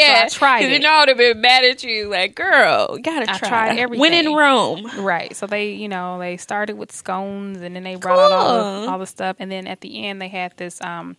[0.00, 0.72] yeah, So I tried it.
[0.72, 3.48] You know, I would have been mad at you, like, girl, you gotta I try.
[3.48, 4.90] tried When in Rome.
[4.98, 5.34] Right.
[5.36, 8.88] So they, you know, they started with scones and then they brought out all the,
[8.88, 9.36] all the stuff.
[9.38, 11.16] And then at the end, they had this um,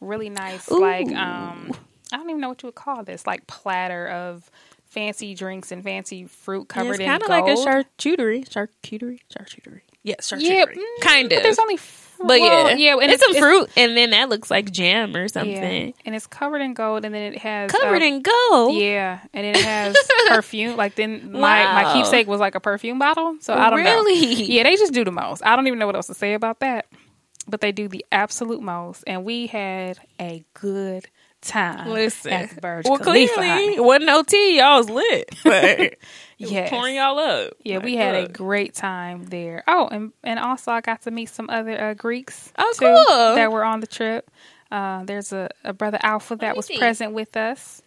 [0.00, 1.72] really nice, like, um,
[2.12, 4.50] I don't even know what you would call this, like platter of
[4.90, 7.22] fancy drinks and fancy fruit Yeah, covered it's in gold.
[7.22, 9.80] kind of like a charcuterie, charcuterie, charcuterie.
[10.02, 10.42] Yes, charcuterie.
[10.48, 11.42] Yeah, mm, kind But of.
[11.44, 14.50] there's only, f- But well, yeah, yeah, and it's, some fruit, and then that looks
[14.50, 15.88] like jam or something.
[15.88, 18.76] Yeah, and it's covered in gold, and then it has Covered uh, in gold.
[18.76, 19.96] Yeah, and it has
[20.28, 20.76] perfume.
[20.76, 23.36] Like then, my my keepsake was like a perfume bottle.
[23.40, 23.90] So I don't know.
[24.04, 24.44] Really?
[24.44, 25.42] Yeah, they just do the most.
[25.44, 26.86] I don't even know what else to say about that.
[27.48, 31.08] But they do the absolute most, and we had a good
[31.40, 31.88] time.
[31.88, 33.80] Listen, at the Burj well, Khalifa, clearly honey.
[33.80, 34.58] wasn't tea.
[34.58, 35.34] Y'all was lit,
[36.38, 36.70] Yes.
[36.70, 37.52] pouring y'all up.
[37.62, 39.62] Yeah, Like, we had a great time there.
[39.66, 42.52] Oh, and and also I got to meet some other uh, Greeks.
[42.58, 43.34] Oh, too, cool.
[43.36, 44.30] That were on the trip.
[44.70, 47.82] Uh, there's a, a brother Alpha that was present with us.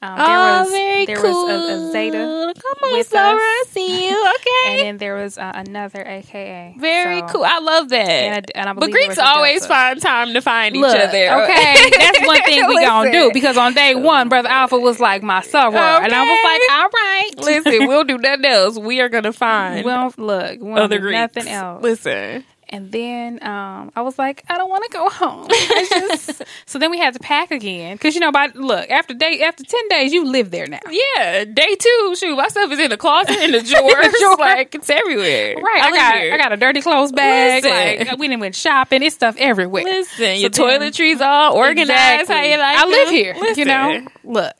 [0.00, 1.44] Um, there oh, was very there cool.
[1.46, 3.34] was a, a Zeta, Come on, with Sarah.
[3.34, 3.40] us.
[3.42, 4.24] I see you.
[4.38, 4.70] Okay.
[4.70, 6.76] and then there was uh, another AKA.
[6.78, 7.44] very So- cool.
[7.44, 8.08] I love that.
[8.08, 9.74] And I, and I but Greeks always Delta.
[9.74, 11.42] find time to find Look, each other.
[11.42, 15.24] okay, that's one thing we gonna do because on day one, brother Alpha was like
[15.24, 17.30] my soror, and I was like, all right,
[17.66, 18.78] Listen, we'll do nothing else.
[18.78, 21.14] We are gonna find well, look, we other Greeks.
[21.34, 21.82] nothing else.
[21.82, 25.46] Listen, And then um, I was like, I don't want to go home.
[25.50, 29.14] I just so then we had to pack again because you know, by look after
[29.14, 30.80] day after ten days, you live there now.
[30.90, 31.44] yeah.
[31.44, 34.36] Day two, shoot, my stuff is in the closet, in the drawers, drawer.
[34.38, 35.56] like it's everywhere.
[35.56, 36.34] Right, I, live got here.
[36.34, 37.64] I got a dirty clothes bag.
[37.64, 38.06] Listen.
[38.08, 39.02] Like we didn't went shopping.
[39.02, 39.84] It's stuff everywhere.
[39.84, 42.28] Listen, your So then- toiletries all organized.
[42.30, 42.76] How you like?
[42.76, 43.14] I live them.
[43.14, 43.34] here.
[43.56, 44.52] You know, look.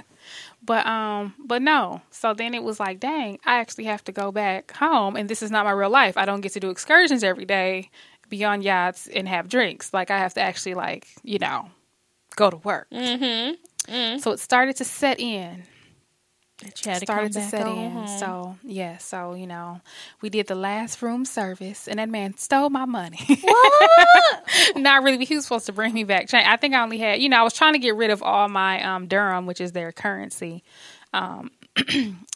[0.69, 2.03] But um, but no.
[2.11, 5.43] So then it was like, dang, I actually have to go back home, and this
[5.43, 6.19] is not my real life.
[6.19, 7.89] I don't get to do excursions every day,
[8.29, 9.95] be on yachts and have drinks.
[9.95, 11.71] Like I have to actually like you know
[12.37, 12.87] go to work.
[12.93, 14.19] Mm-hmm.
[14.19, 15.65] So it started to set in.
[16.63, 18.09] That you had to started to back set on in.
[18.19, 19.81] So yeah, so you know,
[20.21, 23.21] we did the last room service, and that man stole my money.
[24.77, 25.25] Not really.
[25.25, 26.29] He was supposed to bring me back.
[26.29, 26.47] change.
[26.47, 28.49] I think I only had, you know, I was trying to get rid of all
[28.49, 30.65] my um, dirham, which is their currency.
[31.13, 31.51] Um,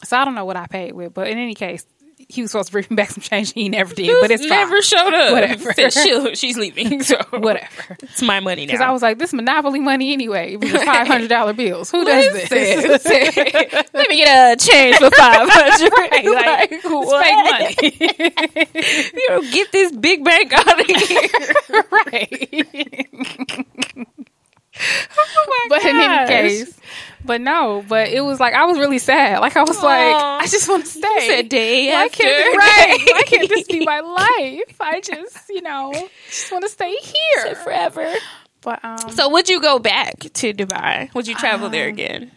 [0.03, 1.85] so I don't know what I paid with, but in any case,
[2.29, 3.53] he was supposed to bring back some change.
[3.53, 4.81] He never did, but it's never fine.
[4.81, 5.33] showed up.
[5.33, 5.73] Whatever.
[5.73, 7.01] Said she'll, she's leaving.
[7.03, 7.97] So Whatever.
[8.01, 8.71] it's my money now.
[8.71, 10.53] Because I was like, this Monopoly money anyway.
[10.53, 11.91] It was five hundred dollar bills.
[11.91, 12.51] Who does this?
[13.93, 15.91] Let me get a change for five hundred.
[15.93, 17.23] Right, like, like, it's what?
[17.25, 17.35] fake
[18.71, 19.11] money.
[19.13, 21.29] You know, get this big bank out of here.
[21.91, 23.07] right.
[25.69, 26.79] But in any case,
[27.25, 29.39] but no, but it was like I was really sad.
[29.39, 31.27] Like I was like, I just want to stay.
[31.27, 32.97] said day Why after can't right?
[33.13, 34.75] Why can't this be my life?
[34.79, 35.91] I just, you know,
[36.27, 38.13] just want to stay here Forever.
[38.61, 41.13] But um, So would you go back to Dubai?
[41.13, 42.31] Would you travel there Um, again?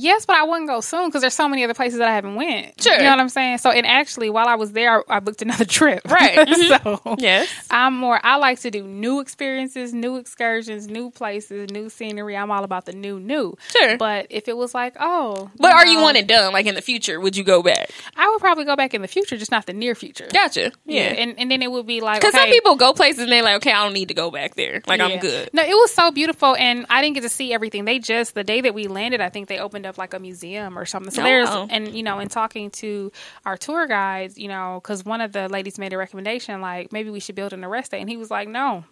[0.00, 2.34] Yes, but I wouldn't go soon because there's so many other places that I haven't
[2.34, 2.80] went.
[2.82, 2.94] Sure.
[2.94, 3.58] you know what I'm saying.
[3.58, 6.02] So, and actually, while I was there, I, I booked another trip.
[6.10, 6.38] Right.
[6.50, 6.82] Mhm.
[6.82, 7.48] so Yes.
[7.70, 8.18] I'm more.
[8.22, 12.36] I like to do new experiences, new excursions, new places, new scenery.
[12.36, 13.56] I'm all about the new, new.
[13.68, 13.96] Sure.
[13.98, 16.52] But if it was like, oh, But are you know, one and done?
[16.52, 17.90] Like in the future, would you go back?
[18.16, 20.28] I would probably go back in the future, just not the near future.
[20.32, 20.72] Gotcha.
[20.86, 21.02] Yeah.
[21.02, 23.42] and and then it would be like Because okay, some people go places and they're
[23.42, 24.82] like, okay, I don't need to go back there.
[24.86, 25.50] Like I'm good.
[25.52, 27.84] No, it was so beautiful, and I didn't get to see everything.
[27.84, 30.78] They just the day that we landed, I think they opened up like a museum
[30.78, 31.10] or something.
[31.10, 33.10] So Oh, there's and you know, in talking to
[33.44, 37.10] our tour guides, you know, because one of the ladies made a recommendation, like maybe
[37.10, 38.84] we should build an arrest day, and he was like, no.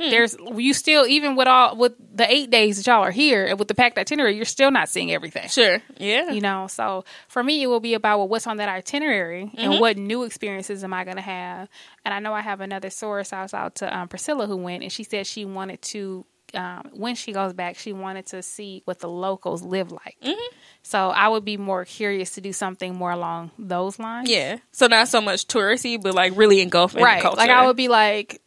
[0.00, 0.10] Hmm.
[0.10, 3.58] There's you still even with all with the eight days that y'all are here and
[3.58, 5.48] with the packed itinerary, you're still not seeing everything.
[5.48, 5.82] Sure.
[5.96, 6.30] Yeah.
[6.30, 9.58] You know, so for me, it will be about well, what's on that itinerary Mm-hmm.
[9.58, 11.68] and what new experiences am I going to have.
[12.04, 13.32] And I know I have another source.
[13.32, 16.90] I was out to um, Priscilla who went, and she said she wanted to, um,
[16.92, 20.16] when she goes back, she wanted to see what the locals live like.
[20.22, 20.56] Mm-hmm.
[20.82, 24.30] So I would be more curious to do something more along those lines.
[24.30, 24.58] Yeah.
[24.72, 27.18] So not so much touristy, but like really engulfing right.
[27.18, 27.36] the culture.
[27.38, 28.40] Like I would be like.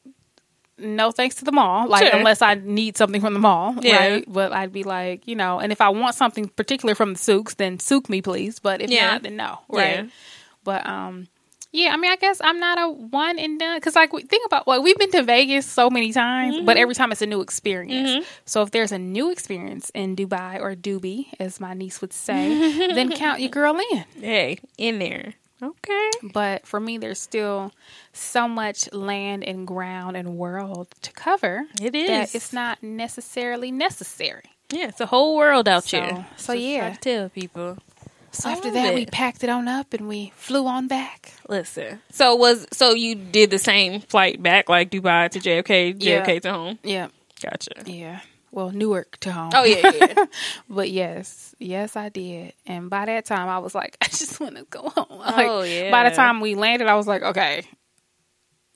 [0.83, 1.87] No thanks to the mall.
[1.87, 2.15] Like Sure.
[2.17, 3.97] unless I need something from the mall, Yeah.
[3.97, 4.25] right?
[4.27, 7.53] But I'd be like, you know, and if I want something particular from the souks,
[7.53, 8.57] then souk me, please.
[8.57, 9.11] But if Yeah.
[9.11, 10.05] not, then no, right?
[10.05, 10.09] Yeah.
[10.63, 11.27] But um,
[11.71, 14.67] yeah, I mean, I guess I'm not a one and done because, like, think about
[14.67, 16.65] like we've been to Vegas so many times, Mm-hmm.
[16.65, 18.25] but every time it's a new experience.
[18.45, 22.93] So if there's a new experience in Dubai or Dubai, as my niece would say,
[22.93, 24.05] then count your girl in.
[24.19, 25.33] Hey, in there.
[25.63, 26.09] Okay.
[26.33, 27.71] But for me, there's still
[28.13, 31.67] so much land and ground and world to cover.
[31.79, 32.33] It is.
[32.33, 34.43] it's not necessarily necessary.
[34.73, 36.25] Yeah, it's a whole world out So- here.
[36.35, 36.93] so Just yeah.
[36.93, 37.77] to tell people.
[38.31, 41.33] So I after love that, we packed it on up and we flew on back.
[41.49, 41.99] Listen.
[42.11, 46.25] So was so you did the same flight back like Dubai to JFK, Yeah.
[46.25, 46.79] JFK to home.
[46.83, 47.07] Yeah,
[47.41, 47.71] Gotcha.
[47.85, 48.21] yeah.
[48.53, 49.51] Well, Newark to home.
[49.53, 50.25] Oh yeah, yeah.
[50.69, 52.53] But yes, yes, I did.
[52.65, 55.05] And by that time, I was like, I just want to go home.
[55.09, 57.65] Oh, like, Oh, By the time we landed, I was like, okay.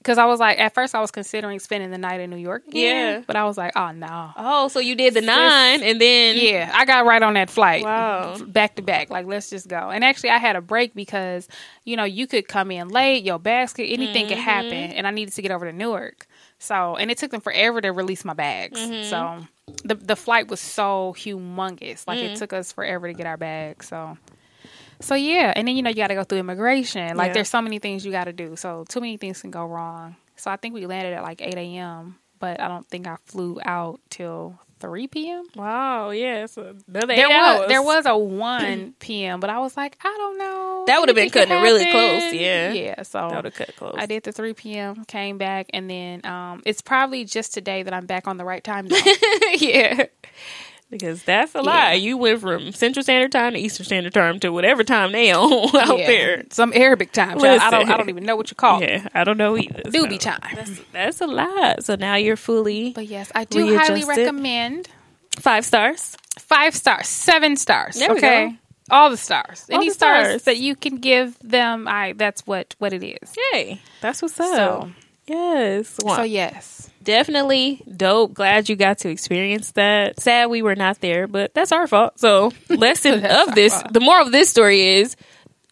[0.05, 2.67] Because I was like, at first, I was considering spending the night in New York.
[2.67, 3.23] again, Yeah.
[3.25, 4.33] But I was like, oh, no.
[4.37, 7.83] oh, so you did the nine and then Yeah, I got right on that flight.
[7.83, 8.37] Wow.
[8.37, 9.09] Back to back.
[9.09, 9.89] Like, let's just go.
[9.89, 11.47] And actually, I had a break because,
[11.85, 14.41] you know, you could come in late, your could, anything could mm-hmm.
[14.41, 14.73] happen.
[14.73, 16.27] And I needed to get over to Newark.
[16.59, 18.79] So, and it took them forever to release my bags.
[18.79, 19.09] Mm-hmm.
[19.09, 19.47] So,
[19.85, 22.05] the, the flight was so humongous.
[22.07, 22.37] Like, it mm.
[22.37, 23.87] took us forever to get our bags.
[23.87, 24.19] So,
[24.99, 25.53] so yeah.
[25.55, 27.15] And then, you know, you got to go through immigration.
[27.17, 27.33] Like, Yeah.
[27.35, 28.55] there's so many things you got to do.
[28.55, 30.15] So, too many things can go wrong.
[30.35, 33.59] So, I think we landed at like 8 a.m., but I don't think I flew
[33.63, 37.67] out till 3 p.m Wow, yeah, another there eight was hours.
[37.69, 40.83] there was a one p.m., but I was like, I don't know.
[40.85, 42.73] That would've been cutting it really close, yeah.
[42.73, 43.01] yeah.
[43.03, 43.95] So that would have cut close.
[43.97, 45.05] I did the three p.m.
[45.05, 48.63] Came back, and then um, it's probably just today that I'm back on the right
[48.63, 48.89] time.
[48.89, 48.99] Zone.
[49.57, 50.05] yeah.
[50.99, 51.93] Because that's a lie.
[51.93, 55.75] You went from Central Standard Time to Eastern Standard Time to whatever time they on
[55.75, 56.07] out Yeah.
[56.07, 56.43] there.
[56.51, 57.37] some Arabic time.
[57.43, 57.89] I don't.
[57.89, 58.89] I don't even know what you call it.
[58.89, 59.83] Yeah, I don't know either.
[59.83, 60.55] Doobie so time.
[60.55, 61.83] That's, that's a lot.
[61.83, 64.87] So now you're fully But yes, I do highly recommend
[65.39, 66.17] five stars.
[66.39, 67.95] five stars, seven stars.
[67.95, 68.49] There we okay.
[68.49, 68.55] go.
[68.91, 70.25] All the stars, All any the stars.
[70.27, 70.43] stars.
[70.43, 73.35] that you can give them, I that's what what it is.
[73.51, 73.81] Yay.
[74.01, 74.55] That's what's up.
[74.55, 74.89] So,
[75.27, 75.97] yes.
[76.05, 78.33] so yes, Definitely dope.
[78.33, 80.19] Glad you got to experience that.
[80.19, 82.19] Sad we were not there, but that's our fault.
[82.19, 83.93] So, lesson of this, fault.
[83.93, 85.15] the moral of this story is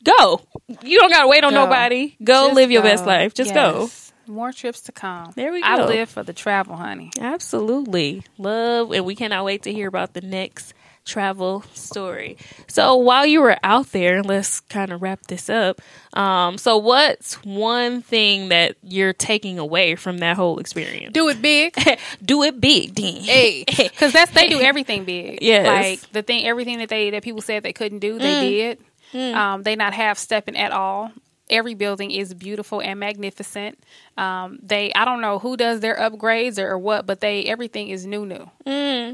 [0.04, 0.42] go.
[0.84, 1.66] You don't got to wait on Go.
[1.66, 2.16] nobody.
[2.24, 2.90] Go Just live your go.
[2.90, 3.34] best life.
[3.34, 3.90] Just go.
[4.28, 5.32] More trips to come.
[5.36, 5.68] There we go.
[5.68, 7.12] I live for the travel, honey.
[7.20, 8.24] Absolutely.
[8.38, 10.74] Love, and we cannot wait to hear about the next
[11.06, 12.38] travel story.
[12.68, 15.82] So while you were out there, let's kind of wrap this up.
[16.14, 21.14] Um, so what's one thing that you're taking away from that whole experience?
[21.14, 21.76] Do it big.
[22.24, 23.22] Do it big, Dean.
[23.22, 25.40] Hey, because that's they do everything big.
[25.42, 25.68] Yes.
[25.68, 28.80] like the thing, everything that they that people said they couldn't do, they did.
[29.14, 31.12] Um, they not half stepping at all.
[31.54, 33.80] Every building is beautiful and magnificent.
[34.18, 37.90] Um, they, I don't know who does their upgrades or, or what, but they everything
[37.90, 38.50] is new, new.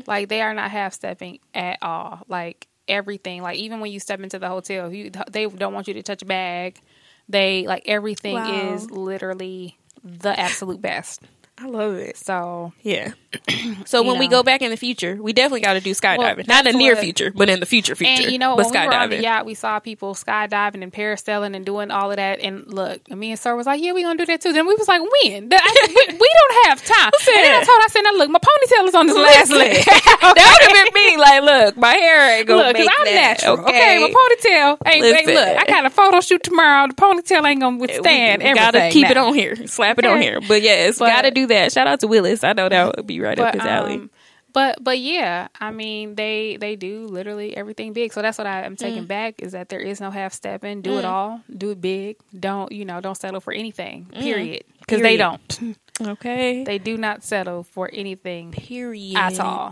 [0.08, 2.22] Like they are not half stepping at all.
[2.28, 5.94] Like everything, like even when you step into the hotel, you they don't want you
[5.96, 6.80] to touch a bag.
[7.28, 8.74] They like everything Wow.
[8.76, 11.22] is literally the absolute best.
[11.62, 12.16] I love it.
[12.18, 13.12] So Yeah.
[13.86, 16.18] So when we go back in the future, we definitely got to do skydiving.
[16.18, 18.24] Well, Not in the near future, but in the future future.
[18.24, 20.92] And you know, but when we were on the yacht, we saw people skydiving and
[20.92, 22.40] parasailing and doing all of that.
[22.40, 24.66] And look, and me and Sir was like, "Yeah, we gonna do that too." Then
[24.68, 25.50] we was like, "When?
[25.54, 28.40] I- we, we don't have time." And then I told I said, "Now look, my
[28.40, 31.18] ponytail is on this last leg." that would have been me.
[31.18, 33.14] Like, look, my hair ain't gonna Look, make I'm that.
[33.14, 33.60] natural.
[33.60, 34.78] Okay, Okay, my ponytail.
[34.86, 36.88] Hey, hey, look, I got a photo shoot tomorrow.
[36.88, 38.56] The ponytail ain't gonna withstand we, we everything.
[38.56, 40.40] gotta keep it on here, slap it on here.
[40.48, 41.72] But yes, But- gotta do that.
[41.72, 42.44] Shout out to Willis.
[42.44, 43.96] I know that would be right up his alley.
[43.96, 44.10] um,
[44.52, 48.14] but but yeah, I mean they they do literally everything big.
[48.14, 48.80] So that's what I am Mm.
[48.80, 50.82] taking back is that there is no half stepping.
[50.82, 51.42] Do it all.
[51.56, 52.18] Do it big.
[52.38, 53.00] Don't you know?
[53.02, 54.06] Don't settle for anything.
[54.12, 54.64] Period.
[54.80, 55.20] Because they Mm.
[55.20, 55.78] Don't.
[56.14, 59.72] okay, They do not settle for anything period at all.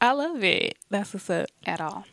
[0.00, 0.76] I love it.
[0.90, 1.46] That's what's up.
[1.66, 2.04] At all.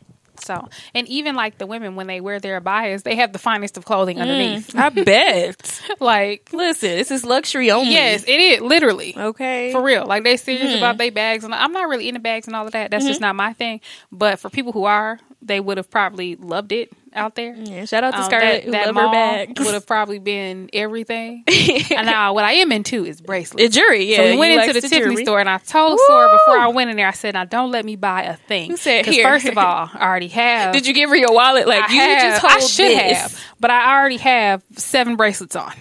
[0.44, 3.76] So and even like the women when they wear their abayas, they have the finest
[3.76, 4.76] of clothing underneath.
[4.76, 4.88] I
[5.22, 5.80] bet.
[6.00, 7.92] like Listen, this is luxury only.
[7.92, 9.14] yes, it is literally.
[9.16, 9.72] Okay.
[9.72, 10.78] For real, like they serious Mm-hmm.
[10.78, 12.90] about their bags, and I'm not really into bags and all of that.
[12.90, 13.80] That's just not my thing.
[14.10, 17.54] But for people who are, they would have probably loved it out there.
[17.54, 21.44] Yeah, shout out to Um, Scarlett love her would have probably been everything.
[21.90, 23.62] and now what I am into is bracelets.
[23.62, 24.04] the jury.
[24.10, 25.24] Yeah, so we went into likes the, Tiffany jewelry.
[25.24, 27.84] store, and I told Sora before I went in there, I said, "Now don't let
[27.84, 30.72] me buy a thing." You said, 'Cause "Here." first of all, I already have.
[30.72, 31.66] Did you give her your wallet?
[31.68, 33.18] Like I you have, just hold I should this.
[33.18, 35.72] have, but I already have seven bracelets on.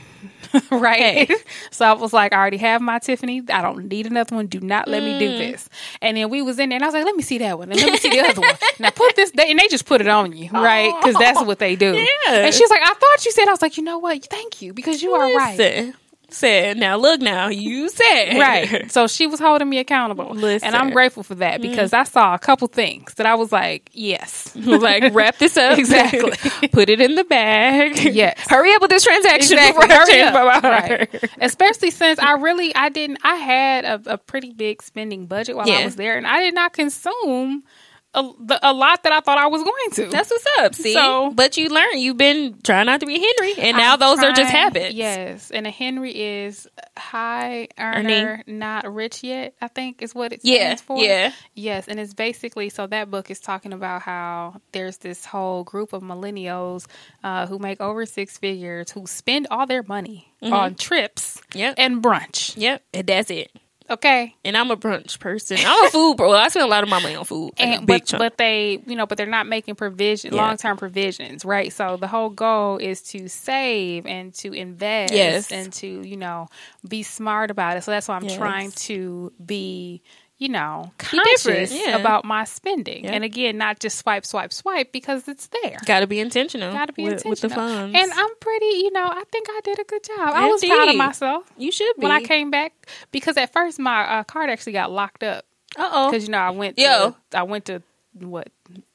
[0.71, 1.31] right?
[1.71, 3.41] So I was like, I already have my Tiffany.
[3.51, 4.47] I don't need another one.
[4.47, 5.19] Do not let me Mm.
[5.19, 5.69] do this.
[6.01, 7.71] And then we was in there, and I was like, let me see that one,
[7.71, 8.55] and let me see the other one.
[8.79, 10.93] Now put this, they, and they just put it on you, right?
[11.01, 11.93] Because that's what they do.
[11.95, 12.33] Yeah.
[12.45, 13.47] And she's like, I thought you said.
[13.47, 14.23] I was like, you know what?
[14.25, 15.93] Thank you, because you are right.
[16.33, 18.91] Said now, look now, you said Right.
[18.91, 20.29] So she was holding me accountable.
[20.33, 20.67] Listen.
[20.67, 23.89] And I'm grateful for that because I saw a couple things that I was like,
[23.93, 24.55] yes.
[24.55, 26.31] like wrap this up Exactly.
[26.69, 27.97] put it in the bag.
[28.13, 28.37] Yes.
[28.47, 29.87] hurry up with this transaction Exactly.
[29.87, 30.63] Hurry up.
[30.63, 31.29] Right.
[31.41, 35.67] Especially since I really I didn't I had a, a pretty big spending budget while
[35.67, 35.79] Yeah.
[35.79, 37.63] I was there and I did not consume
[38.13, 38.29] a,
[38.61, 40.05] a lot that I thought I was going to.
[40.11, 40.75] That's what's up.
[40.75, 41.97] See, So- but you learn.
[41.97, 44.93] You've been trying not to be Henry, and now I'm those are just habits.
[44.93, 46.67] Yes, and a Henry is
[46.97, 49.55] high earner, not rich yet.
[49.61, 50.97] I think is what it Yeah, stands for.
[51.01, 51.31] yeah.
[51.55, 55.93] Yes, and it's basically so that book is talking about how there's this whole group
[55.93, 56.87] of millennials
[57.23, 61.59] uh, who make over six figures who spend all their money on trips Mm-hmm.
[61.59, 61.75] Yep.
[61.77, 62.53] and brunch.
[62.57, 63.51] Yep, and that's it.
[63.91, 65.57] Okay, And I'm a brunch person.
[65.59, 66.31] I'm a food bro.
[66.31, 67.51] I spend a lot of my money on food.
[67.57, 68.19] And but chunk.
[68.19, 70.47] but they you know but they're not making provision Yeah.
[70.47, 75.51] long term provisions right so the whole goal is to save and to invest Yes.
[75.51, 76.47] and to you know
[76.87, 78.37] be smart about it so that's why i'm Yes.
[78.37, 80.01] trying to be
[80.41, 81.95] you know conscious yeah.
[81.97, 83.11] about my spending Yeah.
[83.11, 86.73] and again not just swipe swipe swipe because it's there Got to be intentional.
[86.73, 87.29] Got to be with, intentional.
[87.31, 87.95] with the funds.
[87.99, 90.29] And I'm pretty, you know, I think I did a good job.
[90.33, 92.01] I was proud of myself you should be.
[92.03, 92.73] when I came back
[93.11, 95.45] because at first my uh, card actually got locked up
[95.77, 96.09] Uh oh.
[96.11, 97.15] because you know I went to Yo.
[97.35, 97.83] I went to
[98.19, 98.47] what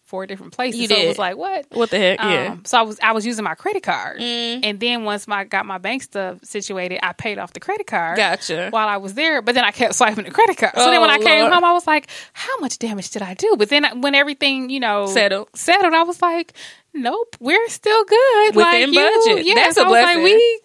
[0.06, 0.80] four different places.
[0.80, 1.66] You so it was like what?
[1.72, 2.20] What the heck?
[2.22, 2.56] Um, yeah.
[2.64, 4.60] So I was I was using my credit card, Mm.
[4.62, 8.16] and then once my got my bank stuff situated, I paid off the credit card.
[8.16, 8.68] Gotcha.
[8.70, 10.72] While I was there, but then I kept swiping the credit card.
[10.76, 13.34] So then when Oh, I came home, I was like, "How much damage did I
[13.34, 15.48] do?" But then I- when everything you know Settled.
[15.54, 16.52] settled, I was like,
[16.94, 19.46] "Nope, we're still good Within like, you- budget.
[19.46, 20.22] Yes, That's a I was like, blessing.
[20.24, 20.60] we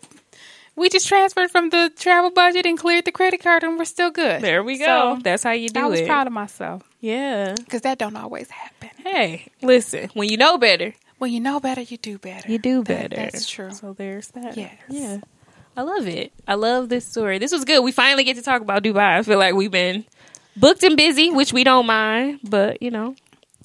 [0.76, 4.10] we just transferred from the travel budget and cleared the credit card, and we're still
[4.10, 4.42] good.
[4.42, 5.16] There we go.
[5.16, 5.84] So, That's how you do it.
[5.84, 6.08] I was it.
[6.08, 7.54] proud of myself yeah.
[7.58, 8.90] because that don't always happen.
[9.04, 10.10] Hey, listen.
[10.14, 12.50] When you know better, When you know better, you do better.
[12.52, 13.16] you do That- better.
[13.22, 13.72] that's true.
[13.72, 14.56] So there's that.
[14.56, 14.74] Yes.
[14.88, 15.18] Yeah.
[15.76, 16.32] I love it.
[16.48, 17.38] I love this story.
[17.40, 17.82] This was good.
[17.84, 19.18] We finally get to talk about Dubai.
[19.20, 20.06] I feel like we've been
[20.58, 23.16] booked and busy, which we don't mind, but you know,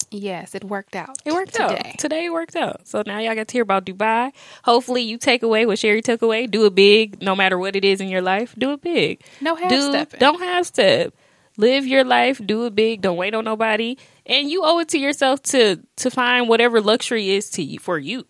[0.09, 1.17] Yes, it worked out.
[1.25, 1.81] it worked today.
[1.93, 1.99] out.
[1.99, 2.87] Today it worked out.
[2.87, 4.31] So now y'all got to hear about Dubai.
[4.63, 6.47] Hopefully you take away what Sherry took away.
[6.47, 8.55] Do it big, no matter what it is in your life.
[8.57, 9.19] Do it big.
[9.41, 10.19] No half do, stepping.
[10.19, 11.13] Don't half step.
[11.57, 12.39] Live your life.
[12.45, 13.01] Do it big.
[13.01, 13.97] Don't wait on nobody.
[14.25, 17.97] And you owe it to yourself to to find whatever luxury is to you for
[17.97, 18.25] you.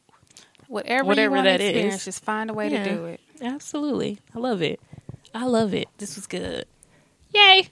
[0.67, 2.03] Whatever, Whatever you that is.
[2.05, 2.83] just find a way Yeah.
[2.83, 3.19] to do it.
[3.41, 4.19] Absolutely.
[4.35, 4.79] I love it.
[5.33, 5.87] I love it.
[5.97, 6.65] This was good.
[7.33, 7.69] Yay.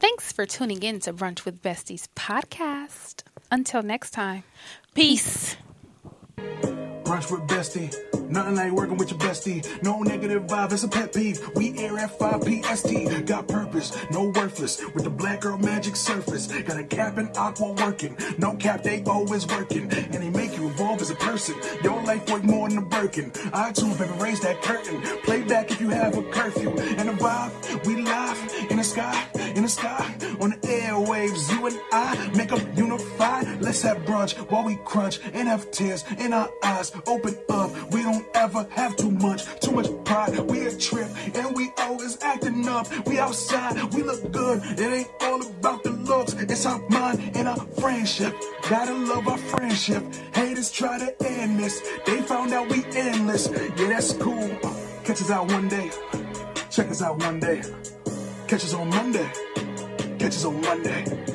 [0.00, 3.22] Thanks for tuning in to Brunch with Besties podcast.
[3.50, 4.42] Until next time.
[4.94, 5.56] Peace.
[7.08, 7.90] Brunch with bestie.
[8.28, 9.64] Nothing like working with your bestie.
[9.82, 11.40] No negative vibe, it's a pet peeve.
[11.56, 13.24] We air at 5 PST.
[13.24, 14.84] Got purpose, no worthless.
[14.92, 16.48] With the black girl magic surface.
[16.48, 18.14] Got a cap and aqua working.
[18.36, 19.90] No cap, they always working.
[19.90, 21.54] And they make you evolve as a person.
[21.82, 23.30] Your life worth more than a Birkin.
[23.30, 25.00] iTunes, baby, raise that curtain.
[25.22, 26.78] Play back if you have a curfew.
[26.78, 30.14] And the vibe, we live in the sky, in the sky.
[30.40, 33.44] On the airwaves, you and I make up unify.
[33.60, 36.92] Let's have brunch while we crunch and have tears in our eyes.
[37.06, 40.38] Open up, we don't ever have too much, too much pride.
[40.40, 42.86] We a trip and we always acting up.
[43.06, 44.62] We outside, we look good.
[44.78, 48.34] It ain't all about the looks, it's our mind and our friendship.
[48.68, 50.02] Gotta love our friendship.
[50.34, 53.48] Haters try to end this, they found out we endless.
[53.48, 54.48] Yeah, that's cool.
[55.04, 55.90] Catch us out one day.
[56.70, 57.62] Check us out one day.
[58.46, 59.30] Catch us on Monday.
[60.18, 61.28] Catch us on Monday.